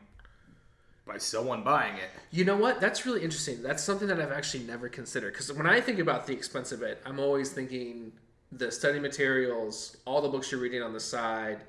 by 1.05 1.17
someone 1.17 1.63
buying 1.63 1.95
it. 1.95 2.09
You 2.31 2.45
know 2.45 2.55
what? 2.55 2.79
That's 2.79 3.05
really 3.05 3.23
interesting. 3.23 3.61
That's 3.61 3.83
something 3.83 4.07
that 4.07 4.19
I've 4.19 4.31
actually 4.31 4.63
never 4.63 4.87
considered. 4.87 5.33
Because 5.33 5.51
when 5.51 5.67
I 5.67 5.81
think 5.81 5.99
about 5.99 6.27
the 6.27 6.33
expense 6.33 6.71
of 6.71 6.81
it, 6.83 7.01
I'm 7.05 7.19
always 7.19 7.49
thinking 7.51 8.13
the 8.51 8.71
study 8.71 8.99
materials, 8.99 9.97
all 10.05 10.21
the 10.21 10.29
books 10.29 10.51
you're 10.51 10.61
reading 10.61 10.81
on 10.81 10.93
the 10.93 10.99
side, 10.99 11.61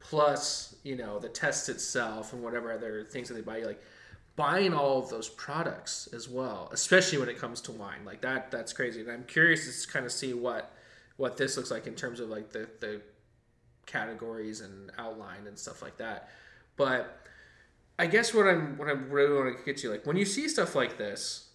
plus 0.00 0.74
you 0.82 0.96
know 0.96 1.18
the 1.18 1.28
test 1.28 1.68
itself 1.68 2.32
and 2.32 2.42
whatever 2.42 2.72
other 2.72 3.04
things 3.04 3.28
that 3.28 3.34
they 3.34 3.42
buy 3.42 3.58
you. 3.58 3.66
Like 3.66 3.82
buying 4.36 4.72
all 4.72 4.98
of 4.98 5.10
those 5.10 5.28
products 5.28 6.08
as 6.14 6.28
well, 6.28 6.70
especially 6.72 7.18
when 7.18 7.28
it 7.28 7.38
comes 7.38 7.60
to 7.60 7.72
wine. 7.72 8.04
Like 8.04 8.22
that, 8.22 8.50
that's 8.50 8.72
crazy. 8.72 9.00
And 9.02 9.10
I'm 9.10 9.24
curious 9.24 9.84
to 9.84 9.92
kind 9.92 10.06
of 10.06 10.12
see 10.12 10.32
what 10.32 10.72
what 11.16 11.36
this 11.36 11.56
looks 11.56 11.70
like 11.70 11.86
in 11.86 11.94
terms 11.94 12.20
of 12.20 12.28
like 12.28 12.50
the 12.50 12.68
the 12.80 13.02
categories 13.90 14.60
and 14.60 14.90
outline 14.98 15.46
and 15.46 15.58
stuff 15.58 15.82
like 15.82 15.96
that. 15.98 16.28
But 16.76 17.26
I 17.98 18.06
guess 18.06 18.32
what 18.32 18.46
I'm 18.46 18.78
what 18.78 18.88
I 18.88 18.92
really 18.92 19.34
want 19.34 19.58
to 19.58 19.64
get 19.64 19.76
to, 19.78 19.90
like 19.90 20.06
when 20.06 20.16
you 20.16 20.24
see 20.24 20.48
stuff 20.48 20.74
like 20.74 20.96
this, 20.96 21.50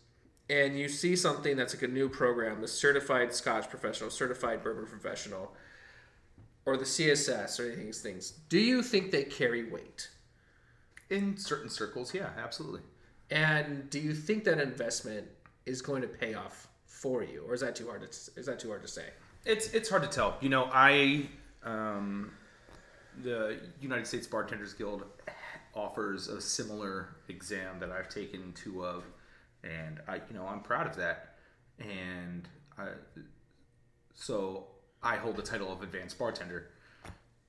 and 0.50 0.78
you 0.78 0.88
see 0.88 1.16
something 1.16 1.58
that's 1.58 1.74
like 1.74 1.84
a 1.84 1.88
new 1.88 2.08
program, 2.08 2.62
the 2.62 2.68
Certified 2.68 3.34
Scotch 3.34 3.70
Professional, 3.70 4.10
Certified 4.10 4.64
Bourbon 4.64 4.86
Professional, 4.86 5.54
or 6.66 6.78
the 6.78 6.86
CSS 6.86 7.60
or 7.60 7.64
any 7.64 7.74
of 7.74 7.80
these 7.80 8.02
things, 8.02 8.32
do 8.50 8.60
you 8.60 8.84
think 8.84 9.12
they 9.12 9.24
carry 9.24 9.70
weight? 9.70 10.10
In 11.10 11.38
certain 11.38 11.70
circles, 11.70 12.14
yeah, 12.14 12.30
absolutely. 12.38 12.82
And 13.30 13.90
do 13.90 14.00
you 14.00 14.14
think 14.14 14.44
that 14.44 14.60
investment 14.60 15.28
is 15.66 15.82
going 15.82 16.02
to 16.02 16.08
pay 16.08 16.34
off 16.34 16.68
for 16.86 17.24
you, 17.24 17.44
or 17.48 17.54
is 17.54 17.62
that 17.62 17.76
too 17.76 17.88
hard 17.88 18.02
to 18.02 18.08
is 18.08 18.46
that 18.46 18.60
too 18.60 18.70
hard 18.70 18.82
to 18.82 18.88
say? 18.88 19.06
It's 19.46 19.74
it's 19.74 19.90
hard 19.90 20.04
to 20.04 20.10
tell. 20.10 20.38
You 20.42 20.50
know, 20.50 20.70
I 20.72 21.28
um, 21.66 22.32
the 23.24 23.60
United 23.82 24.08
States 24.08 24.28
Bartenders 24.28 24.74
Guild 24.74 25.04
offers 25.74 26.28
a 26.28 26.40
similar 26.40 27.18
exam 27.28 27.80
that 27.80 27.92
I've 27.92 28.10
taken 28.10 28.54
two 28.54 28.86
of, 28.86 29.04
and 29.64 30.00
I 30.08 30.16
you 30.16 30.34
know 30.34 30.48
I'm 30.48 30.62
proud 30.62 30.88
of 30.88 30.96
that, 30.98 31.36
and 31.80 32.48
I, 32.78 32.90
so 34.14 34.68
I 35.04 35.18
hold 35.18 35.36
the 35.36 35.42
title 35.42 35.72
of 35.72 35.82
advanced 35.82 36.18
bartender. 36.18 36.70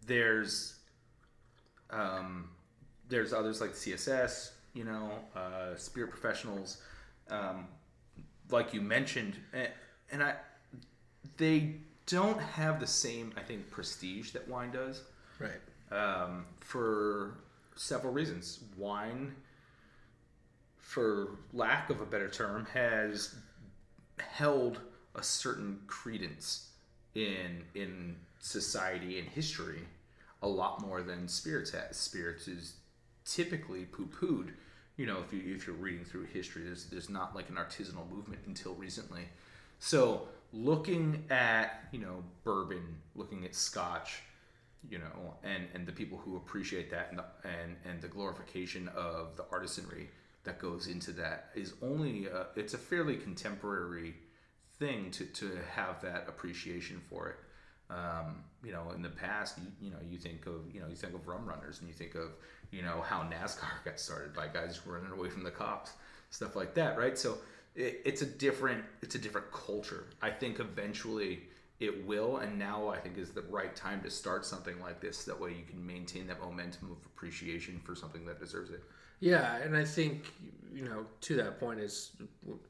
There's 0.06 0.76
um, 1.90 2.50
there's 3.08 3.32
others 3.32 3.60
like 3.60 3.72
CSS, 3.72 4.52
you 4.74 4.84
know, 4.84 5.10
uh, 5.34 5.76
spirit 5.76 6.10
professionals, 6.10 6.78
um, 7.30 7.66
like 8.50 8.74
you 8.74 8.80
mentioned, 8.80 9.36
and, 9.52 9.68
and 10.10 10.22
I 10.22 10.34
they 11.36 11.76
don't 12.06 12.40
have 12.40 12.80
the 12.80 12.86
same 12.86 13.32
I 13.36 13.40
think 13.40 13.70
prestige 13.70 14.30
that 14.32 14.46
wine 14.48 14.70
does 14.70 15.02
Right. 15.38 15.60
um, 15.90 16.46
for 16.60 17.38
several 17.74 18.12
reasons. 18.12 18.60
Wine, 18.76 19.34
for 20.78 21.36
lack 21.52 21.90
of 21.90 22.00
a 22.00 22.06
better 22.06 22.28
term, 22.30 22.66
has 22.72 23.34
held 24.18 24.80
a 25.14 25.22
certain 25.22 25.80
credence 25.86 26.70
in 27.14 27.64
in 27.74 28.16
society 28.38 29.18
and 29.18 29.28
history 29.28 29.80
a 30.42 30.48
lot 30.48 30.80
more 30.80 31.02
than 31.02 31.26
spirits 31.28 31.70
has. 31.72 31.96
Spirits 31.96 32.46
is 32.48 32.74
typically 33.24 33.84
poo-pooed. 33.86 34.52
You 34.96 35.06
know, 35.06 35.18
if 35.26 35.32
you 35.32 35.54
if 35.54 35.66
you're 35.66 35.76
reading 35.76 36.04
through 36.04 36.24
history, 36.24 36.62
there's 36.64 36.84
there's 36.86 37.10
not 37.10 37.34
like 37.34 37.48
an 37.50 37.56
artisanal 37.56 38.08
movement 38.10 38.40
until 38.46 38.74
recently. 38.74 39.28
So 39.78 40.28
looking 40.56 41.24
at 41.30 41.88
you 41.92 41.98
know 41.98 42.22
bourbon, 42.44 42.96
looking 43.14 43.44
at 43.44 43.54
Scotch, 43.54 44.22
you 44.88 44.98
know, 44.98 45.34
and 45.44 45.66
and 45.74 45.86
the 45.86 45.92
people 45.92 46.18
who 46.18 46.36
appreciate 46.36 46.90
that 46.90 47.08
and 47.10 47.18
the, 47.18 47.24
and 47.44 47.76
and 47.84 48.00
the 48.00 48.08
glorification 48.08 48.88
of 48.96 49.36
the 49.36 49.44
artisanry 49.44 50.06
that 50.44 50.58
goes 50.58 50.86
into 50.86 51.10
that 51.12 51.50
is 51.54 51.74
only 51.82 52.26
a, 52.26 52.46
it's 52.54 52.74
a 52.74 52.78
fairly 52.78 53.16
contemporary 53.16 54.14
thing 54.78 55.10
to 55.10 55.26
to 55.26 55.58
have 55.74 56.00
that 56.02 56.24
appreciation 56.28 57.00
for 57.08 57.28
it. 57.28 57.36
Um, 57.88 58.42
you 58.64 58.72
know, 58.72 58.90
in 58.96 59.02
the 59.02 59.08
past, 59.08 59.58
you, 59.58 59.88
you 59.88 59.90
know, 59.90 59.98
you 60.08 60.18
think 60.18 60.46
of 60.46 60.72
you 60.72 60.80
know 60.80 60.88
you 60.88 60.96
think 60.96 61.14
of 61.14 61.26
rum 61.28 61.46
runners 61.46 61.80
and 61.80 61.88
you 61.88 61.94
think 61.94 62.14
of 62.14 62.30
you 62.70 62.82
know 62.82 63.02
how 63.06 63.22
NASCAR 63.22 63.68
got 63.84 64.00
started 64.00 64.34
by 64.34 64.48
guys 64.48 64.80
running 64.86 65.12
away 65.12 65.28
from 65.28 65.44
the 65.44 65.50
cops, 65.50 65.92
stuff 66.30 66.56
like 66.56 66.74
that, 66.74 66.98
right? 66.98 67.18
So 67.18 67.38
it, 67.76 68.02
it's 68.04 68.22
a 68.22 68.26
different 68.26 68.84
it's 69.02 69.14
a 69.14 69.18
different 69.18 69.50
culture. 69.52 70.06
I 70.22 70.30
think 70.30 70.60
eventually 70.60 71.42
it 71.78 72.06
will 72.06 72.38
and 72.38 72.58
now 72.58 72.88
i 72.88 72.96
think 72.96 73.18
is 73.18 73.32
the 73.32 73.42
right 73.50 73.76
time 73.76 74.00
to 74.00 74.08
start 74.08 74.46
something 74.46 74.80
like 74.80 74.98
this 74.98 75.24
that 75.24 75.38
way 75.38 75.50
you 75.50 75.62
can 75.68 75.86
maintain 75.86 76.26
that 76.26 76.40
momentum 76.40 76.90
of 76.90 76.96
appreciation 77.04 77.78
for 77.84 77.94
something 77.94 78.24
that 78.24 78.40
deserves 78.40 78.70
it 78.70 78.82
Yeah, 79.20 79.56
and 79.56 79.76
I 79.76 79.84
think 79.84 80.32
you 80.72 80.84
know 80.84 81.06
to 81.22 81.36
that 81.36 81.58
point 81.58 81.80
is 81.80 82.12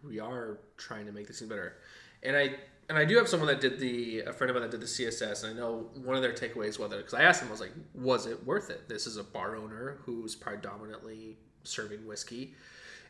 we 0.05 0.21
are 0.21 0.59
trying 0.77 1.07
to 1.07 1.13
make 1.13 1.27
this 1.27 1.41
thing 1.41 1.49
better, 1.49 1.77
and 2.23 2.37
I 2.37 2.55
and 2.89 2.97
I 2.97 3.05
do 3.05 3.17
have 3.17 3.29
someone 3.29 3.49
that 3.49 3.61
did 3.61 3.81
the 3.81 4.21
a 4.21 4.33
friend 4.33 4.51
of 4.51 4.55
mine 4.55 4.63
that 4.63 4.71
did 4.71 4.81
the 4.81 4.87
CSS, 4.87 5.43
and 5.43 5.53
I 5.53 5.61
know 5.61 5.91
one 6.05 6.15
of 6.15 6.23
their 6.23 6.33
takeaways 6.33 6.79
was 6.79 6.91
because 6.91 7.15
I 7.15 7.23
asked 7.23 7.43
him 7.43 7.49
I 7.49 7.53
was 7.53 7.61
like, 7.61 7.73
was 7.95 8.27
it 8.27 8.45
worth 8.47 8.71
it? 8.71 8.89
This 8.89 9.07
is 9.07 9.17
a 9.17 9.25
bar 9.25 9.57
owner 9.57 9.99
who's 10.05 10.37
predominantly 10.37 11.37
serving 11.65 12.07
whiskey, 12.07 12.55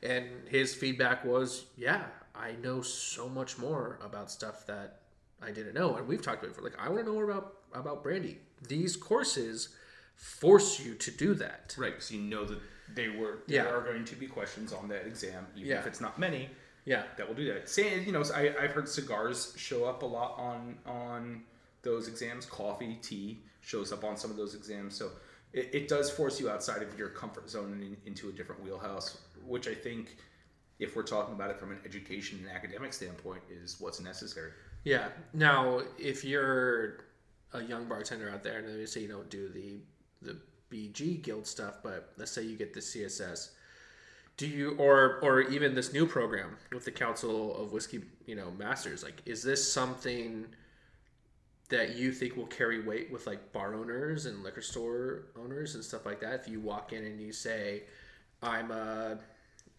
and 0.03 0.27
his 0.49 0.75
feedback 0.75 1.25
was, 1.25 1.67
yeah, 1.77 2.05
I 2.35 2.53
know 2.63 2.83
so 2.83 3.29
much 3.29 3.59
more 3.59 3.99
about 4.03 4.31
stuff 4.31 4.67
that 4.67 5.01
I 5.43 5.51
didn't 5.51 5.75
know, 5.75 5.97
and 5.97 6.07
we've 6.07 6.23
talked 6.23 6.43
about 6.45 6.57
it. 6.57 6.63
Like 6.65 6.79
I 6.79 6.89
want 6.89 7.01
to 7.01 7.07
know 7.07 7.15
more 7.15 7.31
about 7.31 7.55
about 7.75 8.03
brandy. 8.03 8.39
These 8.69 8.97
courses 8.97 9.71
force 10.15 10.81
you 10.81 10.95
to 10.95 11.11
do 11.11 11.35
that. 11.35 11.75
right 11.79 11.93
because 11.93 12.11
you 12.11 12.21
know 12.23 12.45
that 12.45 12.59
they 12.95 13.09
were 13.09 13.41
Yeah. 13.47 13.65
there 13.65 13.77
are 13.77 13.83
going 13.83 14.05
to 14.07 14.17
be 14.17 14.27
questions 14.27 14.73
on 14.73 14.89
that 14.89 15.07
exam 15.07 15.47
even 15.55 15.69
Yeah. 15.71 15.79
if 15.81 15.87
it's 15.87 16.01
not 16.01 16.19
many 16.19 16.49
Yeah. 16.87 17.03
that 17.19 17.27
will 17.29 17.35
do 17.35 17.53
that 17.53 17.69
say 17.69 18.01
you 18.03 18.13
know 18.13 18.23
I, 18.35 18.55
i've 18.61 18.71
heard 18.73 18.89
cigars 18.89 19.53
show 19.59 19.85
up 19.85 20.03
a 20.03 20.07
lot 20.07 20.39
on 20.39 20.79
on 20.87 21.43
those 21.83 22.09
exams 22.09 22.47
coffee 22.47 22.99
tea 23.03 23.43
shows 23.61 23.93
up 23.93 24.05
on 24.05 24.17
some 24.17 24.31
of 24.31 24.37
those 24.39 24.55
exams 24.55 24.95
so 24.97 25.11
it, 25.53 25.69
it 25.75 25.89
does 25.89 26.11
force 26.11 26.41
you 26.41 26.49
outside 26.49 26.81
of 26.83 26.97
your 26.99 27.09
comfort 27.11 27.51
zone 27.51 27.73
and 27.73 27.83
in, 27.83 27.97
into 28.07 28.29
a 28.31 28.33
different 28.33 28.63
wheelhouse 28.65 29.19
which 29.47 29.69
i 29.69 29.75
think 29.75 30.17
if 30.79 30.95
we're 30.95 31.03
talking 31.03 31.35
about 31.35 31.51
it 31.51 31.59
from 31.59 31.71
an 31.71 31.79
education 31.87 32.39
and 32.43 32.55
academic 32.55 32.93
standpoint 32.93 33.43
is 33.51 33.77
what's 33.81 34.01
necessary 34.01 34.53
Yeah. 34.85 35.09
Now, 35.33 35.81
if 35.99 36.25
you're 36.25 37.07
a 37.53 37.61
young 37.63 37.87
bartender 37.89 38.31
out 38.31 38.45
there, 38.45 38.59
and 38.59 38.69
let 38.69 38.79
me 38.79 38.87
say 38.87 39.01
you 39.01 39.09
don't 39.09 39.29
do 39.31 39.49
the 39.49 39.81
the 40.23 40.39
BG 40.71 41.23
Guild 41.23 41.47
stuff, 41.47 41.77
but 41.83 42.13
let's 42.19 42.31
say 42.31 42.43
you 42.43 42.57
get 42.57 42.73
the 42.73 42.81
CSS, 42.81 43.51
do 44.37 44.47
you 44.47 44.77
or 44.79 45.19
or 45.23 45.41
even 45.41 45.75
this 45.75 45.93
new 45.93 46.07
program 46.07 46.57
with 46.73 46.85
the 46.85 46.93
Council 46.93 47.57
of 47.61 47.73
Whiskey, 47.73 48.03
you 48.27 48.37
know, 48.37 48.51
Masters? 48.53 49.03
Like, 49.03 49.23
is 49.27 49.43
this 49.43 49.73
something 49.73 50.47
that 51.69 51.97
you 51.97 52.13
think 52.13 52.37
will 52.37 52.47
carry 52.47 52.81
weight 52.81 53.11
with 53.11 53.27
like 53.27 53.53
bar 53.53 53.75
owners 53.75 54.27
and 54.27 54.45
liquor 54.45 54.63
store 54.63 55.27
owners 55.37 55.75
and 55.75 55.83
stuff 55.83 56.07
like 56.07 56.21
that? 56.21 56.35
If 56.41 56.49
you 56.49 56.61
walk 56.61 56.93
in 56.93 57.05
and 57.05 57.21
you 57.21 57.33
say, 57.33 57.85
"I'm 58.43 58.71
a 58.71 59.19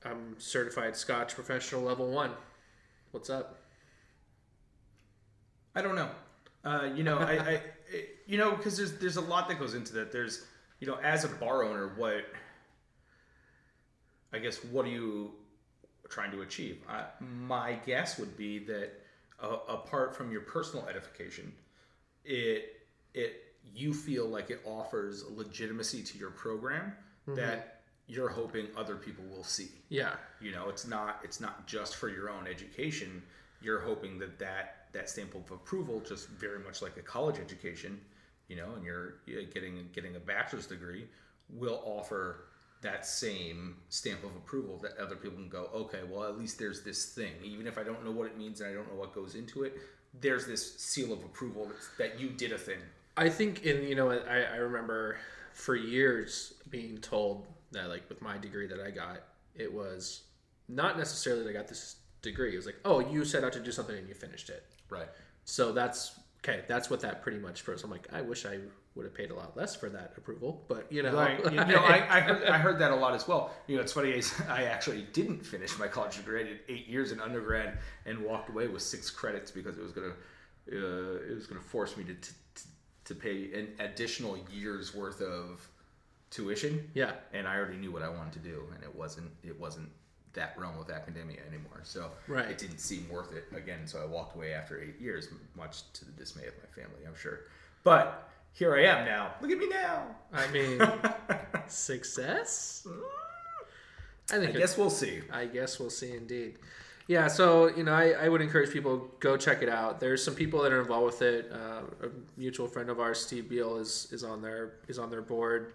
I'm 0.05 0.35
certified 0.39 0.95
Scotch 0.95 1.35
professional 1.35 1.81
level 1.81 2.09
one," 2.09 2.31
what's 3.11 3.29
up? 3.29 3.59
I 5.75 5.81
don't 5.81 5.95
know. 5.95 6.09
Uh, 6.63 6.89
you 6.95 7.03
know, 7.03 7.17
I, 7.19 7.33
I 7.33 7.61
you 8.25 8.37
know, 8.37 8.55
because 8.55 8.77
there's 8.77 8.97
there's 8.97 9.17
a 9.17 9.21
lot 9.21 9.47
that 9.47 9.59
goes 9.59 9.73
into 9.73 9.93
that. 9.93 10.11
There's, 10.11 10.45
you 10.79 10.87
know, 10.87 10.97
as 11.03 11.23
a 11.23 11.29
bar 11.29 11.63
owner, 11.63 11.93
what 11.95 12.25
I 14.33 14.39
guess 14.39 14.63
what 14.65 14.85
are 14.85 14.89
you 14.89 15.31
trying 16.09 16.31
to 16.31 16.41
achieve? 16.41 16.81
Uh, 16.89 17.03
my 17.19 17.73
guess 17.85 18.17
would 18.17 18.35
be 18.37 18.59
that 18.59 18.91
uh, 19.41 19.57
apart 19.69 20.15
from 20.15 20.31
your 20.31 20.41
personal 20.41 20.85
edification, 20.87 21.53
it 22.25 22.81
it 23.13 23.43
you 23.73 23.93
feel 23.93 24.25
like 24.25 24.49
it 24.49 24.61
offers 24.65 25.25
legitimacy 25.29 26.01
to 26.03 26.17
your 26.17 26.31
program 26.31 26.93
that 27.35 27.76
you're 28.07 28.29
hoping 28.29 28.67
other 28.77 28.95
people 28.95 29.25
will 29.25 29.43
see. 29.43 29.69
Yeah. 29.89 30.15
you 30.41 30.51
know 30.51 30.69
it's 30.69 30.87
not 30.87 31.19
it's 31.23 31.39
not 31.39 31.67
just 31.67 31.95
for 31.95 32.09
your 32.09 32.29
own 32.29 32.47
education. 32.47 33.21
You're 33.61 33.79
hoping 33.79 34.19
that 34.19 34.39
that 34.39 34.87
that 34.93 35.09
stamp 35.09 35.35
of 35.35 35.51
approval 35.51 35.99
just 35.99 36.29
very 36.29 36.59
much 36.59 36.81
like 36.81 36.97
a 36.97 37.01
college 37.01 37.39
education 37.39 37.99
you 38.47 38.55
know 38.55 38.73
and 38.75 38.83
you're 38.83 39.15
getting 39.53 39.87
getting 39.93 40.15
a 40.15 40.19
bachelor's 40.19 40.65
degree 40.67 41.05
will 41.49 41.81
offer 41.85 42.45
that 42.81 43.05
same 43.05 43.75
stamp 43.89 44.23
of 44.23 44.35
approval 44.35 44.77
that 44.77 44.97
other 44.97 45.15
people 45.15 45.37
can 45.37 45.49
go 45.49 45.69
okay 45.73 46.01
well 46.09 46.23
at 46.23 46.37
least 46.37 46.57
there's 46.57 46.83
this 46.83 47.07
thing. 47.13 47.33
Even 47.43 47.67
if 47.67 47.77
i 47.77 47.83
don't 47.83 48.03
know 48.05 48.11
what 48.11 48.27
it 48.27 48.37
means 48.37 48.61
and 48.61 48.69
i 48.69 48.73
don't 48.73 48.87
know 48.91 48.99
what 48.99 49.13
goes 49.13 49.35
into 49.35 49.63
it 49.63 49.77
there's 50.21 50.45
this 50.47 50.77
seal 50.77 51.13
of 51.13 51.23
approval 51.23 51.69
that 51.97 52.19
you 52.19 52.29
did 52.29 52.51
a 52.51 52.57
thing. 52.57 52.79
I 53.15 53.29
think 53.29 53.63
in 53.63 53.83
you 53.83 53.95
know 53.95 54.11
I, 54.11 54.41
I 54.41 54.57
remember 54.57 55.17
for 55.53 55.75
years 55.75 56.53
being 56.69 56.97
told 56.99 57.45
that 57.71 57.89
like 57.89 58.07
with 58.09 58.21
my 58.21 58.37
degree 58.37 58.67
that 58.67 58.79
I 58.79 58.91
got 58.91 59.17
it 59.55 59.71
was 59.71 60.23
not 60.67 60.97
necessarily 60.97 61.43
that 61.43 61.49
I 61.49 61.53
got 61.53 61.67
this 61.67 61.97
degree 62.21 62.53
it 62.53 62.57
was 62.57 62.65
like 62.65 62.79
oh 62.85 62.99
you 62.99 63.25
set 63.25 63.43
out 63.43 63.53
to 63.53 63.59
do 63.59 63.71
something 63.71 63.95
and 63.95 64.07
you 64.07 64.13
finished 64.13 64.49
it 64.49 64.63
right 64.89 65.07
so 65.45 65.71
that's 65.71 66.19
okay 66.43 66.63
that's 66.67 66.89
what 66.89 66.99
that 67.01 67.21
pretty 67.21 67.39
much 67.39 67.63
proves 67.63 67.83
I'm 67.83 67.91
like 67.91 68.07
I 68.11 68.21
wish 68.21 68.45
I 68.45 68.59
would 68.95 69.05
have 69.05 69.13
paid 69.13 69.29
a 69.29 69.35
lot 69.35 69.55
less 69.55 69.75
for 69.75 69.89
that 69.89 70.13
approval 70.17 70.63
but 70.67 70.91
you 70.91 71.03
know 71.03 71.13
Right. 71.13 71.43
You 71.45 71.51
know, 71.51 71.77
I, 71.83 72.17
I, 72.17 72.19
heard, 72.21 72.43
I 72.47 72.57
heard 72.57 72.79
that 72.79 72.91
a 72.91 72.95
lot 72.95 73.13
as 73.13 73.27
well. 73.27 73.51
You 73.67 73.75
know, 73.75 73.81
it's 73.83 73.93
funny. 73.93 74.09
is 74.09 74.33
I 74.49 74.63
actually 74.63 75.05
didn't 75.13 75.45
finish 75.45 75.77
my 75.77 75.87
college 75.87 76.17
degree. 76.17 76.41
I 76.41 76.43
did 76.43 76.59
eight 76.67 76.87
years 76.87 77.11
in 77.11 77.19
undergrad 77.19 77.77
and 78.05 78.19
walked 78.23 78.49
away 78.49 78.67
with 78.67 78.81
six 78.81 79.09
credits 79.11 79.51
because 79.51 79.77
it 79.77 79.83
was 79.83 79.91
gonna 79.91 80.13
uh, 80.71 81.29
it 81.29 81.35
was 81.35 81.45
gonna 81.47 81.61
force 81.61 81.95
me 81.95 82.03
to, 82.05 82.13
to 82.15 82.33
to 83.05 83.15
pay 83.15 83.53
an 83.53 83.69
additional 83.79 84.37
year's 84.51 84.93
worth 84.95 85.21
of 85.21 85.67
tuition. 86.29 86.89
yeah 86.93 87.11
And 87.33 87.47
I 87.47 87.55
already 87.57 87.77
knew 87.77 87.91
what 87.91 88.01
I 88.03 88.09
wanted 88.09 88.33
to 88.33 88.39
do, 88.39 88.63
and 88.75 88.83
it 88.83 88.93
wasn't 88.95 89.31
it 89.43 89.59
wasn't 89.59 89.89
that 90.33 90.53
realm 90.57 90.77
of 90.77 90.89
academia 90.91 91.39
anymore. 91.47 91.79
So 91.83 92.11
Right. 92.27 92.49
it 92.51 92.57
didn't 92.59 92.77
seem 92.79 93.09
worth 93.09 93.33
it 93.33 93.45
again. 93.55 93.87
So 93.87 94.01
I 94.01 94.05
walked 94.05 94.35
away 94.35 94.53
after 94.53 94.79
eight 94.79 94.99
years, 94.99 95.29
much 95.55 95.91
to 95.93 96.05
the 96.05 96.11
dismay 96.11 96.45
of 96.45 96.53
my 96.57 96.69
family, 96.81 97.05
I'm 97.07 97.15
sure. 97.15 97.39
But 97.83 98.29
here 98.51 98.75
I 98.75 98.83
am 98.83 99.05
now. 99.05 99.33
Look 99.41 99.49
at 99.51 99.57
me 99.57 99.67
now. 99.69 100.03
I 100.33 100.47
mean 100.51 100.79
success 101.67 102.85
I 104.31 104.35
I 104.35 104.39
think 104.39 104.55
it- 104.55 104.57
guess 104.57 104.77
we'll 104.77 104.89
see. 104.89 105.21
I 105.31 105.45
guess 105.45 105.79
we'll 105.79 105.89
see 105.89 106.11
indeed. 106.11 106.57
Yeah, 107.07 107.29
so 107.29 107.67
you 107.67 107.83
know, 107.85 107.93
I, 107.93 108.09
I 108.09 108.27
would 108.27 108.41
encourage 108.41 108.71
people 108.73 109.09
go 109.21 109.37
check 109.37 109.61
it 109.61 109.69
out. 109.69 110.01
There's 110.01 110.21
some 110.21 110.35
people 110.35 110.61
that 110.63 110.73
are 110.73 110.81
involved 110.81 111.05
with 111.05 111.21
it. 111.21 111.49
Uh, 111.49 111.83
a 112.05 112.09
mutual 112.35 112.67
friend 112.67 112.89
of 112.89 112.99
ours, 112.99 113.21
Steve 113.21 113.47
Beal, 113.47 113.77
is 113.77 114.09
is 114.11 114.25
on 114.25 114.41
their 114.41 114.73
is 114.89 114.99
on 114.99 115.09
their 115.09 115.21
board. 115.21 115.71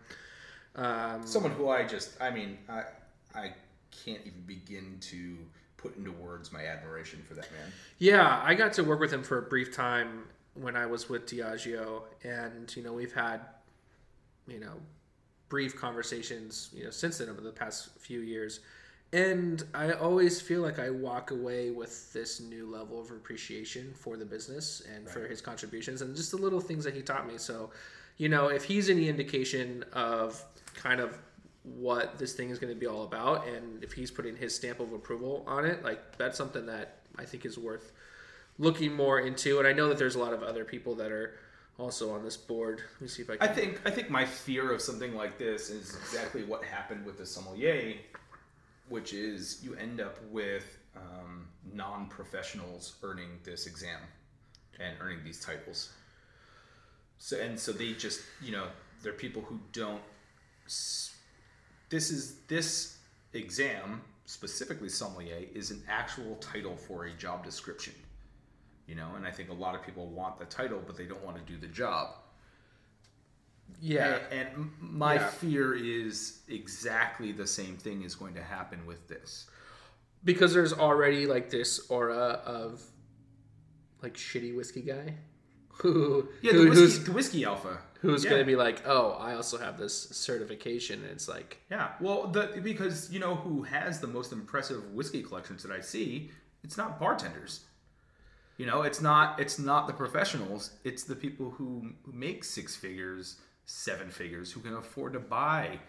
Um, 0.74 1.26
Someone 1.26 1.52
who 1.52 1.68
I 1.68 1.84
just, 1.84 2.20
I 2.20 2.30
mean, 2.30 2.58
I, 2.68 2.82
I 3.34 3.52
can't 4.04 4.20
even 4.24 4.42
begin 4.46 4.96
to 5.00 5.36
put 5.76 5.96
into 5.96 6.12
words 6.12 6.52
my 6.52 6.64
admiration 6.64 7.22
for 7.26 7.34
that 7.34 7.50
man. 7.52 7.72
Yeah, 7.98 8.40
I 8.44 8.54
got 8.54 8.72
to 8.74 8.84
work 8.84 9.00
with 9.00 9.12
him 9.12 9.22
for 9.22 9.38
a 9.38 9.42
brief 9.42 9.74
time 9.74 10.24
when 10.54 10.76
I 10.76 10.86
was 10.86 11.08
with 11.08 11.26
Diageo, 11.26 12.02
and 12.24 12.74
you 12.76 12.82
know 12.82 12.92
we've 12.92 13.12
had, 13.12 13.40
you 14.46 14.60
know, 14.60 14.74
brief 15.48 15.76
conversations, 15.76 16.70
you 16.74 16.84
know, 16.84 16.90
since 16.90 17.18
then 17.18 17.28
over 17.28 17.40
the 17.40 17.50
past 17.50 17.98
few 17.98 18.20
years, 18.20 18.60
and 19.12 19.62
I 19.74 19.92
always 19.92 20.40
feel 20.40 20.62
like 20.62 20.78
I 20.78 20.88
walk 20.88 21.30
away 21.32 21.70
with 21.70 22.12
this 22.12 22.40
new 22.40 22.66
level 22.66 23.00
of 23.00 23.10
appreciation 23.10 23.92
for 23.94 24.16
the 24.16 24.24
business 24.24 24.82
and 24.94 25.06
for 25.08 25.26
his 25.26 25.42
contributions 25.42 26.00
and 26.00 26.16
just 26.16 26.30
the 26.30 26.38
little 26.38 26.60
things 26.60 26.84
that 26.84 26.94
he 26.94 27.02
taught 27.02 27.26
me. 27.26 27.36
So, 27.36 27.70
you 28.16 28.30
know, 28.30 28.48
if 28.48 28.64
he's 28.64 28.88
any 28.88 29.08
indication 29.08 29.84
of 29.92 30.42
kind 30.74 31.00
of 31.00 31.18
what 31.64 32.18
this 32.18 32.32
thing 32.32 32.50
is 32.50 32.58
going 32.58 32.72
to 32.72 32.78
be 32.78 32.86
all 32.86 33.04
about 33.04 33.46
and 33.46 33.82
if 33.84 33.92
he's 33.92 34.10
putting 34.10 34.36
his 34.36 34.54
stamp 34.54 34.80
of 34.80 34.92
approval 34.92 35.44
on 35.46 35.64
it 35.64 35.84
like 35.84 36.16
that's 36.18 36.36
something 36.36 36.66
that 36.66 36.98
i 37.18 37.24
think 37.24 37.44
is 37.44 37.56
worth 37.56 37.92
looking 38.58 38.92
more 38.92 39.20
into 39.20 39.58
and 39.58 39.68
i 39.68 39.72
know 39.72 39.88
that 39.88 39.96
there's 39.96 40.16
a 40.16 40.18
lot 40.18 40.32
of 40.32 40.42
other 40.42 40.64
people 40.64 40.94
that 40.94 41.12
are 41.12 41.34
also 41.78 42.12
on 42.12 42.24
this 42.24 42.36
board 42.36 42.82
let 42.94 43.00
me 43.02 43.08
see 43.08 43.22
if 43.22 43.30
i 43.30 43.36
can 43.36 43.48
I 43.48 43.52
think 43.52 43.80
I 43.84 43.90
think 43.90 44.10
my 44.10 44.24
fear 44.24 44.72
of 44.72 44.82
something 44.82 45.14
like 45.14 45.38
this 45.38 45.70
is 45.70 45.96
exactly 45.96 46.42
what 46.42 46.64
happened 46.64 47.06
with 47.06 47.16
the 47.16 47.26
sommelier, 47.26 47.94
which 48.88 49.14
is 49.14 49.60
you 49.62 49.74
end 49.74 50.00
up 50.00 50.18
with 50.30 50.78
um, 50.96 51.46
non-professionals 51.72 52.96
earning 53.02 53.38
this 53.44 53.66
exam 53.66 54.00
and 54.78 54.94
earning 55.00 55.24
these 55.24 55.40
titles. 55.40 55.92
So 57.18 57.40
and 57.40 57.58
so 57.58 57.72
they 57.72 57.92
just 57.92 58.20
you 58.42 58.52
know 58.52 58.66
they're 59.02 59.12
people 59.12 59.42
who 59.42 59.58
don't. 59.72 60.02
This 61.88 62.10
is 62.10 62.36
this 62.48 62.96
exam 63.34 64.02
specifically 64.26 64.88
sommelier 64.88 65.42
is 65.54 65.70
an 65.70 65.82
actual 65.88 66.36
title 66.36 66.76
for 66.76 67.04
a 67.06 67.12
job 67.12 67.44
description. 67.44 67.94
You 68.86 68.94
know, 68.94 69.10
and 69.16 69.26
I 69.26 69.30
think 69.30 69.48
a 69.50 69.54
lot 69.54 69.74
of 69.74 69.82
people 69.84 70.06
want 70.08 70.38
the 70.38 70.44
title, 70.46 70.82
but 70.86 70.96
they 70.96 71.04
don't 71.06 71.22
want 71.24 71.36
to 71.36 71.42
do 71.52 71.58
the 71.58 71.68
job. 71.72 72.14
yeah 73.80 74.18
And, 74.30 74.48
and 74.48 74.70
my 74.80 75.14
Yeah. 75.14 75.28
fear 75.28 75.74
is 75.74 76.40
exactly 76.48 77.32
the 77.32 77.46
same 77.46 77.76
thing 77.76 78.02
is 78.02 78.14
going 78.14 78.34
to 78.34 78.42
happen 78.42 78.86
with 78.86 79.08
this. 79.08 79.46
because 80.24 80.54
there's 80.54 80.72
already 80.72 81.26
like 81.26 81.50
this 81.50 81.90
aura 81.90 82.40
of 82.46 82.80
like 84.02 84.14
shitty 84.14 84.54
whiskey 84.54 84.82
guy 84.82 85.16
who, 85.72 86.28
Yeah, 86.42 86.52
who 86.52 86.64
the 86.64 86.70
whiskey, 86.70 86.80
who's 86.84 87.04
the 87.04 87.12
whiskey 87.12 87.44
alpha. 87.44 87.78
who's 88.00 88.24
yeah. 88.24 88.30
going 88.30 88.42
to 88.42 88.46
be 88.46 88.56
like 88.56 88.82
oh 88.86 89.12
i 89.20 89.34
also 89.34 89.58
have 89.58 89.78
this 89.78 90.08
certification 90.10 91.00
and 91.02 91.10
it's 91.10 91.28
like 91.28 91.58
Yeah, 91.70 91.90
well, 92.00 92.26
the 92.28 92.60
because 92.62 93.10
you 93.12 93.20
know 93.20 93.34
who 93.36 93.62
has 93.62 94.00
the 94.00 94.06
most 94.06 94.32
impressive 94.32 94.92
whiskey 94.92 95.22
collections 95.22 95.62
that 95.62 95.72
I 95.72 95.80
see, 95.80 96.30
it's 96.64 96.76
not 96.76 96.98
bartenders. 97.00 97.60
You 98.58 98.66
know, 98.66 98.82
it's 98.82 99.00
not 99.00 99.40
it's 99.40 99.58
not 99.58 99.86
the 99.86 99.92
professionals. 99.92 100.70
It's 100.84 101.04
the 101.04 101.16
people 101.16 101.50
who, 101.50 101.92
who 102.04 102.12
make 102.12 102.44
six 102.44 102.76
figures, 102.76 103.36
seven 103.66 104.10
figures, 104.10 104.52
who 104.52 104.60
can 104.60 104.74
afford 104.74 105.14
to 105.14 105.20
buy 105.20 105.80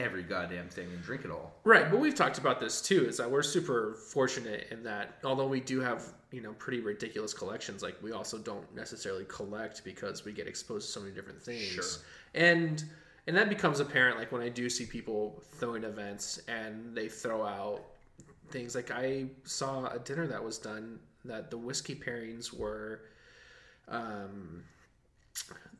every 0.00 0.22
goddamn 0.22 0.68
thing 0.68 0.88
and 0.92 1.02
drink 1.02 1.24
it 1.24 1.30
all. 1.30 1.52
Right, 1.64 1.90
but 1.90 2.00
we've 2.00 2.14
talked 2.14 2.38
about 2.38 2.60
this 2.60 2.80
too. 2.80 3.06
Is 3.06 3.16
that 3.18 3.30
we're 3.30 3.42
super 3.42 3.94
fortunate 3.94 4.68
in 4.70 4.82
that 4.84 5.18
although 5.24 5.46
we 5.46 5.60
do 5.60 5.80
have 5.80 6.04
you 6.32 6.40
know 6.40 6.52
pretty 6.54 6.80
ridiculous 6.80 7.34
collections, 7.34 7.82
like 7.82 7.96
we 8.02 8.12
also 8.12 8.38
don't 8.38 8.74
necessarily 8.74 9.24
collect 9.28 9.84
because 9.84 10.24
we 10.24 10.32
get 10.32 10.46
exposed 10.46 10.86
to 10.86 10.92
so 10.92 11.00
many 11.00 11.12
different 11.12 11.40
things. 11.40 11.62
Sure. 11.62 11.84
And 12.34 12.82
and 13.26 13.36
that 13.36 13.48
becomes 13.48 13.80
apparent 13.80 14.18
like 14.18 14.32
when 14.32 14.42
I 14.42 14.48
do 14.48 14.68
see 14.68 14.86
people 14.86 15.42
throwing 15.54 15.84
events 15.84 16.40
and 16.48 16.94
they 16.96 17.08
throw 17.08 17.44
out 17.44 17.82
things 18.48 18.74
like 18.74 18.90
I 18.90 19.26
saw 19.44 19.86
a 19.86 19.98
dinner 19.98 20.26
that 20.26 20.42
was 20.42 20.58
done 20.58 20.98
that 21.24 21.50
the 21.50 21.58
whiskey 21.58 21.94
pairings 21.94 22.52
were 22.52 23.02
um, 23.88 24.64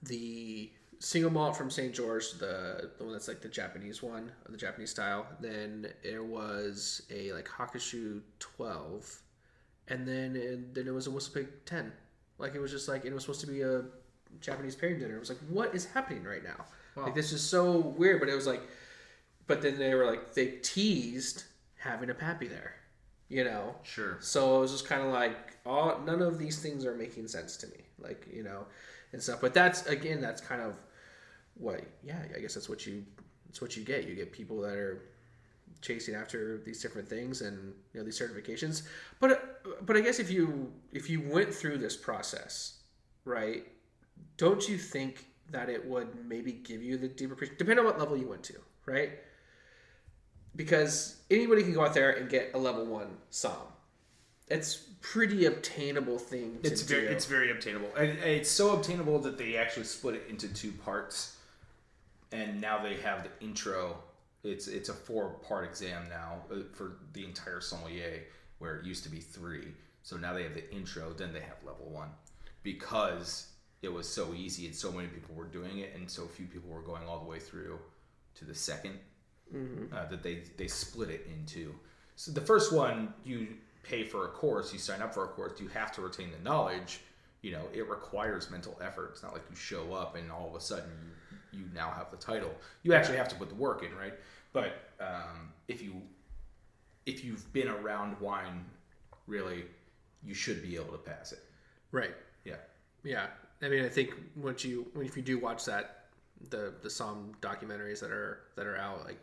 the 0.03 0.71
single 1.01 1.31
malt 1.31 1.57
from 1.57 1.71
St. 1.71 1.93
George, 1.93 2.33
the 2.35 2.91
the 2.99 3.05
one 3.05 3.13
that's 3.13 3.27
like 3.27 3.41
the 3.41 3.49
Japanese 3.49 4.03
one, 4.03 4.31
the 4.49 4.57
Japanese 4.57 4.91
style. 4.91 5.27
Then 5.41 5.89
there 6.05 6.23
was 6.23 7.03
a 7.11 7.33
like 7.33 7.49
Hakushu 7.49 8.21
twelve, 8.39 9.23
and 9.89 10.07
then 10.07 10.37
it, 10.37 10.75
then 10.75 10.87
it 10.87 10.93
was 10.93 11.09
a 11.09 11.11
WhistlePig 11.11 11.49
ten. 11.65 11.93
Like 12.39 12.55
it 12.55 12.61
was 12.61 12.71
just 12.71 12.89
like 12.89 13.05
it 13.05 13.13
was 13.13 13.25
supposed 13.25 13.41
to 13.41 13.47
be 13.47 13.63
a 13.63 13.85
Japanese 14.41 14.77
pairing 14.77 15.01
dinner. 15.01 15.17
It 15.17 15.21
was 15.21 15.31
like, 15.31 15.41
what 15.49 15.75
is 15.75 15.87
happening 15.87 16.23
right 16.23 16.45
now? 16.45 16.65
Like 16.97 17.15
this 17.15 17.33
is 17.33 17.41
so 17.41 17.79
weird. 17.79 18.21
But 18.21 18.29
it 18.29 18.35
was 18.35 18.47
like, 18.47 18.61
but 19.47 19.63
then 19.63 19.79
they 19.79 19.95
were 19.95 20.07
like 20.07 20.35
they 20.35 20.59
teased 20.63 21.45
having 21.77 22.11
a 22.11 22.15
pappy 22.15 22.47
there, 22.47 22.75
you 23.31 23.43
know. 23.43 23.75
Sure. 23.83 24.19
So 24.21 24.59
it 24.59 24.61
was 24.61 24.73
just 24.73 24.87
kind 24.87 25.01
of 25.03 25.13
like, 25.13 25.57
all 25.65 25.99
none 26.05 26.21
of 26.21 26.39
these 26.39 26.59
things 26.59 26.85
are 26.85 26.95
making 26.95 27.27
sense 27.29 27.57
to 27.59 27.69
me, 27.69 27.85
like 27.99 28.27
you 28.31 28.43
know, 28.43 28.67
and 29.15 29.23
stuff. 29.23 29.41
But 29.41 29.55
that's 29.55 29.87
again, 29.87 30.21
that's 30.21 30.43
kind 30.43 30.61
of 30.61 30.77
what, 31.61 31.83
yeah, 32.03 32.19
I 32.37 32.41
guess 32.41 32.55
that's 32.55 32.69
what 32.69 32.87
you, 32.87 33.05
that's 33.47 33.61
what 33.61 33.77
you 33.77 33.85
get. 33.85 34.09
You 34.09 34.15
get 34.15 34.33
people 34.33 34.61
that 34.63 34.75
are 34.75 35.03
chasing 35.81 36.15
after 36.15 36.59
these 36.59 36.83
different 36.83 37.09
things 37.09 37.41
and 37.41 37.73
you 37.93 38.01
know 38.01 38.05
these 38.05 38.19
certifications. 38.21 38.83
But 39.19 39.63
but 39.87 39.97
I 39.97 40.01
guess 40.01 40.19
if 40.19 40.31
you 40.31 40.73
if 40.93 41.09
you 41.09 41.21
went 41.21 41.53
through 41.55 41.79
this 41.79 41.97
process, 41.97 42.79
right? 43.25 43.65
Don't 44.37 44.69
you 44.69 44.77
think 44.79 45.27
that 45.51 45.69
it 45.69 45.85
would 45.87 46.09
maybe 46.27 46.53
give 46.53 46.83
you 46.83 46.97
the 46.97 47.09
deeper 47.09 47.35
appreciation, 47.35 47.59
depending 47.59 47.85
on 47.85 47.91
what 47.91 47.99
level 47.99 48.17
you 48.17 48.29
went 48.29 48.43
to, 48.45 48.55
right? 48.87 49.13
Because 50.57 51.17
anybody 51.31 51.63
can 51.63 51.73
go 51.73 51.85
out 51.85 51.95
there 51.95 52.11
and 52.11 52.29
get 52.29 52.51
a 52.55 52.59
level 52.59 52.85
one 52.87 53.17
somm. 53.31 53.55
It's 54.49 54.77
pretty 55.01 55.47
obtainable 55.47 56.19
thing 56.19 56.59
to 56.63 56.71
It's 56.71 56.83
do. 56.83 56.97
very 56.97 57.07
it's 57.07 57.25
very 57.27 57.51
obtainable, 57.51 57.89
and 57.97 58.19
it's 58.19 58.51
so 58.51 58.75
obtainable 58.75 59.19
that 59.21 59.39
they 59.39 59.57
actually 59.57 59.85
split 59.85 60.17
it 60.17 60.27
into 60.29 60.49
two 60.49 60.73
parts, 60.73 61.37
and 62.33 62.61
now 62.61 62.83
they 62.83 62.97
have 62.97 63.24
the 63.24 63.45
intro. 63.45 63.97
It's 64.43 64.68
it's 64.68 64.89
a 64.89 64.95
four 64.95 65.31
part 65.47 65.64
exam 65.64 66.09
now 66.09 66.43
uh, 66.51 66.62
for 66.72 66.99
the 67.12 67.24
entire 67.24 67.61
sommelier, 67.61 68.24
where 68.59 68.76
it 68.76 68.87
used 68.87 69.03
to 69.05 69.11
be 69.11 69.20
three. 69.20 69.68
So 70.03 70.16
now 70.16 70.33
they 70.33 70.43
have 70.45 70.55
the 70.55 70.70
intro, 70.72 71.12
then 71.12 71.33
they 71.33 71.41
have 71.41 71.57
level 71.64 71.91
one, 71.91 72.09
because 72.62 73.49
it 73.83 73.93
was 73.93 74.09
so 74.09 74.33
easy 74.35 74.66
and 74.66 74.74
so 74.74 74.91
many 74.91 75.09
people 75.09 75.35
were 75.35 75.47
doing 75.47 75.78
it, 75.78 75.93
and 75.95 76.11
so 76.11 76.26
few 76.26 76.47
people 76.47 76.70
were 76.70 76.83
going 76.83 77.07
all 77.07 77.18
the 77.20 77.26
way 77.28 77.39
through 77.39 77.78
to 78.35 78.45
the 78.45 78.53
2nd 78.53 78.93
uh, 79.93 80.07
that 80.07 80.22
they 80.22 80.43
they 80.57 80.68
split 80.68 81.11
it 81.11 81.28
into. 81.31 81.74
So 82.16 82.31
the 82.31 82.41
first 82.41 82.72
one 82.72 83.12
you 83.24 83.49
pay 83.83 84.05
for 84.05 84.26
a 84.26 84.28
course, 84.28 84.72
you 84.72 84.78
sign 84.78 85.03
up 85.03 85.14
for 85.14 85.24
a 85.24 85.28
course, 85.28 85.61
you 85.61 85.68
have 85.68 85.93
to 85.93 86.03
retain 86.03 86.31
the 86.31 86.39
knowledge. 86.39 87.01
You 87.43 87.53
know, 87.53 87.62
it 87.72 87.89
requires 87.89 88.51
mental 88.51 88.78
effort. 88.85 89.11
It's 89.12 89.22
not 89.22 89.33
like 89.33 89.43
you 89.51 89.57
show 89.57 89.95
up 89.95 90.14
and 90.16 90.31
all 90.31 90.49
of 90.49 90.55
a 90.55 90.61
sudden 90.61 90.91
you, 90.91 91.11
you 91.53 91.65
now 91.75 91.91
have 91.91 92.11
the 92.11 92.17
title. 92.17 92.53
You 92.83 92.95
actually 92.95 93.17
have 93.19 93.29
to 93.29 93.37
put 93.37 93.49
the 93.49 93.55
work 93.55 93.83
in, 93.85 93.95
right? 93.97 94.15
But 94.53 94.91
um, 95.01 95.53
if 95.69 95.83
you 95.83 96.03
if 97.07 97.25
you've 97.25 97.51
been 97.53 97.69
around 97.69 98.19
wine, 98.21 98.65
really, 99.27 99.65
you 100.23 100.35
should 100.35 100.63
be 100.63 100.77
able 100.77 100.93
to 100.93 100.99
pass 100.99 101.33
it. 101.33 101.41
right. 101.93 102.15
Yeah. 102.45 102.57
Yeah, 103.03 103.27
I 103.63 103.69
mean, 103.69 103.85
I 103.85 103.89
think 103.89 104.15
once 104.37 104.65
you 104.65 104.87
if 104.97 105.17
you 105.17 105.23
do 105.23 105.39
watch 105.39 105.65
that 105.67 106.07
the 106.51 106.75
the 106.83 106.89
Somm 106.89 107.35
documentaries 107.41 108.01
that 108.01 108.11
are 108.11 108.41
that 108.57 108.67
are 108.67 108.77
out, 108.77 109.05
like 109.05 109.23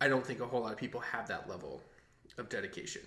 I 0.00 0.08
don't 0.08 0.24
think 0.26 0.40
a 0.40 0.46
whole 0.46 0.60
lot 0.62 0.72
of 0.72 0.78
people 0.78 1.00
have 1.00 1.28
that 1.28 1.48
level 1.48 1.82
of 2.38 2.48
dedication. 2.48 3.02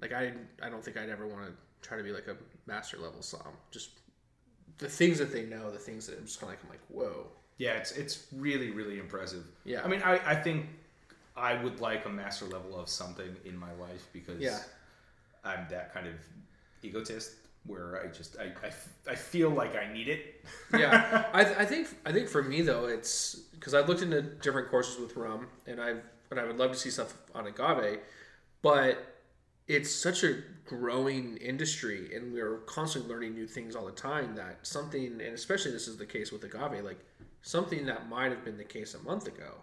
Like 0.00 0.12
I 0.12 0.32
I 0.62 0.68
don't 0.70 0.84
think 0.84 0.96
I'd 0.96 1.10
ever 1.10 1.26
want 1.26 1.46
to 1.46 1.52
try 1.86 1.96
to 1.96 2.02
be 2.02 2.12
like 2.12 2.26
a 2.28 2.36
master 2.66 2.98
level 2.98 3.20
Somm. 3.20 3.54
Just 3.70 3.90
the 4.78 4.88
things 4.88 5.18
that 5.18 5.32
they 5.32 5.44
know, 5.44 5.70
the 5.70 5.78
things 5.78 6.06
that 6.06 6.18
I'm 6.18 6.24
just 6.26 6.40
kind 6.40 6.52
of 6.52 6.58
like 6.58 6.64
I'm 6.64 6.70
like 6.70 6.80
whoa. 7.12 7.26
Yeah, 7.58 7.72
it's 7.74 7.92
it's 7.92 8.26
really 8.36 8.70
really 8.70 8.98
impressive. 8.98 9.44
Yeah. 9.64 9.82
I 9.84 9.88
mean, 9.88 10.02
I 10.02 10.18
I 10.26 10.34
think 10.34 10.66
I 11.36 11.62
would 11.62 11.80
like 11.80 12.04
a 12.06 12.08
master 12.10 12.44
level 12.46 12.78
of 12.78 12.88
something 12.88 13.36
in 13.44 13.56
my 13.56 13.72
life 13.74 14.06
because 14.12 14.40
Yeah. 14.40 14.58
I'm 15.44 15.66
that 15.70 15.92
kind 15.94 16.06
of 16.06 16.14
egotist 16.82 17.32
where 17.64 18.02
I 18.04 18.08
just 18.08 18.36
I 18.38 18.52
I 19.08 19.14
feel 19.14 19.50
like 19.50 19.76
I 19.76 19.92
need 19.92 20.08
it. 20.08 20.44
yeah, 20.76 21.26
I, 21.32 21.40
I 21.42 21.64
think 21.64 21.88
I 22.04 22.12
think 22.12 22.28
for 22.28 22.42
me 22.42 22.62
though, 22.62 22.86
it's 22.86 23.34
because 23.52 23.72
I've 23.74 23.88
looked 23.88 24.02
into 24.02 24.20
different 24.22 24.68
courses 24.68 24.98
with 24.98 25.16
rum, 25.16 25.46
and 25.66 25.80
I've 25.80 26.02
and 26.30 26.40
I 26.40 26.44
would 26.44 26.56
love 26.58 26.72
to 26.72 26.78
see 26.78 26.90
stuff 26.90 27.14
on 27.34 27.46
agave, 27.46 27.98
but 28.62 28.98
it's 29.68 29.94
such 29.94 30.24
a 30.24 30.42
growing 30.64 31.36
industry, 31.38 32.14
and 32.14 32.32
we're 32.32 32.58
constantly 32.66 33.12
learning 33.12 33.34
new 33.34 33.46
things 33.46 33.74
all 33.74 33.86
the 33.86 33.92
time. 33.92 34.34
That 34.36 34.66
something, 34.66 35.04
and 35.04 35.34
especially 35.34 35.72
this 35.72 35.88
is 35.88 35.96
the 35.96 36.06
case 36.06 36.32
with 36.32 36.44
agave, 36.44 36.84
like 36.84 37.00
something 37.42 37.86
that 37.86 38.08
might 38.08 38.30
have 38.30 38.44
been 38.44 38.56
the 38.56 38.64
case 38.64 38.94
a 38.94 39.02
month 39.02 39.26
ago. 39.26 39.54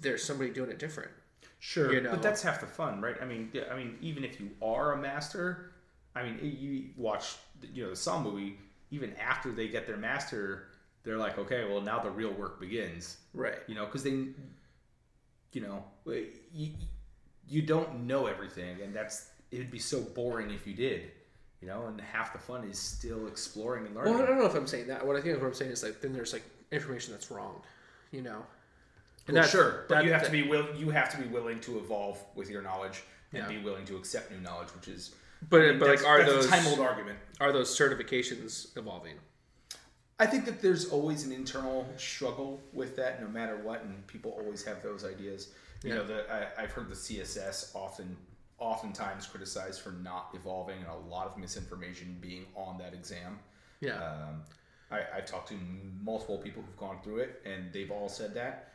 There's 0.00 0.22
somebody 0.22 0.50
doing 0.50 0.70
it 0.70 0.78
different. 0.78 1.10
Sure, 1.58 1.92
You 1.94 2.02
know? 2.02 2.10
but 2.10 2.22
that's 2.22 2.42
half 2.42 2.60
the 2.60 2.66
fun, 2.66 3.00
right? 3.00 3.16
I 3.22 3.24
mean, 3.24 3.50
I 3.70 3.74
mean, 3.74 3.96
even 4.02 4.22
if 4.22 4.38
you 4.38 4.50
are 4.60 4.92
a 4.92 5.00
master, 5.00 5.72
I 6.14 6.22
mean, 6.22 6.38
you 6.42 6.90
watch, 6.96 7.36
you 7.72 7.82
know, 7.84 7.88
the 7.90 7.96
Somm 7.96 8.22
movie. 8.22 8.58
Even 8.90 9.14
after 9.16 9.50
they 9.50 9.66
get 9.68 9.86
their 9.86 9.96
master, 9.96 10.68
they're 11.02 11.16
like, 11.16 11.38
okay, 11.38 11.64
well 11.64 11.80
now 11.80 11.98
the 12.00 12.10
real 12.10 12.32
work 12.32 12.60
begins. 12.60 13.16
Right. 13.32 13.56
You 13.66 13.74
know, 13.74 13.86
because 13.86 14.02
they, 14.02 14.10
you 15.52 15.60
know, 15.62 15.84
you, 16.52 16.72
you 17.48 17.62
don't 17.62 18.06
know 18.06 18.26
everything, 18.26 18.80
and 18.82 18.94
that's 18.94 19.28
it'd 19.50 19.70
be 19.70 19.78
so 19.78 20.00
boring 20.00 20.50
if 20.50 20.66
you 20.66 20.74
did. 20.74 21.10
You 21.60 21.68
know, 21.68 21.86
and 21.86 21.98
half 22.00 22.32
the 22.34 22.38
fun 22.38 22.64
is 22.64 22.78
still 22.78 23.26
exploring 23.26 23.86
and 23.86 23.94
learning. 23.94 24.14
Well, 24.14 24.22
I 24.22 24.26
don't 24.26 24.38
know 24.38 24.44
if 24.46 24.54
I'm 24.54 24.66
saying 24.66 24.88
that. 24.88 25.06
What 25.06 25.16
I 25.16 25.20
think 25.22 25.40
what 25.40 25.46
I'm 25.46 25.54
saying 25.54 25.70
is 25.70 25.82
like 25.82 26.00
then 26.00 26.12
there's 26.12 26.32
like 26.32 26.42
information 26.72 27.12
that's 27.12 27.30
wrong. 27.30 27.62
You 28.10 28.22
know. 28.22 28.44
And 29.26 29.36
well, 29.36 29.46
sure, 29.46 29.86
but 29.88 29.96
that, 29.96 30.04
you 30.04 30.12
have 30.12 30.20
that, 30.20 30.26
to 30.26 30.32
be 30.32 30.42
will 30.42 30.66
you 30.76 30.90
have 30.90 31.10
to 31.12 31.18
be 31.18 31.26
willing 31.28 31.60
to 31.60 31.78
evolve 31.78 32.22
with 32.34 32.50
your 32.50 32.60
knowledge 32.60 33.02
and 33.32 33.42
Yeah. 33.42 33.48
be 33.48 33.64
willing 33.64 33.86
to 33.86 33.96
accept 33.96 34.30
new 34.30 34.38
knowledge, 34.40 34.68
which 34.74 34.88
is 34.88 35.14
But 35.48 35.62
I 35.62 35.70
mean, 35.70 35.78
but 35.78 35.88
like 35.88 36.04
are 36.06 36.22
those 36.24 36.46
time 36.46 36.66
old 36.66 36.80
argument. 36.80 37.18
are 37.40 37.52
those 37.52 37.76
certifications 37.76 38.76
evolving? 38.76 39.14
I 40.20 40.26
think 40.26 40.44
that 40.44 40.62
there's 40.62 40.90
always 40.90 41.24
an 41.24 41.32
internal 41.32 41.88
struggle 41.96 42.60
with 42.72 42.94
that, 42.96 43.20
no 43.20 43.28
matter 43.28 43.56
what, 43.56 43.82
and 43.82 44.06
people 44.06 44.30
always 44.38 44.62
have 44.64 44.82
those 44.82 45.04
ideas. 45.04 45.48
You 45.84 45.90
Yeah. 45.90 45.96
know, 45.96 46.06
the, 46.06 46.32
I, 46.32 46.62
I've 46.62 46.72
heard 46.72 46.88
the 46.88 46.94
CSS 46.94 47.74
often, 47.76 48.16
oftentimes 48.58 49.26
criticized 49.26 49.80
for 49.82 49.90
not 49.92 50.30
evolving, 50.34 50.78
and 50.78 50.86
a 50.88 51.08
lot 51.14 51.26
of 51.26 51.36
misinformation 51.36 52.16
being 52.20 52.46
on 52.56 52.78
that 52.78 52.94
exam. 52.94 53.38
Yeah. 53.80 54.02
Um, 54.02 54.42
I, 54.90 55.02
I've 55.16 55.26
talked 55.26 55.48
to 55.48 55.54
multiple 56.02 56.38
people 56.38 56.62
who've 56.62 56.76
gone 56.76 56.98
through 57.02 57.18
it, 57.18 57.42
and 57.44 57.72
they've 57.72 57.90
all 57.90 58.08
said 58.08 58.34
that. 58.34 58.70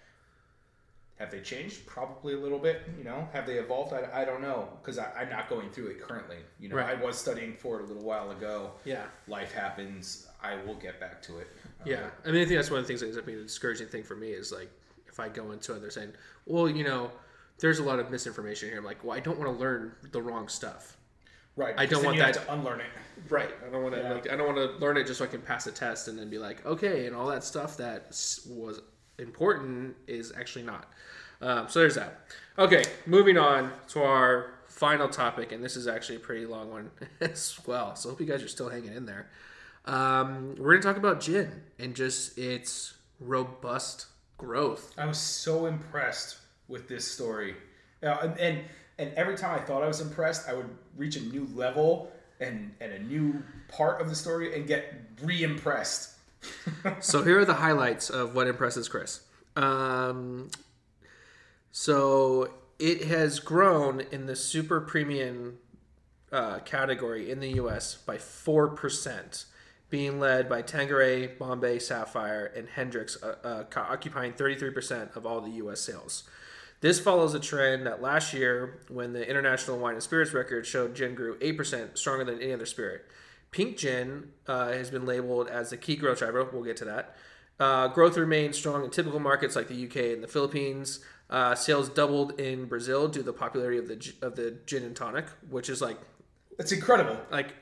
Have 1.17 1.31
they 1.31 1.41
changed? 1.41 1.85
Probably 1.85 2.33
a 2.33 2.37
little 2.37 2.59
bit. 2.59 2.83
You 2.97 3.03
know, 3.03 3.27
have 3.33 3.45
they 3.45 3.55
evolved? 3.55 3.91
I, 3.93 4.21
I 4.21 4.23
don't 4.23 4.41
know 4.41 4.69
because 4.81 4.97
I'm 4.97 5.29
not 5.29 5.49
going 5.49 5.69
through 5.69 5.87
it 5.87 5.99
currently. 6.01 6.37
You 6.61 6.69
know, 6.69 6.77
Right. 6.77 6.95
I 6.97 7.03
was 7.03 7.17
studying 7.17 7.55
for 7.57 7.79
it 7.79 7.83
a 7.83 7.85
little 7.87 8.03
while 8.03 8.31
ago. 8.31 8.71
yeah. 8.85 9.03
Life 9.27 9.51
happens. 9.51 10.27
I 10.41 10.55
will 10.63 10.75
get 10.75 10.97
back 10.99 11.21
to 11.23 11.39
it. 11.39 11.47
Uh, 11.81 11.83
Yeah, 11.85 12.09
I 12.25 12.31
mean, 12.31 12.41
I 12.41 12.45
think 12.45 12.57
that's 12.57 12.69
one 12.71 12.79
of 12.79 12.85
the 12.85 12.87
things 12.87 13.01
that 13.01 13.07
ends 13.07 13.17
up 13.17 13.25
being 13.25 13.39
a 13.39 13.43
discouraging 13.43 13.87
thing 13.87 14.03
for 14.03 14.15
me 14.15 14.29
is 14.29 14.53
like 14.53 14.71
if 15.19 15.25
I 15.25 15.29
go 15.29 15.51
into 15.51 15.73
it, 15.75 15.81
they're 15.81 15.89
saying, 15.91 16.13
"Well, 16.45 16.69
you 16.69 16.83
know, 16.83 17.11
there's 17.59 17.79
a 17.79 17.83
lot 17.83 17.99
of 17.99 18.09
misinformation 18.09 18.69
here." 18.69 18.77
I'm 18.77 18.85
like, 18.85 19.03
"Well, 19.03 19.15
I 19.15 19.19
don't 19.19 19.37
want 19.39 19.51
to 19.53 19.59
learn 19.59 19.93
the 20.11 20.21
wrong 20.21 20.47
stuff." 20.47 20.97
Right. 21.55 21.75
I 21.77 21.85
don't 21.85 22.05
want 22.05 22.17
that- 22.19 22.35
to 22.35 22.53
unlearn 22.53 22.79
it. 22.79 22.85
Right. 23.29 23.49
I 23.65 23.69
don't 23.69 23.83
want 23.83 23.95
to 23.95 24.01
Yeah. 24.01 24.13
like 24.13 24.29
I 24.31 24.35
don't 24.37 24.53
want 24.55 24.57
to 24.57 24.77
learn 24.77 24.95
it 24.97 25.05
just 25.07 25.19
so 25.19 25.25
I 25.25 25.27
can 25.27 25.41
pass 25.41 25.67
a 25.67 25.71
test 25.71 26.07
and 26.07 26.17
then 26.17 26.29
be 26.29 26.37
like, 26.37 26.65
"Okay," 26.65 27.05
and 27.05 27.15
all 27.15 27.27
that 27.27 27.43
stuff 27.43 27.77
that 27.77 28.05
was 28.47 28.81
important 29.17 29.95
is 30.07 30.31
actually 30.37 30.63
not. 30.63 30.91
Um, 31.41 31.67
so 31.69 31.79
there's 31.79 31.95
that. 31.95 32.25
Okay, 32.57 32.83
moving 33.05 33.37
on 33.37 33.71
to 33.89 34.01
our 34.03 34.53
final 34.67 35.09
topic, 35.09 35.51
and 35.51 35.63
this 35.63 35.75
is 35.75 35.87
actually 35.87 36.17
a 36.17 36.19
pretty 36.19 36.45
long 36.45 36.69
one 36.71 36.91
as 37.21 37.59
well. 37.65 37.95
So 37.95 38.09
I 38.09 38.11
hope 38.11 38.21
you 38.21 38.25
guys 38.25 38.43
are 38.43 38.47
still 38.47 38.69
hanging 38.69 38.93
in 38.93 39.05
there. 39.05 39.29
Um, 39.85 40.55
we're 40.57 40.71
going 40.71 40.81
to 40.81 40.87
talk 40.87 40.97
about 40.97 41.19
gin 41.21 41.63
and 41.79 41.95
just 41.95 42.37
its 42.37 42.93
robust 43.19 44.07
growth. 44.39 44.91
I 44.97 45.05
was 45.05 45.19
so 45.19 45.67
impressed 45.67 46.37
with 46.67 46.87
this 46.87 47.09
story, 47.09 47.55
uh, 48.01 48.17
and, 48.23 48.39
and 48.39 48.59
and 48.97 49.13
every 49.13 49.37
time 49.37 49.57
I 49.57 49.61
thought 49.63 49.83
I 49.83 49.87
was 49.87 50.01
impressed, 50.01 50.49
I 50.49 50.53
would 50.53 50.69
reach 50.97 51.15
a 51.15 51.21
new 51.21 51.47
level 51.53 52.11
and 52.39 52.73
and 52.81 52.91
a 52.91 52.99
new 52.99 53.43
part 53.67 54.01
of 54.01 54.09
the 54.09 54.15
story 54.15 54.55
and 54.55 54.65
get 54.65 54.93
re-impressed. 55.21 56.15
so 56.99 57.23
here 57.23 57.39
are 57.39 57.45
the 57.45 57.53
highlights 57.53 58.09
of 58.09 58.33
what 58.33 58.47
impresses 58.47 58.87
Chris. 58.87 59.21
Um, 59.55 60.49
so 61.71 62.51
it 62.79 63.05
has 63.05 63.39
grown 63.39 64.01
in 64.11 64.25
the 64.25 64.35
super 64.35 64.79
premium 64.81 65.57
uh, 66.31 66.59
category 66.59 67.29
in 67.29 67.39
the 67.39 67.51
U.S. 67.51 67.95
by 67.95 68.17
four 68.17 68.69
percent, 68.69 69.45
being 69.89 70.19
led 70.19 70.47
by 70.47 70.61
Tanqueray, 70.61 71.27
Bombay, 71.27 71.79
Sapphire, 71.79 72.51
and 72.55 72.67
Hendrick's, 72.67 73.21
uh, 73.23 73.35
uh, 73.43 73.79
occupying 73.79 74.33
thirty-three 74.33 74.71
percent 74.71 75.11
of 75.15 75.25
all 75.25 75.41
the 75.41 75.51
U.S. 75.51 75.81
sales. 75.81 76.23
This 76.81 76.99
follows 76.99 77.33
a 77.33 77.39
trend 77.39 77.85
that 77.87 78.01
last 78.01 78.33
year, 78.33 78.79
when 78.87 79.11
the 79.11 79.27
International 79.27 79.77
Wine 79.77 79.95
and 79.95 80.03
Spirits 80.03 80.33
record 80.33 80.65
showed 80.65 80.95
gin 80.95 81.13
grew 81.13 81.37
8%, 81.39 81.97
stronger 81.97 82.23
than 82.23 82.41
any 82.41 82.53
other 82.53 82.65
spirit. 82.65 83.05
Pink 83.51 83.77
gin 83.77 84.29
uh, 84.47 84.71
has 84.71 84.89
been 84.89 85.05
labeled 85.05 85.49
as 85.49 85.71
the 85.71 85.77
key 85.77 85.97
growth 85.97 86.19
driver. 86.19 86.43
We'll 86.45 86.63
get 86.63 86.77
to 86.77 86.85
that. 86.85 87.17
Uh, 87.59 87.87
growth 87.89 88.15
remains 88.17 88.57
strong 88.57 88.85
in 88.85 88.91
typical 88.91 89.19
markets 89.19 89.55
like 89.55 89.67
the 89.67 89.85
UK 89.85 90.13
and 90.13 90.23
the 90.23 90.27
Philippines. 90.27 91.01
Uh, 91.29 91.53
sales 91.53 91.89
doubled 91.89 92.39
in 92.39 92.65
Brazil 92.65 93.07
due 93.07 93.19
to 93.19 93.25
the 93.25 93.33
popularity 93.33 93.77
of 93.77 93.87
the 93.87 94.13
of 94.21 94.35
the 94.35 94.57
gin 94.65 94.83
and 94.83 94.95
tonic, 94.95 95.25
which 95.49 95.69
is 95.69 95.81
like 95.81 95.97
it's 96.57 96.71
incredible. 96.71 97.17
like 97.31 97.53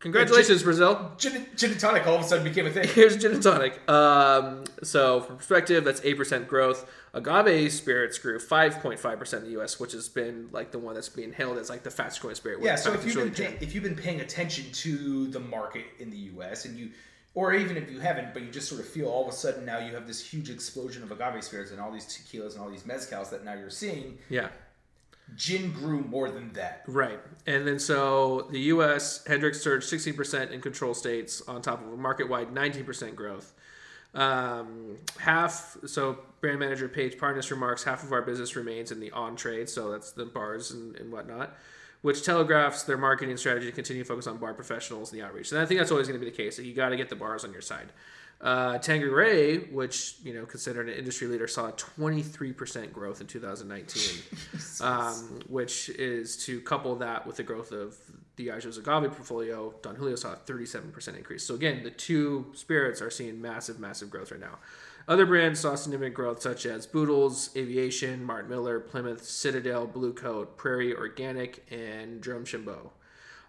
congratulations 0.00 0.62
Brazil. 0.62 1.12
Gin, 1.16 1.46
gin 1.54 1.72
and 1.72 1.80
tonic 1.80 2.06
all 2.06 2.16
of 2.16 2.22
a 2.22 2.24
sudden 2.24 2.42
became 2.42 2.66
a 2.66 2.70
thing. 2.70 2.88
Here's 2.94 3.16
gin 3.16 3.32
and 3.32 3.42
tonic. 3.42 3.88
Um, 3.88 4.64
so, 4.82 5.20
for 5.20 5.34
perspective, 5.34 5.84
that's 5.84 6.00
8% 6.00 6.48
growth. 6.48 6.90
Agave 7.12 7.72
spirits 7.72 8.18
grew 8.18 8.38
5.5% 8.38 9.34
in 9.34 9.44
the 9.44 9.60
US, 9.60 9.80
which 9.80 9.92
has 9.92 10.08
been 10.08 10.48
like 10.52 10.70
the 10.70 10.78
one 10.78 10.94
that's 10.94 11.08
being 11.08 11.32
hailed 11.32 11.58
as 11.58 11.68
like 11.68 11.82
the 11.82 11.90
fastest 11.90 12.22
growing 12.22 12.36
spirit. 12.36 12.60
Yeah, 12.62 12.76
so 12.76 12.92
if 12.92 13.04
you've 13.04 13.14
been 13.14 13.32
pay, 13.32 13.56
if 13.60 13.74
you've 13.74 13.84
been 13.84 13.96
paying 13.96 14.20
attention 14.20 14.70
to 14.72 15.26
the 15.28 15.40
market 15.40 15.84
in 15.98 16.10
the 16.10 16.16
U.S. 16.16 16.64
and 16.64 16.78
you, 16.78 16.90
or 17.34 17.52
even 17.52 17.76
if 17.76 17.90
you 17.90 17.98
haven't, 18.00 18.32
but 18.32 18.42
you 18.42 18.50
just 18.50 18.68
sort 18.68 18.80
of 18.80 18.88
feel 18.88 19.08
all 19.08 19.22
of 19.22 19.28
a 19.28 19.36
sudden 19.36 19.64
now 19.64 19.78
you 19.78 19.92
have 19.94 20.06
this 20.06 20.24
huge 20.24 20.50
explosion 20.50 21.02
of 21.02 21.10
agave 21.10 21.42
spirits 21.42 21.72
and 21.72 21.80
all 21.80 21.90
these 21.90 22.06
tequilas 22.06 22.52
and 22.52 22.62
all 22.62 22.70
these 22.70 22.84
mezcals 22.84 23.30
that 23.30 23.44
now 23.44 23.54
you're 23.54 23.70
seeing. 23.70 24.18
Yeah, 24.28 24.48
Gin 25.36 25.72
grew 25.72 26.02
more 26.02 26.30
than 26.30 26.52
that. 26.54 26.82
right. 26.86 27.20
And 27.46 27.66
then 27.66 27.78
so 27.78 28.48
the 28.50 28.60
US, 28.60 29.24
Hendrick's 29.26 29.60
surged 29.60 29.90
16% 29.90 30.50
in 30.50 30.60
control 30.60 30.94
states 30.94 31.42
on 31.48 31.62
top 31.62 31.84
of 31.84 31.92
a 31.92 31.96
market 31.96 32.28
wide 32.28 32.54
19% 32.54 33.14
growth. 33.14 33.54
Um, 34.12 34.96
half, 35.18 35.76
so 35.86 36.18
brand 36.40 36.58
manager 36.58 36.88
Paige 36.88 37.16
Parnas 37.16 37.50
remarks, 37.50 37.84
half 37.84 38.02
of 38.02 38.12
our 38.12 38.22
business 38.22 38.56
remains 38.56 38.90
in 38.90 38.98
the 38.98 39.10
on 39.12 39.36
trade, 39.36 39.68
so 39.68 39.90
that's 39.90 40.12
the 40.12 40.24
bars 40.24 40.72
and, 40.72 40.96
and 40.96 41.12
whatnot, 41.12 41.54
which 42.02 42.24
telegraphs 42.24 42.82
their 42.82 42.98
marketing 42.98 43.36
strategy 43.36 43.66
to 43.66 43.72
continue 43.72 44.02
to 44.02 44.08
focus 44.08 44.26
on 44.26 44.38
bar 44.38 44.52
professionals 44.52 45.12
and 45.12 45.20
the 45.20 45.24
outreach. 45.24 45.52
And 45.52 45.60
I 45.60 45.66
think 45.66 45.78
that's 45.78 45.92
always 45.92 46.08
going 46.08 46.18
to 46.18 46.24
be 46.24 46.30
the 46.30 46.36
case. 46.36 46.56
That 46.56 46.64
you 46.64 46.74
got 46.74 46.88
to 46.88 46.96
get 46.96 47.08
the 47.08 47.16
bars 47.16 47.44
on 47.44 47.52
your 47.52 47.62
side. 47.62 47.92
Uh, 48.40 48.78
Tanqueray, 48.78 49.70
which 49.70 50.16
you 50.22 50.32
know 50.32 50.46
considered 50.46 50.88
an 50.88 50.94
industry 50.94 51.26
leader, 51.26 51.46
saw 51.46 51.68
a 51.68 51.72
23% 51.72 52.90
growth 52.90 53.20
in 53.20 53.26
2019, 53.26 54.22
um, 54.80 55.40
which 55.46 55.90
is 55.90 56.38
to 56.46 56.60
couple 56.62 56.96
that 56.96 57.26
with 57.26 57.36
the 57.36 57.42
growth 57.42 57.70
of 57.70 57.96
Diageo's 58.36 58.78
agave 58.78 59.12
portfolio. 59.12 59.74
Don 59.82 59.94
Julio 59.94 60.16
saw 60.16 60.32
a 60.32 60.36
37% 60.36 61.16
increase. 61.16 61.44
So 61.44 61.54
again, 61.54 61.82
the 61.82 61.90
two 61.90 62.46
spirits 62.54 63.02
are 63.02 63.10
seeing 63.10 63.42
massive, 63.42 63.78
massive 63.78 64.08
growth 64.08 64.30
right 64.30 64.40
now. 64.40 64.58
Other 65.06 65.26
brands 65.26 65.60
saw 65.60 65.74
significant 65.74 66.14
growth, 66.14 66.40
such 66.40 66.64
as 66.66 66.86
Boodles, 66.86 67.50
Aviation, 67.56 68.24
Martin 68.24 68.48
Miller, 68.48 68.80
Plymouth, 68.80 69.22
Citadelle, 69.22 69.92
Blue 69.92 70.12
Coat, 70.12 70.56
Prairie 70.56 70.94
Organic, 70.94 71.66
and 71.70 72.22
Drumshanbo. 72.22 72.90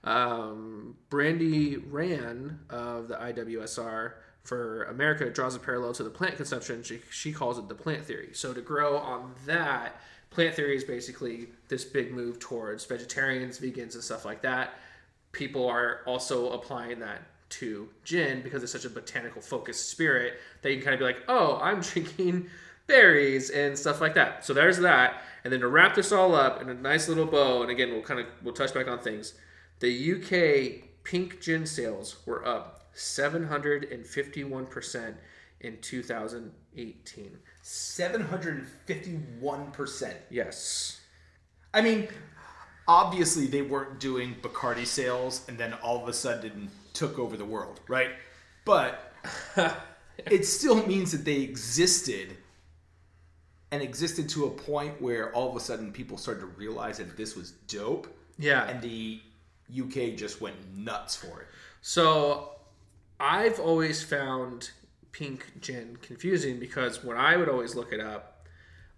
Um, 0.04 0.96
Brandy 1.10 1.78
Rand 1.78 2.60
of 2.70 3.08
the 3.08 3.16
IWSR 3.16 4.14
for 4.44 4.84
America 4.86 5.30
draws 5.30 5.56
a 5.56 5.60
parallel 5.60 5.94
to 5.94 6.04
the 6.04 6.10
plant 6.10 6.38
consumption. 6.38 6.84
She, 6.84 7.02
she 7.10 7.32
calls 7.32 7.58
it 7.58 7.68
the 7.68 7.76
plant 7.76 8.06
theory. 8.06 8.30
So 8.34 8.54
to 8.54 8.62
grow 8.62 8.98
on 8.98 9.34
that, 9.46 9.96
plant 10.30 10.56
theory 10.56 10.76
is 10.76 10.84
basically 10.84 11.48
this 11.68 11.84
big 11.84 12.12
move 12.12 12.40
towards 12.40 12.86
vegetarians, 12.86 13.60
vegans, 13.60 13.94
and 13.94 14.04
stuff 14.04 14.26
like 14.26 14.42
that. 14.42 14.76
People 15.32 15.68
are 15.68 16.02
also 16.06 16.52
applying 16.52 17.00
that 17.00 17.22
to 17.50 17.90
gin 18.04 18.42
because 18.42 18.64
it's 18.64 18.72
such 18.72 18.86
a 18.86 18.90
botanical 18.90 19.42
focused 19.42 19.90
spirit 19.90 20.40
that 20.62 20.72
you 20.72 20.78
can 20.78 20.86
kind 20.86 20.94
of 20.94 21.00
be 21.00 21.06
like, 21.06 21.24
oh, 21.28 21.60
I'm 21.62 21.82
drinking 21.82 22.48
berries 22.88 23.50
and 23.50 23.78
stuff 23.78 24.02
like 24.02 24.16
that. 24.16 24.44
So 24.46 24.54
there's 24.54 24.80
that. 24.80 25.22
And 25.44 25.52
then 25.52 25.60
to 25.62 25.68
wrap 25.68 25.96
this 25.96 26.12
all 26.12 26.36
up 26.36 26.62
in 26.62 26.70
a 26.70 26.74
nice 26.74 27.08
little 27.08 27.26
bow, 27.26 27.62
and 27.62 27.72
again, 27.72 27.92
we'll 27.92 28.02
kind 28.02 28.20
of 28.20 28.26
we'll 28.44 28.54
touch 28.54 28.74
back 28.74 28.88
on 28.88 29.00
things. 29.00 29.34
The 29.80 30.14
UK 30.14 30.90
pink 31.04 31.42
gin 31.42 31.66
sales 31.66 32.18
were 32.26 32.46
up 32.46 32.81
751% 32.96 35.14
in 35.62 35.78
2018. 35.82 37.38
751%. 37.64 40.14
Yes. 40.30 41.00
I 41.74 41.82
mean, 41.82 42.08
obviously 42.88 43.48
they 43.48 43.62
weren't 43.62 44.00
doing 44.00 44.36
Bacardi 44.42 44.86
sales 44.86 45.46
and 45.48 45.58
then 45.58 45.74
all 45.76 46.02
of 46.02 46.08
a 46.10 46.14
sudden 46.14 46.70
took 46.94 47.18
over 47.20 47.38
the 47.38 47.46
world, 47.46 47.80
right? 47.88 48.10
But 48.66 49.14
it 50.18 50.46
still 50.46 50.86
means 50.86 51.12
that 51.12 51.24
they 51.26 51.42
existed 51.42 52.36
and 53.72 53.82
existed 53.82 54.28
to 54.30 54.46
a 54.46 54.50
point 54.50 55.02
where 55.02 55.32
all 55.34 55.50
of 55.50 55.56
a 55.56 55.60
sudden 55.60 55.92
people 55.94 56.18
started 56.18 56.42
to 56.42 56.48
realize 56.48 56.98
that 56.98 57.16
this 57.16 57.36
was 57.38 57.52
dope 57.68 58.08
Yeah. 58.38 58.68
and 58.68 58.82
the 58.82 59.22
UK 59.74 60.16
just 60.18 60.42
went 60.42 60.56
nuts 60.76 61.16
for 61.16 61.42
it. 61.42 61.48
So 61.82 62.56
I've 63.22 63.60
always 63.60 64.04
found 64.04 64.72
pink 65.12 65.46
gin 65.62 65.98
confusing 66.02 66.60
because 66.60 67.04
when 67.04 67.18
I 67.18 67.38
would 67.38 67.50
always 67.50 67.76
look 67.76 67.94
it 67.94 68.00
up, 68.00 68.46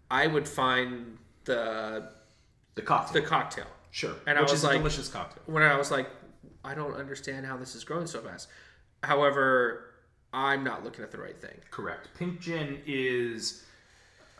I 0.09 0.27
would 0.27 0.47
find 0.47 1.17
the 1.45 2.09
The 2.75 2.81
cocktail. 2.81 3.21
the 3.21 3.27
cocktail. 3.27 3.67
sure. 3.91 4.15
And 4.25 4.37
I 4.37 4.41
was 4.41 4.53
is 4.53 4.63
a 4.63 4.67
like- 4.67 4.77
delicious 4.77 5.09
cocktail. 5.09 5.43
When 5.45 5.61
I 5.63 5.75
was 5.75 5.91
like, 5.91 6.09
I 6.63 6.73
don't 6.73 6.93
understand 6.95 7.45
how 7.45 7.57
this 7.57 7.75
is 7.75 7.83
growing 7.83 8.07
so 8.07 8.21
fast. 8.21 8.47
However, 9.03 9.91
I'm 10.33 10.63
not 10.63 10.83
looking 10.83 11.03
at 11.03 11.11
the 11.11 11.17
right 11.19 11.39
thing. 11.39 11.57
Correct. 11.71 12.07
Pink 12.17 12.39
gin 12.39 12.79
is, 12.85 13.63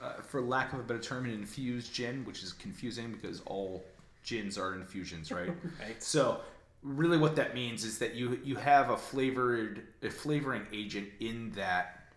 uh, 0.01 0.21
for 0.21 0.39
lack 0.41 0.71
of 0.73 0.79
a 0.79 0.84
better 0.84 0.99
term, 1.01 1.25
an 1.25 1.31
infused 1.31 1.93
gin, 1.93 2.23
which 2.25 2.41
is 2.43 2.53
confusing 2.53 3.11
because 3.11 3.41
all 3.45 3.84
gins 4.23 4.57
are 4.57 4.73
infusions, 4.75 5.31
right? 5.31 5.49
Right. 5.81 6.01
So, 6.01 6.39
really, 6.84 7.17
what 7.17 7.36
that 7.38 7.55
means 7.55 7.84
is 7.84 7.97
that 7.99 8.15
you 8.15 8.39
you 8.43 8.55
have 8.55 8.89
a 8.89 8.97
flavored 8.97 9.84
a 10.01 10.09
flavoring 10.09 10.65
agent 10.71 11.09
in 11.19 11.51
that 11.51 12.09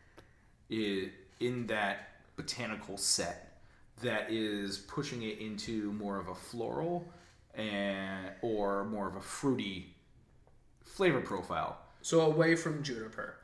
in 0.69 1.67
that 1.69 2.09
botanical 2.37 2.97
set 2.97 3.61
that 4.03 4.31
is 4.31 4.79
pushing 4.79 5.23
it 5.23 5.39
into 5.39 5.93
more 5.93 6.19
of 6.19 6.29
a 6.29 6.35
floral 6.35 7.09
and 7.55 8.31
or 8.43 8.85
more 8.85 9.09
of 9.09 9.17
a 9.17 9.21
fruity 9.21 9.95
flavor 10.85 11.21
profile. 11.21 11.79
So 12.03 12.21
away 12.21 12.57
from 12.57 12.83
juniper. 12.83 13.37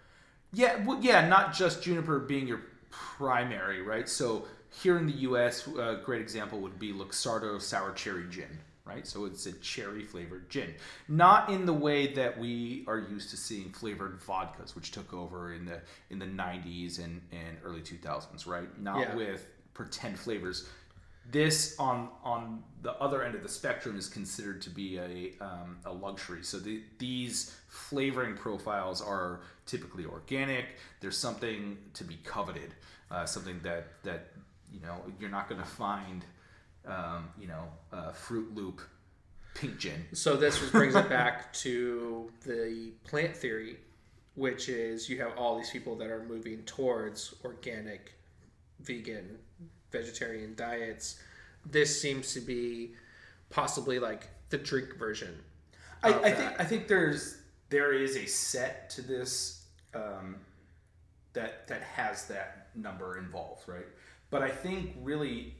Yeah, 0.52 0.84
well, 0.84 0.98
yeah, 1.00 1.26
not 1.26 1.54
just 1.54 1.82
juniper 1.82 2.18
being 2.18 2.46
your 2.46 2.60
primary, 2.90 3.82
right? 3.82 4.08
So 4.08 4.46
here 4.70 4.98
in 4.98 5.06
the 5.06 5.12
U.S., 5.12 5.66
a 5.66 6.00
great 6.04 6.20
example 6.20 6.60
would 6.60 6.78
be 6.78 6.92
Luxardo 6.92 7.60
Sour 7.60 7.92
Cherry 7.92 8.26
Gin, 8.30 8.58
right? 8.84 9.06
So 9.06 9.24
it's 9.26 9.46
a 9.46 9.52
cherry 9.52 10.02
flavored 10.04 10.50
gin, 10.50 10.74
not 11.08 11.50
in 11.50 11.66
the 11.66 11.72
way 11.72 12.12
that 12.14 12.38
we 12.38 12.84
are 12.86 12.98
used 12.98 13.30
to 13.30 13.36
seeing 13.36 13.70
flavored 13.70 14.20
vodkas, 14.20 14.74
which 14.74 14.90
took 14.90 15.12
over 15.14 15.52
in 15.54 15.64
the 15.64 15.80
in 16.10 16.18
the 16.18 16.26
'90s 16.26 16.98
and 17.02 17.20
and 17.32 17.56
early 17.64 17.80
2000s, 17.80 18.46
right? 18.46 18.68
Not 18.80 18.98
Yeah. 19.00 19.14
with 19.14 19.46
pretend 19.74 20.18
flavors. 20.18 20.68
This 21.30 21.76
on 21.78 22.08
on 22.24 22.64
the 22.82 22.92
other 22.94 23.22
end 23.22 23.36
of 23.36 23.42
the 23.44 23.48
spectrum 23.48 23.96
is 23.96 24.08
considered 24.08 24.60
to 24.62 24.70
be 24.70 24.98
a 24.98 25.32
um, 25.40 25.78
a 25.84 25.92
luxury. 25.92 26.42
So 26.42 26.58
the, 26.58 26.82
these 26.98 27.56
flavoring 27.68 28.34
profiles 28.36 29.00
are 29.00 29.40
typically 29.64 30.04
organic. 30.04 30.64
There's 31.00 31.16
something 31.16 31.78
to 31.94 32.02
be 32.04 32.16
coveted, 32.24 32.74
uh, 33.10 33.24
something 33.24 33.60
that 33.62 34.02
that 34.02 34.32
you 34.72 34.80
know 34.80 34.96
you're 35.20 35.30
not 35.30 35.48
going 35.48 35.60
to 35.60 35.66
find, 35.66 36.24
um, 36.86 37.28
you 37.38 37.46
know, 37.46 37.64
uh, 37.92 38.12
Fruit 38.12 38.54
Loop 38.54 38.80
pink 39.54 39.78
gin. 39.78 40.06
So 40.12 40.36
this 40.36 40.58
just 40.58 40.72
brings 40.72 40.94
it 40.94 41.08
back 41.08 41.52
to 41.54 42.30
the 42.44 42.92
plant 43.04 43.36
theory, 43.36 43.76
which 44.34 44.68
is 44.68 45.08
you 45.08 45.18
have 45.20 45.36
all 45.36 45.56
these 45.56 45.70
people 45.70 45.96
that 45.96 46.10
are 46.10 46.24
moving 46.24 46.62
towards 46.64 47.34
organic, 47.44 48.14
vegan, 48.80 49.38
vegetarian 49.90 50.54
diets. 50.54 51.20
This 51.66 52.00
seems 52.00 52.32
to 52.34 52.40
be 52.40 52.94
possibly 53.50 53.98
like 53.98 54.28
the 54.50 54.58
drink 54.58 54.96
version. 54.98 55.38
I, 56.02 56.12
I 56.14 56.32
think 56.32 56.60
I 56.60 56.64
think 56.64 56.88
there's 56.88 57.38
there 57.68 57.92
is 57.92 58.16
a 58.16 58.26
set 58.26 58.90
to 58.90 59.02
this 59.02 59.66
um, 59.94 60.36
that 61.32 61.68
that 61.68 61.82
has 61.82 62.26
that 62.26 62.68
number 62.74 63.18
involved, 63.18 63.68
right? 63.68 63.86
But 64.30 64.42
I 64.42 64.50
think 64.50 64.96
really 65.02 65.54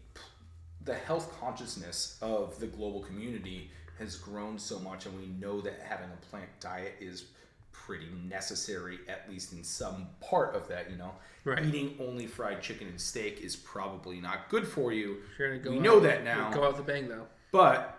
the 0.84 0.94
health 0.94 1.34
consciousness 1.40 2.18
of 2.22 2.58
the 2.58 2.66
global 2.66 3.00
community 3.00 3.70
has 3.98 4.16
grown 4.16 4.58
so 4.58 4.78
much, 4.80 5.06
and 5.06 5.18
we 5.18 5.26
know 5.26 5.60
that 5.60 5.80
having 5.86 6.08
a 6.10 6.26
plant 6.30 6.48
diet 6.60 6.94
is 7.00 7.26
pretty 7.72 8.08
necessary, 8.28 8.98
at 9.08 9.28
least 9.30 9.52
in 9.52 9.62
some 9.62 10.06
part 10.20 10.54
of 10.54 10.68
that. 10.68 10.90
You 10.90 10.96
know, 10.96 11.12
Right. 11.44 11.64
eating 11.64 11.96
only 12.00 12.26
fried 12.26 12.62
chicken 12.62 12.86
and 12.88 13.00
steak 13.00 13.40
is 13.40 13.56
probably 13.56 14.20
not 14.20 14.48
good 14.48 14.66
for 14.66 14.92
you. 14.92 15.22
Go 15.38 15.70
we 15.70 15.76
out- 15.78 15.82
know 15.82 16.00
that 16.00 16.22
now. 16.24 16.50
Go 16.50 16.64
out 16.64 16.76
the 16.76 16.82
bang 16.82 17.08
though. 17.08 17.26
But 17.50 17.98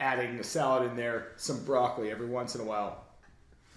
adding 0.00 0.38
a 0.38 0.44
salad 0.44 0.90
in 0.90 0.96
there, 0.96 1.32
some 1.36 1.64
broccoli 1.64 2.10
every 2.10 2.26
once 2.26 2.54
in 2.54 2.60
a 2.60 2.64
while, 2.64 3.04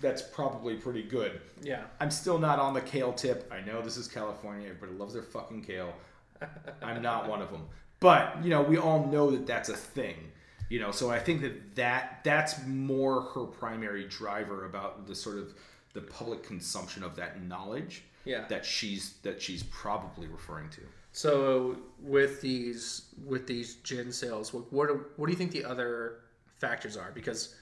that's 0.01 0.21
probably 0.21 0.75
pretty 0.75 1.03
good. 1.03 1.41
Yeah. 1.61 1.83
I'm 1.99 2.11
still 2.11 2.39
not 2.39 2.59
on 2.59 2.73
the 2.73 2.81
kale 2.81 3.13
tip. 3.13 3.49
I 3.51 3.61
know 3.61 3.81
this 3.81 3.97
is 3.97 4.07
California. 4.07 4.67
Everybody 4.69 4.93
loves 4.97 5.13
their 5.13 5.23
fucking 5.23 5.63
kale. 5.63 5.93
I'm 6.81 7.01
not 7.01 7.27
one 7.29 7.41
of 7.41 7.51
them. 7.51 7.67
But, 8.03 8.43
you 8.43 8.49
know, 8.49 8.61
we 8.61 8.77
all 8.77 9.07
know 9.07 9.31
that 9.31 9.47
that's 9.47 9.69
a 9.69 9.77
thing. 9.77 10.17
You 10.69 10.81
know, 10.81 10.91
so 10.91 11.09
I 11.09 11.19
think 11.19 11.41
that, 11.41 11.75
that 11.75 12.19
that's 12.25 12.65
more 12.67 13.21
her 13.33 13.45
primary 13.45 14.03
driver 14.09 14.65
about 14.65 15.07
the 15.07 15.15
sort 15.15 15.37
of 15.37 15.53
the 15.93 16.01
public 16.01 16.43
consumption 16.43 17.01
of 17.03 17.15
that 17.15 17.41
knowledge 17.43 18.03
Yeah. 18.25 18.45
that 18.49 18.65
she's 18.65 19.13
that 19.23 19.41
she's 19.41 19.63
probably 19.63 20.27
referring 20.27 20.69
to. 20.71 20.81
So 21.13 21.77
with 22.01 22.41
these 22.41 23.03
with 23.25 23.47
these 23.47 23.75
gin 23.75 24.11
sales, 24.11 24.53
what 24.53 24.73
what, 24.73 24.89
are, 24.89 25.05
what 25.15 25.27
do 25.27 25.31
you 25.31 25.37
think 25.37 25.51
the 25.51 25.63
other 25.63 26.15
factors 26.57 26.97
are? 26.97 27.11
Because 27.13 27.55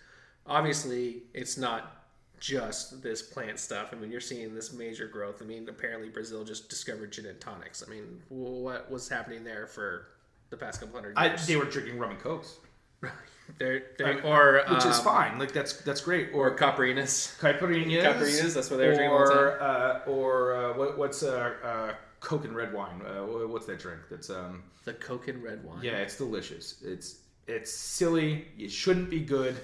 obviously 0.47 1.23
it's 1.35 1.57
not 1.57 2.05
just 2.39 3.03
this 3.03 3.21
plant 3.21 3.59
stuff. 3.59 3.89
I 3.91 3.95
mean, 3.97 4.09
you're 4.11 4.21
seeing 4.21 4.55
this 4.55 4.73
major 4.73 5.07
growth. 5.07 5.41
I 5.41 5.45
mean, 5.45 5.69
apparently 5.69 6.09
Brazil 6.09 6.43
just 6.43 6.67
discovered 6.69 7.11
gin 7.11 7.27
and 7.27 7.39
tonics. 7.39 7.83
I 7.85 7.91
mean, 7.91 8.21
what 8.29 8.89
was 8.89 9.07
happening 9.07 9.43
there 9.43 9.67
for 9.67 10.07
the 10.51 10.57
past 10.57 10.79
couple 10.79 10.95
hundred 10.95 11.17
I, 11.17 11.35
they 11.47 11.55
were 11.55 11.65
drinking 11.65 11.97
rum 11.97 12.11
and 12.11 12.19
cokes, 12.19 12.57
they're, 13.57 13.83
they're, 13.97 14.23
or 14.23 14.61
which 14.69 14.85
is 14.85 14.99
um, 14.99 15.03
fine. 15.03 15.39
Like 15.39 15.51
that's 15.51 15.73
that's 15.81 16.01
great. 16.01 16.29
Or 16.33 16.55
caipirinhas. 16.55 17.39
caipirinhas. 17.39 18.03
Caipirinhas, 18.03 18.53
that's 18.53 18.69
what 18.69 18.77
they 18.77 18.87
were 18.87 18.93
drinking 18.93 19.11
all 19.11 19.25
the 19.25 19.33
Or 19.33 19.61
uh, 19.61 19.99
or 20.05 20.53
uh, 20.53 20.77
what, 20.77 20.97
what's 20.97 21.23
uh, 21.23 21.53
uh, 21.63 21.93
Coke 22.19 22.45
and 22.45 22.55
red 22.55 22.71
wine? 22.71 23.01
Uh, 23.01 23.23
what's 23.47 23.65
that 23.65 23.79
drink? 23.79 24.01
That's 24.11 24.29
um 24.29 24.63
The 24.83 24.93
Coke 24.93 25.27
and 25.27 25.41
red 25.43 25.63
wine. 25.63 25.79
yeah, 25.81 25.97
it's 25.97 26.17
delicious. 26.17 26.75
It's 26.83 27.21
it's 27.47 27.71
silly. 27.71 28.45
It 28.57 28.71
shouldn't 28.71 29.09
be 29.09 29.19
good. 29.19 29.55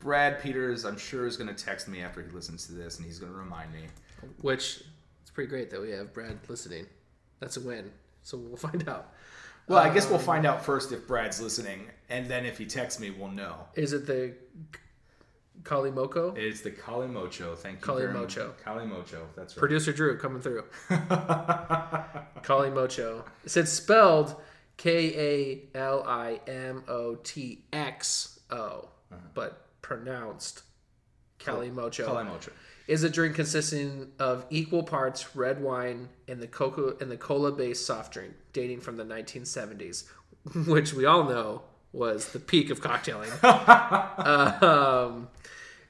Brad 0.00 0.40
Peters, 0.40 0.84
I'm 0.84 0.96
sure, 0.96 1.26
is 1.26 1.36
going 1.36 1.52
to 1.52 1.64
text 1.64 1.88
me 1.88 2.02
after 2.02 2.22
he 2.22 2.30
listens 2.30 2.66
to 2.66 2.72
this, 2.72 2.98
and 2.98 3.06
he's 3.06 3.18
going 3.18 3.32
to 3.32 3.38
remind 3.38 3.72
me. 3.72 3.80
Which 4.42 4.84
it's 5.22 5.30
pretty 5.30 5.50
great 5.50 5.70
that 5.70 5.80
we 5.80 5.90
have 5.90 6.14
Brad 6.14 6.38
listening. 6.48 6.86
That's 7.40 7.56
a 7.56 7.60
win. 7.60 7.90
So 8.22 8.38
we'll 8.38 8.56
find 8.70 8.88
out. 8.88 9.12
Well, 9.68 9.78
I 9.78 9.92
guess 9.92 10.08
we'll 10.08 10.18
um, 10.18 10.24
find 10.24 10.46
out 10.46 10.64
first 10.64 10.92
if 10.92 11.06
Brad's 11.06 11.40
listening, 11.40 11.86
and 12.08 12.26
then 12.26 12.46
if 12.46 12.56
he 12.56 12.64
texts 12.64 13.00
me, 13.00 13.10
we'll 13.10 13.28
know. 13.28 13.54
Is 13.74 13.92
it 13.92 14.06
the 14.06 14.34
Kali 15.64 15.90
Moko? 15.90 16.36
It's 16.36 16.62
the 16.62 16.70
Kali 16.70 17.06
Mocho. 17.06 17.54
Thank 17.54 17.80
you. 17.80 17.86
Kali 17.86 18.02
very 18.02 18.14
much. 18.14 18.36
Mocho. 18.36 18.54
Kali 18.64 18.86
Mocho. 18.86 19.26
That's 19.36 19.54
right. 19.54 19.60
Producer 19.60 19.92
Drew 19.92 20.16
coming 20.16 20.40
through. 20.40 20.64
Kali 22.42 22.70
Mocho. 22.70 23.24
It 23.44 23.50
said 23.50 23.68
spelled 23.68 24.36
K 24.78 25.68
A 25.74 25.78
L 25.78 26.02
I 26.06 26.40
M 26.46 26.84
O 26.88 27.16
T 27.16 27.64
X 27.72 28.40
O, 28.50 28.88
uh-huh. 29.12 29.16
but 29.34 29.66
pronounced 29.82 30.62
Kali 31.38 31.70
Mocho. 31.70 32.06
Kali 32.06 32.24
Mocho. 32.24 32.52
Is 32.86 33.02
a 33.02 33.10
drink 33.10 33.34
consisting 33.34 34.12
of 34.18 34.46
equal 34.48 34.82
parts 34.82 35.36
red 35.36 35.60
wine 35.60 36.08
and 36.26 36.40
the 36.40 36.46
cocoa 36.46 36.96
and 37.02 37.10
the 37.10 37.18
cola 37.18 37.52
based 37.52 37.84
soft 37.84 38.14
drink 38.14 38.32
dating 38.58 38.80
from 38.80 38.96
the 38.96 39.04
1970s, 39.04 40.04
which 40.66 40.92
we 40.92 41.04
all 41.04 41.22
know 41.22 41.62
was 41.92 42.32
the 42.32 42.40
peak 42.40 42.70
of 42.70 42.80
cocktailing. 42.80 43.30
um, 44.62 45.28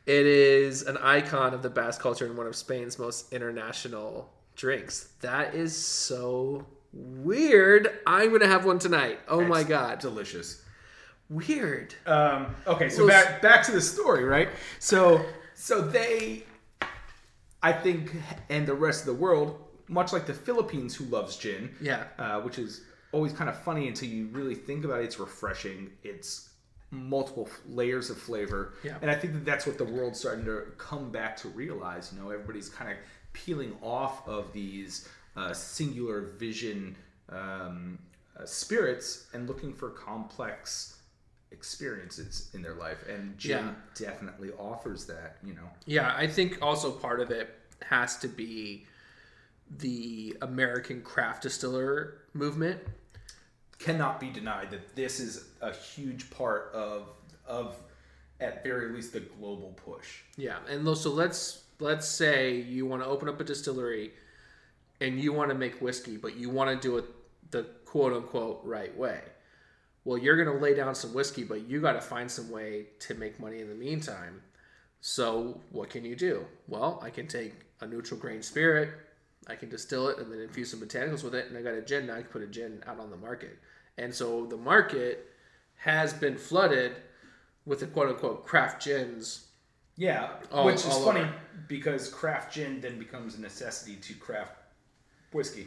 it 0.05 0.27
is 0.27 0.83
an 0.83 0.99
icon 0.99 1.55
of 1.55 1.63
the 1.63 1.71
Basque 1.71 1.99
culture 2.01 2.27
and 2.27 2.37
one 2.37 2.47
of 2.47 2.55
Spain's 2.55 2.99
most 2.99 3.33
international 3.33 4.31
drinks. 4.55 5.09
That 5.23 5.55
is 5.55 5.75
so 5.75 6.67
weird. 6.93 8.01
I'm 8.07 8.33
gonna 8.33 8.47
have 8.47 8.67
one 8.67 8.79
tonight. 8.79 9.19
Oh 9.29 9.41
my 9.41 9.63
god, 9.63 9.99
Delicious. 10.01 10.63
weird. 11.31 11.95
Um, 12.05 12.55
okay, 12.67 12.91
so 12.91 13.07
Well, 13.07 13.09
back 13.09 13.41
back 13.41 13.63
to 13.65 13.73
the 13.73 13.81
story, 13.81 14.25
right? 14.25 14.51
So 14.79 15.25
so 15.55 15.81
they, 15.81 16.45
I 17.63 17.73
think, 17.73 18.15
and 18.51 18.67
the 18.67 18.75
rest 18.75 19.01
of 19.01 19.07
the 19.07 19.21
world, 19.23 19.59
much 19.89 20.13
like 20.13 20.27
the 20.27 20.35
Philippines, 20.35 20.95
who 20.95 21.05
loves 21.07 21.37
gin, 21.37 21.75
Yeah. 21.81 22.05
uh, 22.19 22.41
which 22.41 22.59
is 22.59 22.83
always 23.13 23.33
kind 23.33 23.49
of 23.49 23.59
funny 23.63 23.89
until 23.89 24.09
you 24.09 24.27
really 24.29 24.55
think 24.55 24.85
about 24.85 25.01
it. 25.01 25.05
It's 25.05 25.19
refreshing. 25.19 25.91
It's 26.03 26.51
multiple 26.91 27.47
f- 27.51 27.61
layers 27.69 28.09
of 28.11 28.19
flavor, 28.19 28.75
Yeah. 28.83 28.99
and 29.03 29.11
I 29.11 29.15
think 29.15 29.33
that 29.35 29.45
that's 29.45 29.67
what 29.67 29.77
the 29.79 29.85
world's 29.85 30.19
starting 30.21 30.45
to 30.47 30.63
come 30.79 31.11
back 31.11 31.37
to 31.39 31.49
realize. 31.49 32.13
You 32.13 32.21
know, 32.21 32.31
everybody's 32.31 32.69
kind 32.71 32.91
of 32.91 32.97
peeling 33.33 33.77
off 33.83 34.27
of 34.29 34.53
these 34.53 35.09
uh, 35.37 35.53
singular 35.53 36.23
vision 36.23 36.97
um, 37.29 37.99
uh, 38.39 38.45
spirits 38.47 39.27
and 39.35 39.47
looking 39.47 39.73
for 39.75 39.91
complex 39.91 40.97
experiences 41.53 42.51
in 42.55 42.63
their 42.63 42.75
life 42.75 43.07
and 43.09 43.37
gin 43.39 43.67
Yeah. 43.67 43.75
definitely 43.95 44.51
offers 44.53 45.07
that 45.07 45.37
you 45.45 45.55
know 45.55 45.69
Yeah, 45.87 46.15
I 46.17 46.27
think 46.27 46.59
also 46.63 46.91
part 46.91 47.21
of 47.21 47.31
it 47.31 47.51
has 47.83 48.17
to 48.19 48.29
be 48.29 48.87
the 49.71 50.37
American 50.43 51.03
craft 51.03 51.43
distiller 51.43 52.23
movement. 52.33 52.81
cannot 53.79 54.19
be 54.19 54.31
denied 54.31 54.71
that 54.71 54.97
this 54.97 55.21
is 55.21 55.49
a 55.61 55.73
huge 55.73 56.31
part 56.31 56.71
of 56.75 57.09
of 57.47 57.77
at 58.41 58.63
very 58.63 58.93
least 58.93 59.13
the 59.13 59.21
global 59.21 59.73
push 59.85 60.21
Yeah, 60.37 60.59
and 60.69 60.97
so 60.97 61.11
let's 61.11 61.65
let's 61.81 62.09
say 62.09 62.57
you 62.57 62.87
want 62.87 63.03
to 63.03 63.09
open 63.09 63.29
up 63.29 63.41
a 63.41 63.45
distillery 63.45 64.13
and 65.01 65.21
you 65.21 65.33
want 65.33 65.51
to 65.51 65.55
make 65.55 65.81
whiskey, 65.81 66.17
but 66.17 66.37
you 66.37 66.51
want 66.51 66.71
to 66.71 66.89
do 66.89 66.99
it 66.99 67.05
the 67.51 67.65
quote 67.85 68.13
unquote 68.13 68.61
right 68.65 68.97
way. 68.97 69.21
Well, 70.05 70.19
you're 70.19 70.43
going 70.43 70.57
to 70.57 70.63
lay 70.63 70.75
down 70.75 70.95
some 70.95 71.13
whiskey, 71.13 71.45
but 71.45 71.69
you 71.69 71.81
got 71.81 71.93
to 71.93 72.01
find 72.01 72.31
some 72.31 72.51
way 72.51 72.87
to 73.01 73.15
make 73.15 73.39
money 73.39 73.61
in 73.61 73.69
the 73.69 73.75
meantime. 73.75 74.43
So, 75.01 75.61
what 75.71 75.91
can 75.91 76.05
you 76.05 76.17
do? 76.17 76.47
Well, 76.67 77.01
I 77.03 77.11
can 77.11 77.29
take 77.29 77.55
a 77.81 77.87
neutral 77.87 78.19
grain 78.19 78.43
spirit. 78.43 78.91
I 79.49 79.57
can 79.57 79.69
distill 79.69 80.09
it 80.09 80.19
and 80.19 80.31
then 80.33 80.41
infuse 80.41 80.71
some 80.71 80.81
botanicals 80.81 81.23
with 81.25 81.35
it, 81.35 81.47
and 81.49 81.57
I 81.57 81.63
got 81.63 81.75
a 81.75 81.83
gin. 81.83 82.07
Now 82.07 82.15
I 82.17 82.21
can 82.23 82.31
put 82.31 82.43
a 82.43 82.47
gin 82.47 82.83
out 82.87 83.01
on 83.01 83.11
the 83.11 83.17
market, 83.17 83.59
and 83.97 84.15
so 84.15 84.47
the 84.47 84.57
market 84.57 85.27
has 85.77 86.13
been 86.13 86.37
flooded 86.37 86.93
with 87.65 87.81
the 87.81 87.87
quote 87.87 88.09
unquote 88.09 88.45
craft 88.47 88.83
gins. 88.85 89.47
Yeah, 89.97 90.31
All- 90.53 90.67
which 90.67 90.77
is 90.77 90.97
funny 90.99 91.21
over. 91.21 91.35
because 91.67 92.09
craft 92.09 92.53
gin 92.55 92.81
then 92.81 92.99
becomes 92.99 93.37
a 93.37 93.41
necessity 93.41 93.97
to 93.97 94.15
craft 94.15 94.53
whiskey, 95.33 95.67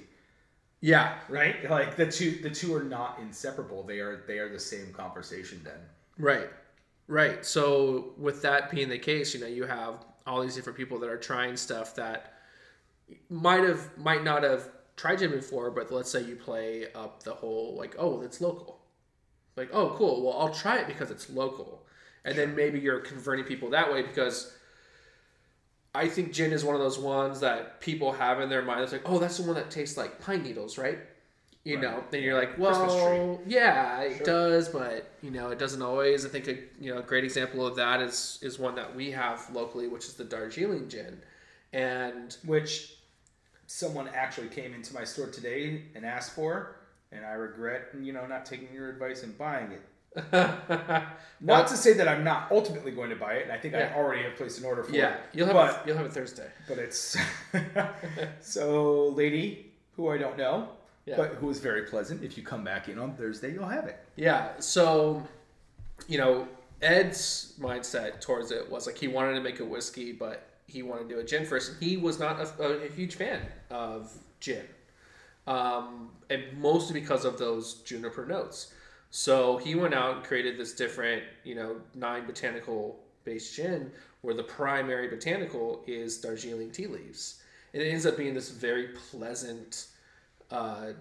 Yeah, 0.80 1.16
right? 1.30 1.70
Like 1.70 1.96
the 1.98 2.10
two, 2.10 2.40
the 2.42 2.50
two 2.50 2.74
are 2.76 2.84
not 2.84 3.20
inseparable. 3.22 3.84
They 3.84 4.00
are, 4.00 4.24
they 4.28 4.40
are 4.40 4.50
the 4.50 4.60
same 4.60 4.92
conversation. 4.94 5.62
Then, 5.64 5.78
Right. 6.18 6.50
Right. 7.08 7.46
So 7.46 8.14
with 8.18 8.42
that 8.44 8.72
being 8.72 8.88
the 8.90 8.98
case, 8.98 9.34
you 9.34 9.42
know, 9.42 9.48
you 9.48 9.66
have 9.66 10.06
all 10.26 10.42
these 10.42 10.56
different 10.56 10.78
people 10.78 10.98
that 11.00 11.10
are 11.10 11.18
trying 11.18 11.58
stuff 11.58 11.94
that 11.96 12.34
might 13.30 13.64
have 13.64 13.98
might 13.98 14.24
not 14.24 14.44
have 14.44 14.70
tried 14.96 15.20
gin 15.20 15.32
before, 15.32 15.72
but 15.72 15.92
let's 15.92 16.12
say 16.12 16.24
you 16.24 16.36
play 16.36 16.92
up 16.94 17.24
the 17.24 17.34
whole 17.34 17.76
like, 17.78 17.96
oh, 17.98 18.22
it's 18.22 18.42
local. 18.42 18.80
Like, 19.56 19.70
oh 19.74 19.96
cool, 19.98 20.24
well 20.24 20.40
I'll 20.40 20.54
try 20.54 20.78
it 20.80 20.88
because 20.88 21.12
it's 21.12 21.30
local. 21.30 21.84
And 22.26 22.38
then 22.38 22.56
maybe 22.56 22.80
you're 22.80 23.00
converting 23.00 23.46
people 23.46 23.72
that 23.72 23.92
way 23.92 24.04
because 24.04 24.54
I 25.94 26.08
think 26.08 26.32
gin 26.34 26.52
is 26.54 26.64
one 26.64 26.76
of 26.76 26.82
those 26.82 26.98
ones 27.00 27.42
that 27.42 27.82
people 27.82 28.14
have 28.14 28.40
in 28.40 28.50
their 28.50 28.62
mind. 28.62 28.82
It's 28.82 28.94
like, 28.94 29.02
oh, 29.06 29.20
that's 29.20 29.38
the 29.38 29.44
one 29.44 29.56
that 29.56 29.70
tastes 29.70 29.98
like 29.98 30.22
pine 30.22 30.44
needles, 30.44 30.78
right? 30.78 31.00
You 31.64 31.76
Right. 31.76 31.82
know, 31.84 32.04
then 32.10 32.24
you're 32.24 32.40
like, 32.40 32.58
well, 32.58 33.42
yeah, 33.46 34.02
it 34.02 34.18
Sure. 34.18 34.26
does, 34.26 34.70
but 34.70 35.12
you 35.22 35.30
know, 35.32 35.50
it 35.52 35.60
doesn't 35.60 35.82
always. 35.82 36.26
I 36.26 36.30
think 36.30 36.48
a 36.48 36.54
you 36.80 36.94
know 36.94 37.00
a 37.00 37.04
great 37.04 37.24
example 37.24 37.66
of 37.68 37.76
that 37.76 38.02
is 38.02 38.40
is 38.42 38.58
one 38.58 38.76
that 38.76 38.96
we 38.96 39.12
have 39.12 39.48
locally, 39.54 39.88
which 39.88 40.06
is 40.06 40.14
the 40.16 40.24
Darjeeling 40.24 40.90
gin, 40.90 41.22
and 41.74 42.36
which 42.46 42.96
someone 43.72 44.10
actually 44.14 44.50
came 44.50 44.74
into 44.74 44.94
my 44.94 45.04
store 45.06 45.28
today 45.28 45.84
and 45.96 46.06
asked 46.06 46.34
for, 46.36 46.76
and 47.14 47.26
I 47.26 47.32
regret, 47.32 47.84
you 48.02 48.12
know, 48.12 48.26
not 48.28 48.46
taking 48.46 48.68
your 48.74 48.90
advice 48.90 49.24
and 49.24 49.38
buying 49.38 49.72
it. 49.72 49.82
Not 51.40 51.68
to 51.70 51.78
say 51.78 51.94
that 51.94 52.06
I'm 52.06 52.22
not 52.26 52.52
ultimately 52.52 52.92
going 52.92 53.10
to 53.12 53.16
buy 53.16 53.36
it, 53.36 53.44
and 53.44 53.52
I 53.54 53.58
think 53.58 53.74
Yeah. 53.74 53.94
I 53.96 53.98
already 53.98 54.24
have 54.24 54.36
placed 54.36 54.60
an 54.60 54.66
order 54.66 54.84
for 54.84 54.92
yeah, 54.92 55.14
it. 55.14 55.20
you'll 55.32 55.48
have 55.48 55.56
but 55.56 55.70
it, 55.70 55.88
you'll 55.88 55.96
have 55.96 56.06
it 56.06 56.12
Thursday. 56.12 56.50
but 56.68 56.78
it's 56.78 57.16
so 58.42 59.08
lady 59.10 59.72
who 59.96 60.10
I 60.10 60.18
don't 60.18 60.38
know, 60.38 60.68
Yeah. 61.06 61.16
but 61.16 61.36
who 61.36 61.50
is 61.50 61.60
very 61.60 61.84
pleasant. 61.84 62.24
If 62.24 62.38
you 62.38 62.44
come 62.44 62.62
back 62.66 62.90
in 62.90 63.00
on 63.00 63.14
Thursday, 63.16 63.54
you'll 63.54 63.70
have 63.70 63.86
it. 63.86 64.00
Yeah. 64.18 64.50
So, 64.60 65.26
you 66.10 66.18
know, 66.18 66.46
Ed's 66.82 67.54
mindset 67.60 68.20
towards 68.20 68.52
it 68.52 68.70
was 68.70 68.88
like 68.88 68.98
he 68.98 69.08
wanted 69.08 69.36
to 69.36 69.42
make 69.42 69.62
a 69.62 69.66
whiskey, 69.66 70.12
but 70.12 70.46
he 70.68 70.84
wanted 70.84 71.08
to 71.08 71.16
do 71.16 71.20
a 71.22 71.24
gin 71.24 71.46
first. 71.46 71.72
And 71.72 71.82
he 71.82 71.96
was 71.96 72.20
not 72.20 72.38
a, 72.42 72.64
a, 72.64 72.86
a 72.86 72.90
huge 72.90 73.16
fan 73.16 73.40
of 73.72 74.12
gin, 74.40 74.66
um, 75.48 76.10
and 76.30 76.44
mostly 76.58 77.00
because 77.00 77.26
of 77.26 77.40
those 77.40 77.76
juniper 77.86 78.26
notes. 78.26 78.74
So 79.10 79.58
he 79.58 79.76
went 79.76 79.94
out 79.94 80.18
and 80.18 80.26
created 80.26 80.58
this 80.58 80.74
different, 80.74 81.24
you 81.44 81.56
know, 81.56 81.78
nine 81.96 82.26
botanical 82.26 83.00
based 83.26 83.56
gin 83.56 83.92
where 84.22 84.34
the 84.34 84.44
primary 84.44 85.08
botanical 85.08 85.84
is 85.88 86.20
Darjeeling 86.20 86.72
tea 86.72 86.88
leaves. 86.88 87.42
And 87.74 87.82
it 87.82 87.88
ends 87.88 88.06
up 88.06 88.18
being 88.18 88.34
this 88.34 88.50
very 88.50 88.90
pleasant 89.10 89.88
uh, 90.50 90.92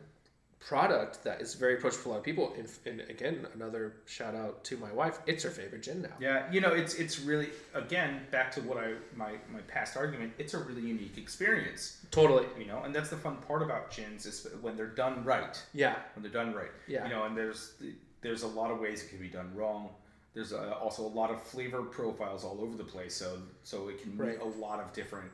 product 0.60 1.24
that 1.24 1.40
is 1.40 1.54
very 1.54 1.74
approachable 1.74 2.02
for 2.02 2.08
a 2.10 2.12
lot 2.12 2.18
of 2.18 2.24
people. 2.24 2.54
And, 2.56 2.68
and 2.86 3.10
again, 3.10 3.46
another 3.54 3.94
shout 4.06 4.34
out 4.34 4.62
to 4.64 4.76
my 4.76 4.92
wife. 4.92 5.18
It's 5.26 5.42
her 5.44 5.50
favorite 5.50 5.82
gin 5.82 6.02
now. 6.02 6.10
Yeah, 6.20 6.50
you 6.52 6.60
know, 6.60 6.72
it's 6.72 6.94
it's 6.94 7.18
really 7.20 7.48
again 7.74 8.20
back 8.30 8.52
to 8.52 8.60
what 8.62 8.76
I 8.78 8.92
my 9.16 9.32
my 9.52 9.60
past 9.68 9.96
argument. 9.96 10.32
It's 10.38 10.54
a 10.54 10.58
really 10.58 10.82
unique 10.82 11.16
experience, 11.18 11.98
Totally. 12.10 12.46
you 12.58 12.66
know, 12.66 12.82
and 12.84 12.94
that's 12.94 13.10
the 13.10 13.16
fun 13.16 13.36
part 13.48 13.62
about 13.62 13.90
gins 13.90 14.26
is 14.26 14.46
when 14.60 14.76
they're 14.76 14.86
done 14.86 15.24
right. 15.24 15.60
Yeah. 15.72 15.96
when 16.14 16.22
they're 16.22 16.30
done 16.32 16.54
right. 16.54 16.70
Yeah. 16.86 17.04
You 17.04 17.10
know, 17.10 17.24
and 17.24 17.36
there's 17.36 17.72
there's 18.20 18.42
a 18.42 18.48
lot 18.48 18.70
of 18.70 18.78
ways 18.80 19.02
it 19.02 19.08
can 19.08 19.18
be 19.18 19.28
done 19.28 19.50
wrong. 19.54 19.88
There's 20.34 20.52
uh, 20.52 20.74
also 20.80 21.02
a 21.02 21.08
lot 21.20 21.30
of 21.30 21.42
flavor 21.42 21.82
profiles 21.82 22.44
all 22.44 22.60
over 22.60 22.76
the 22.76 22.84
place, 22.84 23.14
so 23.16 23.38
so 23.64 23.88
it 23.88 24.00
can 24.02 24.12
meet 24.12 24.20
Right. 24.26 24.40
a 24.40 24.44
lot 24.44 24.78
of 24.78 24.92
different 24.92 25.30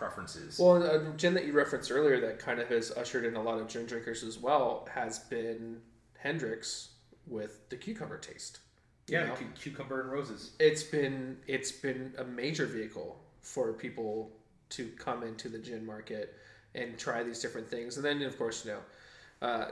preferences. 0.00 0.58
Well, 0.58 0.82
a 0.82 1.12
gin 1.16 1.34
that 1.34 1.44
you 1.44 1.52
referenced 1.52 1.92
earlier 1.92 2.18
that 2.22 2.38
kind 2.38 2.58
of 2.58 2.68
has 2.68 2.90
ushered 2.92 3.24
in 3.26 3.36
a 3.36 3.42
lot 3.42 3.60
of 3.60 3.68
gin 3.68 3.84
drinkers 3.86 4.24
as 4.24 4.38
well 4.38 4.88
has 4.92 5.18
been 5.18 5.82
Hendrick's 6.18 6.88
with 7.26 7.68
the 7.68 7.76
cucumber 7.76 8.16
taste. 8.18 8.60
yeah, 9.06 9.26
know? 9.26 9.34
cu- 9.34 9.44
cucumber 9.60 10.00
and 10.00 10.10
roses. 10.10 10.52
it's 10.58 10.82
been 10.82 11.36
it's 11.46 11.70
been 11.70 12.12
a 12.18 12.24
major 12.24 12.66
vehicle 12.66 13.20
for 13.40 13.72
people 13.74 14.30
to 14.70 14.88
come 14.98 15.22
into 15.22 15.48
the 15.48 15.58
gin 15.58 15.84
market 15.84 16.34
and 16.74 16.98
try 16.98 17.22
these 17.22 17.40
different 17.40 17.68
things 17.68 17.96
and 17.96 18.04
then 18.04 18.22
of 18.22 18.36
course 18.38 18.64
you 18.64 18.72
know 18.72 19.46
uh, 19.46 19.68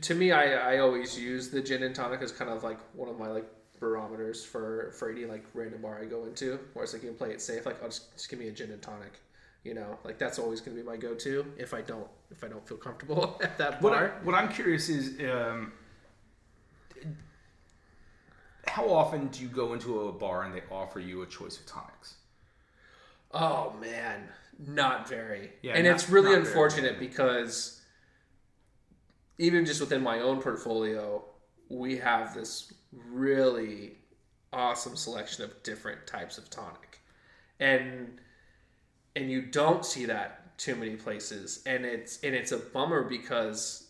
to 0.00 0.14
me 0.14 0.32
I, 0.32 0.74
I 0.74 0.78
always 0.78 1.18
use 1.18 1.50
the 1.50 1.62
gin 1.62 1.82
and 1.82 1.94
tonic 1.94 2.20
as 2.22 2.32
kind 2.32 2.50
of 2.50 2.62
like 2.62 2.78
one 2.94 3.08
of 3.08 3.18
my 3.18 3.28
like 3.28 3.48
barometers 3.80 4.44
for 4.44 4.92
for 4.98 5.10
any 5.10 5.24
like 5.24 5.44
random 5.54 5.82
bar 5.82 5.98
I 6.00 6.04
go 6.04 6.24
into 6.26 6.58
where 6.72 6.84
it's 6.84 6.92
like 6.92 7.02
you 7.02 7.08
can 7.08 7.18
play 7.18 7.30
it 7.30 7.40
safe 7.40 7.64
like 7.66 7.82
I'll 7.82 7.88
just, 7.88 8.12
just 8.12 8.28
give 8.28 8.38
me 8.38 8.48
a 8.48 8.52
gin 8.52 8.70
and 8.70 8.82
tonic 8.82 9.20
you 9.64 9.74
know 9.74 9.98
like 10.04 10.18
that's 10.18 10.38
always 10.38 10.60
going 10.60 10.76
to 10.76 10.82
be 10.82 10.88
my 10.88 10.96
go-to 10.96 11.44
if 11.56 11.74
I 11.74 11.80
don't 11.80 12.06
if 12.30 12.44
I 12.44 12.48
don't 12.48 12.66
feel 12.66 12.76
comfortable 12.78 13.38
at 13.42 13.58
that 13.58 13.82
What, 13.82 13.92
I, 13.92 13.96
bar 13.96 14.20
what 14.22 14.34
I'm 14.34 14.48
curious 14.48 14.88
is, 14.88 15.18
um, 15.30 15.72
how 18.66 18.88
often 18.88 19.28
do 19.28 19.42
you 19.42 19.48
go 19.48 19.72
into 19.72 20.00
a 20.08 20.12
bar 20.12 20.44
and 20.44 20.54
they 20.54 20.62
offer 20.70 21.00
you 21.00 21.22
a 21.22 21.26
choice 21.26 21.58
of 21.58 21.66
tonics? 21.66 22.16
Oh 23.32 23.74
man, 23.80 24.28
not 24.58 25.08
very. 25.08 25.52
Yeah, 25.62 25.74
and 25.74 25.84
not- 25.86 25.94
it's 25.94 26.08
really 26.08 26.30
not 26.30 26.36
very. 26.42 26.46
unfortunate 26.48 26.98
because 26.98 27.80
even 29.38 29.64
just 29.64 29.80
within 29.80 30.02
my 30.02 30.20
own 30.20 30.40
portfolio, 30.40 31.22
we 31.68 31.96
have 31.98 32.34
this 32.34 32.72
really 32.92 33.96
awesome 34.52 34.96
selection 34.96 35.44
of 35.44 35.62
different 35.62 36.06
types 36.06 36.38
of 36.38 36.48
tonic. 36.50 37.00
And 37.60 38.18
and 39.16 39.30
you 39.30 39.42
don't 39.42 39.84
see 39.84 40.04
that 40.06 40.56
too 40.58 40.74
many 40.74 40.96
places 40.96 41.62
and 41.66 41.84
it's 41.84 42.18
and 42.22 42.34
it's 42.34 42.52
a 42.52 42.58
bummer 42.58 43.04
because 43.04 43.88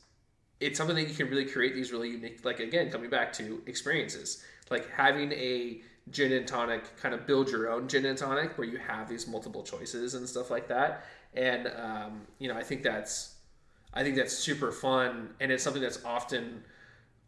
it's 0.61 0.77
something 0.77 0.97
that 0.97 1.09
you 1.09 1.15
can 1.15 1.29
really 1.31 1.47
create 1.47 1.75
these 1.75 1.93
really 1.93 2.11
unique 2.11 2.45
like 2.45 2.61
again 2.61 2.91
coming 2.91 3.09
back 3.09 3.33
to 3.33 3.63
experiences 3.67 4.45
like 4.71 4.91
having 4.91 5.33
a 5.33 5.81
gin 6.11 6.33
and 6.33 6.47
tonic 6.47 6.85
kind 7.01 7.15
of 7.15 7.27
build 7.27 7.49
your 7.51 7.71
own 7.71 7.89
gin 7.89 8.05
and 8.07 8.19
tonic 8.19 8.57
where 8.59 8.67
you 8.67 8.77
have 8.79 9.09
these 9.09 9.27
multiple 9.27 9.63
choices 9.63 10.15
and 10.15 10.29
stuff 10.29 10.51
like 10.51 10.69
that 10.69 11.05
and 11.35 11.69
um, 11.77 12.21
you 12.39 12.49
know 12.49 12.57
i 12.57 12.63
think 12.63 12.83
that's 12.83 13.37
i 13.95 14.03
think 14.03 14.15
that's 14.17 14.33
super 14.37 14.71
fun 14.73 15.31
and 15.41 15.51
it's 15.51 15.63
something 15.63 15.83
that's 15.83 16.05
often 16.05 16.63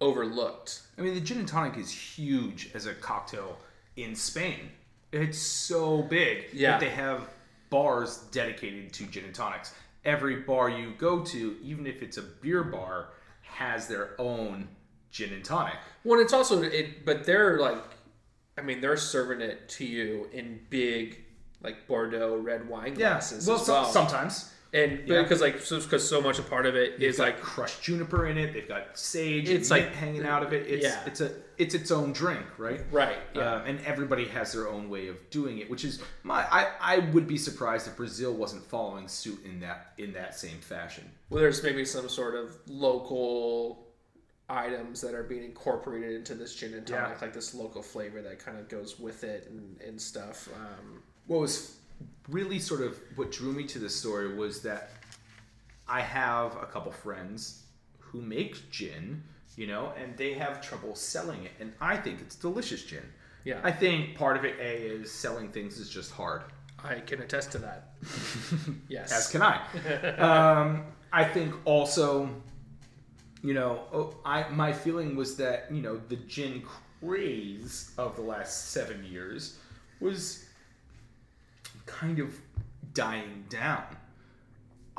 overlooked 0.03 0.83
I 0.99 1.03
mean, 1.03 1.15
the 1.15 1.21
gin 1.21 1.39
and 1.39 1.49
tonic 1.49 1.77
is 1.79 1.91
huge 1.91 2.71
as 2.75 2.85
a 2.87 2.93
cocktail 2.95 3.59
in 3.97 4.15
Spain. 4.15 4.71
It's 5.13 5.39
so 5.39 6.03
big 6.03 6.45
Yeah. 6.53 6.73
that 6.73 6.81
they 6.81 6.91
have 6.91 7.29
bars 7.71 8.19
dedicated 8.33 8.93
to 8.95 9.07
gin 9.07 9.25
and 9.25 9.35
tonics. 9.35 9.75
Every 10.05 10.37
bar 10.37 10.69
you 10.69 10.93
go 10.99 11.25
to, 11.25 11.57
even 11.63 11.87
if 11.87 12.03
it's 12.03 12.17
a 12.17 12.23
beer 12.23 12.65
bar, 12.65 13.11
has 13.43 13.87
their 13.87 14.15
own 14.19 14.69
gin 15.11 15.33
and 15.33 15.45
tonic. 15.45 15.77
Well, 16.05 16.21
it's 16.21 16.33
also 16.33 16.63
it, 16.63 17.05
but 17.05 17.25
they're 17.25 17.59
like, 17.59 17.83
I 18.59 18.63
mean, 18.63 18.81
they're 18.81 18.97
serving 18.97 19.41
it 19.41 19.69
to 19.71 19.85
you 19.85 20.29
in 20.33 20.61
big, 20.71 21.19
like 21.63 21.87
Bordeaux 21.87 22.37
red 22.37 22.69
wine 22.69 22.95
glasses 22.95 23.47
well, 23.47 23.57
as 23.57 23.67
so- 23.67 23.73
well. 23.73 23.85
sometimes 23.85 24.53
and 24.73 25.01
yeah. 25.07 25.23
because 25.23 25.41
like 25.41 25.55
because 25.55 26.09
so 26.09 26.21
much 26.21 26.39
a 26.39 26.43
part 26.43 26.65
of 26.67 26.77
it 26.77 26.95
is 27.03 27.03
It's 27.03 27.19
like 27.19 27.41
crushed 27.41 27.83
juniper 27.83 28.27
in 28.27 28.39
it. 28.39 28.53
They've 28.55 28.69
got 28.69 28.97
sage. 28.99 29.49
It's 29.49 29.71
like 29.71 29.93
hanging 29.95 30.25
out 30.25 30.43
of 30.43 30.53
it. 30.53 30.67
It's 30.69 30.85
Yeah. 30.85 31.03
it's 31.07 31.21
a 31.21 31.33
it's 31.61 31.75
its 31.75 31.91
own 31.91 32.13
drink, 32.13 32.45
right? 32.59 32.81
right, 32.91 33.19
yeah, 33.35 33.55
Um, 33.57 33.63
and 33.67 33.81
everybody 33.85 34.27
has 34.29 34.53
their 34.55 34.67
own 34.69 34.89
way 34.89 35.09
of 35.09 35.17
doing 35.31 35.59
it, 35.59 35.71
which 35.71 35.85
is 35.85 36.01
my 36.23 36.41
I, 36.51 36.69
I 36.81 36.99
would 37.13 37.27
be 37.27 37.37
surprised 37.39 37.87
if 37.87 37.97
Brazil 37.97 38.33
wasn't 38.35 38.65
following 38.65 39.07
suit 39.09 39.45
in 39.45 39.61
that 39.61 39.93
in 39.99 40.13
that 40.15 40.35
same 40.35 40.59
fashion. 40.59 41.05
well, 41.29 41.41
there's 41.43 41.63
maybe 41.63 41.85
some 41.85 42.09
sort 42.09 42.35
of 42.35 42.57
local 42.67 43.87
items 44.49 45.01
that 45.03 45.15
are 45.15 45.23
being 45.23 45.45
incorporated 45.45 46.13
into 46.13 46.35
this 46.35 46.57
gin 46.57 46.75
and 46.75 46.87
tonic, 46.87 47.17
Yeah. 47.19 47.25
like 47.27 47.33
this 47.35 47.55
local 47.55 47.83
flavor 47.83 48.21
that 48.23 48.39
kind 48.45 48.59
of 48.59 48.69
goes 48.69 48.99
with 48.99 49.23
it 49.23 49.47
and, 49.51 49.81
and 49.81 50.01
stuff. 50.01 50.49
Um, 50.57 51.03
What 51.29 51.41
was 51.41 51.77
really 52.29 52.59
sort 52.59 52.81
of 52.81 52.99
what 53.17 53.31
drew 53.31 53.53
me 53.53 53.65
to 53.67 53.79
this 53.79 53.95
story 53.95 54.35
was 54.35 54.63
that 54.63 54.91
I 55.87 56.01
have 56.01 56.57
a 56.57 56.67
couple 56.67 56.91
friends 56.93 57.63
who 57.99 58.21
make 58.23 58.71
gin, 58.71 59.23
you 59.57 59.67
know, 59.67 59.93
and 60.01 60.17
they 60.17 60.35
have 60.35 60.61
trouble 60.61 60.95
selling 60.95 61.45
it, 61.45 61.53
and 61.61 61.73
I 61.81 61.97
think 61.97 62.21
it's 62.21 62.37
delicious 62.37 62.85
gin. 62.85 63.05
Yeah. 63.45 63.61
I 63.63 63.73
think 63.73 64.17
part 64.17 64.37
of 64.37 64.45
it 64.45 64.57
a 64.61 64.77
is 64.77 65.11
selling 65.11 65.51
things 65.51 65.79
is 65.79 65.89
just 65.89 66.13
hard. 66.13 66.43
I 66.83 67.01
can 67.01 67.21
attest 67.21 67.53
to 67.53 67.59
that. 67.59 67.91
yes, 68.89 69.13
as 69.13 69.29
can 69.29 69.43
I. 69.43 69.61
um, 70.19 70.85
I 71.13 71.25
think 71.25 71.55
also, 71.65 72.29
you 73.43 73.55
know, 73.55 73.83
oh, 73.93 74.15
I 74.25 74.49
my 74.51 74.73
feeling 74.73 75.17
was 75.17 75.37
that 75.37 75.71
you 75.71 75.83
know 75.83 76.01
the 76.09 76.17
gin 76.17 76.63
craze 77.01 77.93
of 77.99 78.17
the 78.17 78.23
last 78.23 78.71
seven 78.71 79.05
years 79.05 79.59
was 80.01 80.45
kind 81.87 82.19
of 82.19 82.39
dying 82.95 83.45
down. 83.49 83.85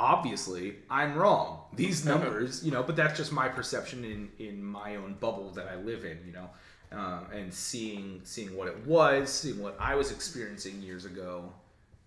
Obviously, 0.02 0.78
I'm 0.90 1.14
wrong. 1.16 1.60
These 1.76 2.04
numbers, 2.12 2.66
you 2.66 2.72
know, 2.72 2.82
but 2.82 2.96
that's 2.96 3.16
just 3.16 3.32
my 3.32 3.48
perception 3.48 4.04
in 4.04 4.30
in 4.40 4.64
my 4.64 4.96
own 4.96 5.14
bubble 5.20 5.52
that 5.52 5.68
I 5.68 5.76
live 5.76 6.06
in, 6.06 6.18
you 6.26 6.34
know, 6.34 6.50
um, 6.92 7.28
and 7.32 7.54
seeing 7.54 8.22
seeing 8.24 8.58
what 8.58 8.68
it 8.68 8.86
was, 8.86 9.30
seeing 9.30 9.62
what 9.62 9.78
I 9.80 9.94
was 9.94 10.12
experiencing 10.12 10.82
years 10.82 11.06
ago, 11.06 11.54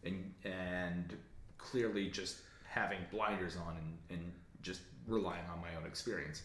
and 0.04 0.34
and 0.44 1.16
clearly 1.56 2.08
just 2.08 2.38
having 2.68 2.98
blinders 3.12 3.56
on 3.56 3.76
and, 3.76 4.18
and 4.18 4.32
just 4.62 4.80
relying 5.06 5.44
on 5.52 5.60
my 5.60 5.76
own 5.78 5.86
experience. 5.86 6.42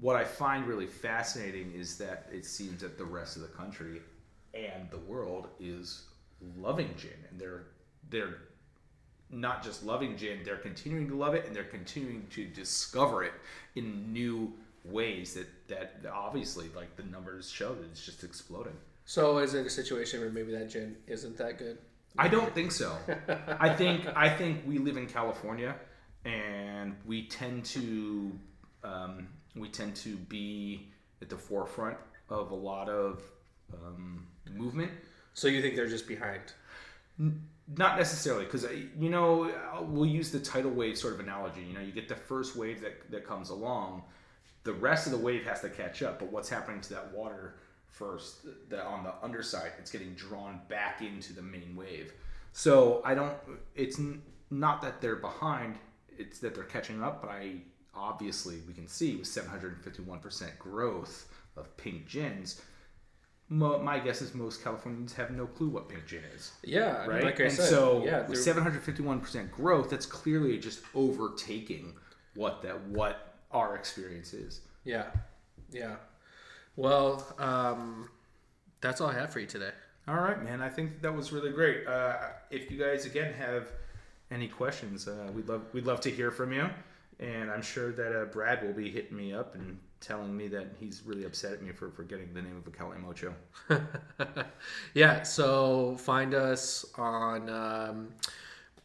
What 0.00 0.16
I 0.16 0.24
find 0.24 0.66
really 0.66 0.86
fascinating 0.86 1.72
is 1.74 1.96
that 1.96 2.26
it 2.30 2.44
seems 2.44 2.82
that 2.82 2.98
the 2.98 3.04
rest 3.06 3.36
of 3.36 3.42
the 3.42 3.48
country 3.48 4.02
and 4.52 4.90
the 4.90 4.98
world 4.98 5.48
is 5.58 6.02
loving 6.58 6.90
gin, 6.98 7.10
and 7.30 7.40
they're 7.40 7.64
they're 8.10 8.36
not 9.32 9.64
just 9.64 9.82
loving 9.84 10.16
gin, 10.16 10.40
they're 10.44 10.56
continuing 10.56 11.08
to 11.08 11.16
love 11.16 11.34
it, 11.34 11.46
and 11.46 11.56
they're 11.56 11.64
continuing 11.64 12.26
to 12.30 12.44
discover 12.44 13.24
it 13.24 13.32
in 13.74 14.12
new 14.12 14.52
ways 14.84 15.34
that 15.34 15.46
that 15.68 16.10
obviously 16.12 16.68
like 16.74 16.96
the 16.96 17.04
numbers 17.04 17.50
show 17.50 17.74
that 17.74 17.84
it's 17.84 18.04
just 18.04 18.24
exploding. 18.24 18.76
So 19.04 19.38
is 19.38 19.54
it 19.54 19.66
a 19.66 19.70
situation 19.70 20.20
where 20.20 20.30
maybe 20.30 20.52
that 20.52 20.70
gin 20.70 20.96
isn't 21.06 21.36
that 21.38 21.58
good? 21.58 21.78
I 22.18 22.28
don't 22.28 22.54
think 22.54 22.72
so. 22.72 22.96
I 23.58 23.70
think 23.70 24.06
I 24.14 24.28
think 24.28 24.62
we 24.66 24.78
live 24.78 24.96
in 24.96 25.06
California, 25.06 25.74
and 26.24 26.94
we 27.06 27.26
tend 27.26 27.64
to 27.66 28.32
um, 28.84 29.28
we 29.56 29.68
tend 29.68 29.96
to 29.96 30.16
be 30.16 30.88
at 31.20 31.30
the 31.30 31.38
forefront 31.38 31.96
of 32.28 32.50
a 32.50 32.54
lot 32.54 32.88
of 32.88 33.22
um, 33.72 34.26
movement. 34.50 34.90
So 35.34 35.48
you 35.48 35.62
think 35.62 35.76
they're 35.76 35.86
just 35.86 36.06
behind? 36.06 36.42
Not 37.76 37.96
necessarily, 37.96 38.44
because 38.44 38.64
uh, 38.64 38.70
you 38.98 39.08
know 39.08 39.44
uh, 39.50 39.82
we'll 39.82 40.06
use 40.06 40.30
the 40.30 40.40
tidal 40.40 40.72
wave 40.72 40.98
sort 40.98 41.14
of 41.14 41.20
analogy. 41.20 41.62
You 41.62 41.74
know, 41.74 41.80
you 41.80 41.92
get 41.92 42.08
the 42.08 42.16
first 42.16 42.56
wave 42.56 42.80
that 42.82 43.10
that 43.10 43.26
comes 43.26 43.50
along, 43.50 44.02
the 44.64 44.72
rest 44.72 45.06
of 45.06 45.12
the 45.12 45.18
wave 45.18 45.44
has 45.44 45.60
to 45.60 45.68
catch 45.68 46.02
up. 46.02 46.18
But 46.18 46.32
what's 46.32 46.48
happening 46.48 46.80
to 46.82 46.94
that 46.94 47.12
water 47.12 47.54
first? 47.88 48.46
That 48.68 48.84
on 48.84 49.04
the 49.04 49.14
underside, 49.22 49.72
it's 49.78 49.90
getting 49.90 50.14
drawn 50.14 50.60
back 50.68 51.02
into 51.02 51.32
the 51.32 51.42
main 51.42 51.74
wave. 51.76 52.12
So 52.52 53.00
I 53.04 53.14
don't. 53.14 53.34
It's 53.74 53.98
n- 53.98 54.22
not 54.50 54.82
that 54.82 55.00
they're 55.00 55.16
behind; 55.16 55.76
it's 56.18 56.38
that 56.40 56.54
they're 56.54 56.64
catching 56.64 57.02
up. 57.02 57.22
But 57.22 57.30
I 57.30 57.62
obviously 57.94 58.58
we 58.66 58.72
can 58.72 58.88
see 58.88 59.16
with 59.16 59.26
751% 59.28 60.58
growth 60.58 61.28
of 61.56 61.76
pink 61.76 62.06
gins. 62.06 62.62
Mo- 63.52 63.78
my 63.82 63.98
guess 63.98 64.22
is 64.22 64.34
most 64.34 64.64
Californians 64.64 65.12
have 65.12 65.30
no 65.30 65.46
clue 65.46 65.68
what 65.68 65.88
pink 65.88 66.06
gin 66.06 66.22
is 66.34 66.52
Yeah, 66.64 67.04
right? 67.06 67.22
like 67.22 67.38
I 67.40 67.44
and 67.44 67.52
said, 67.52 67.68
so 67.68 68.02
yeah, 68.04 68.26
with 68.26 68.38
751% 68.38 69.50
growth, 69.50 69.90
that's 69.90 70.06
clearly 70.06 70.58
just 70.58 70.80
overtaking 70.94 71.94
what 72.34 72.62
that 72.62 72.80
what 72.86 73.34
our 73.50 73.74
experience 73.76 74.32
is. 74.32 74.62
yeah, 74.84 75.06
yeah. 75.70 75.96
Well, 76.76 77.26
um, 77.38 78.08
that's 78.80 79.00
all 79.02 79.08
I 79.10 79.14
have 79.14 79.30
for 79.30 79.40
you 79.40 79.46
today. 79.46 79.72
All 80.08 80.14
right, 80.16 80.42
man. 80.42 80.62
I 80.62 80.70
think 80.70 81.02
that 81.02 81.14
was 81.14 81.30
really 81.32 81.52
great. 81.52 81.86
Uh, 81.86 82.16
if 82.50 82.70
you 82.70 82.78
guys 82.78 83.04
again 83.04 83.34
have 83.34 83.68
any 84.30 84.48
questions, 84.48 85.06
uh, 85.06 85.30
we'd 85.34 85.48
love 85.48 85.62
we'd 85.74 85.86
love 85.86 86.00
to 86.00 86.10
hear 86.10 86.30
from 86.30 86.52
you. 86.52 86.68
And 87.20 87.50
I'm 87.50 87.62
sure 87.62 87.92
that 87.92 88.18
uh, 88.20 88.24
Brad 88.24 88.62
will 88.66 88.72
be 88.72 88.90
hitting 88.90 89.16
me 89.16 89.32
up 89.34 89.54
and 89.54 89.78
telling 90.02 90.36
me 90.36 90.48
that 90.48 90.66
he's 90.78 91.02
really 91.06 91.24
upset 91.24 91.52
at 91.52 91.62
me 91.62 91.72
for 91.72 91.90
forgetting 91.90 92.34
the 92.34 92.42
name 92.42 92.56
of 92.56 92.66
a 92.66 92.70
Kalimotxo. 92.70 93.32
yeah, 94.94 95.22
so 95.22 95.96
find 95.96 96.34
us 96.34 96.84
on 96.98 97.48
um, 97.48 98.08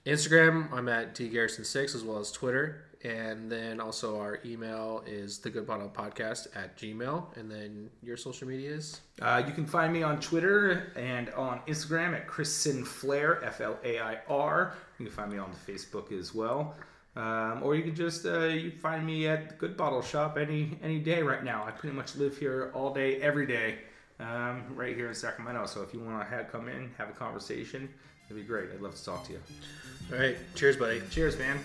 Instagram. 0.06 0.72
I'm 0.72 0.88
at 0.88 1.16
dgarrison6 1.16 1.96
as 1.96 2.04
well 2.04 2.20
as 2.20 2.32
Twitter. 2.32 2.84
And 3.04 3.52
then 3.52 3.80
also 3.80 4.20
our 4.20 4.40
email 4.44 5.04
is 5.06 5.38
the 5.38 5.50
good 5.50 5.68
bottle 5.68 5.90
podcast 5.90 6.48
at 6.56 6.78
gmail. 6.78 7.38
And 7.38 7.50
then 7.50 7.90
your 8.02 8.18
social 8.18 8.48
media 8.48 8.72
is? 8.72 9.02
Uh, 9.22 9.44
you 9.46 9.54
can 9.54 9.66
find 9.66 9.94
me 9.94 10.04
on 10.04 10.20
Twitter 10.20 10.92
and 10.96 11.30
on 11.32 11.60
Instagram 11.68 12.16
at 12.16 12.28
Chrisson 12.28 12.84
Flair, 12.84 13.44
F 13.44 13.62
L 13.62 13.78
A 13.84 14.00
I 14.00 14.18
R. 14.28 14.74
You 15.00 15.06
can 15.06 15.14
find 15.14 15.32
me 15.32 15.38
on 15.38 15.52
Facebook 15.68 16.12
as 16.12 16.34
well. 16.34 16.76
Um, 17.18 17.64
or 17.64 17.76
you 17.76 17.82
can 17.82 17.96
just 17.96 18.28
uh, 18.28 18.46
you 18.46 18.70
find 18.70 19.04
me 19.04 19.28
at 19.28 19.50
the 19.50 19.56
Good 19.56 19.76
Bottle 19.76 20.04
Shop 20.04 20.38
any 20.38 20.78
any 20.84 21.00
day 21.00 21.24
right 21.24 21.44
now. 21.44 21.64
I 21.66 21.72
pretty 21.72 21.96
much 21.96 22.16
live 22.16 22.38
here 22.38 22.72
all 22.76 22.94
day, 22.94 23.20
every 23.20 23.48
day, 23.48 23.80
um, 24.20 24.64
right 24.76 24.96
here 24.96 25.08
in 25.08 25.16
Sacramento. 25.16 25.66
So 25.66 25.82
if 25.82 25.96
you 25.96 26.00
want 26.00 26.22
to 26.22 26.28
have 26.28 26.52
come 26.52 26.68
in, 26.68 26.92
have 27.00 27.10
a 27.10 27.14
conversation, 27.14 27.90
it'd 28.28 28.38
be 28.38 28.48
great. 28.48 28.70
I'd 28.72 28.82
love 28.82 28.96
to 28.96 29.04
talk 29.04 29.26
to 29.26 29.34
you. 29.34 29.40
All 30.14 30.20
right. 30.20 30.38
Cheers, 30.54 30.78
buddy. 30.78 31.02
Cheers, 31.10 31.40
man. 31.40 31.60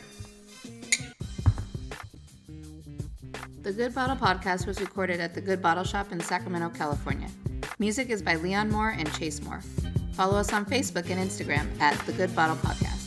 The 3.60 3.72
Good 3.72 3.94
Bottle 3.94 4.16
podcast 4.16 4.66
was 4.66 4.80
recorded 4.80 5.20
at 5.20 5.34
the 5.34 5.40
Good 5.42 5.60
Bottle 5.60 5.84
Shop 5.84 6.12
in 6.12 6.20
Sacramento, 6.20 6.70
California. 6.70 7.28
Music 7.78 8.08
is 8.08 8.22
by 8.22 8.36
Leon 8.36 8.70
Moore 8.70 8.94
and 8.96 9.12
Chase 9.14 9.42
Moore. 9.42 9.60
Follow 10.14 10.38
us 10.38 10.52
on 10.52 10.64
Facebook 10.64 11.10
and 11.10 11.20
Instagram 11.20 11.68
at 11.78 11.98
The 12.06 12.12
Good 12.12 12.34
Bottle 12.34 12.56
Podcast. 12.56 13.01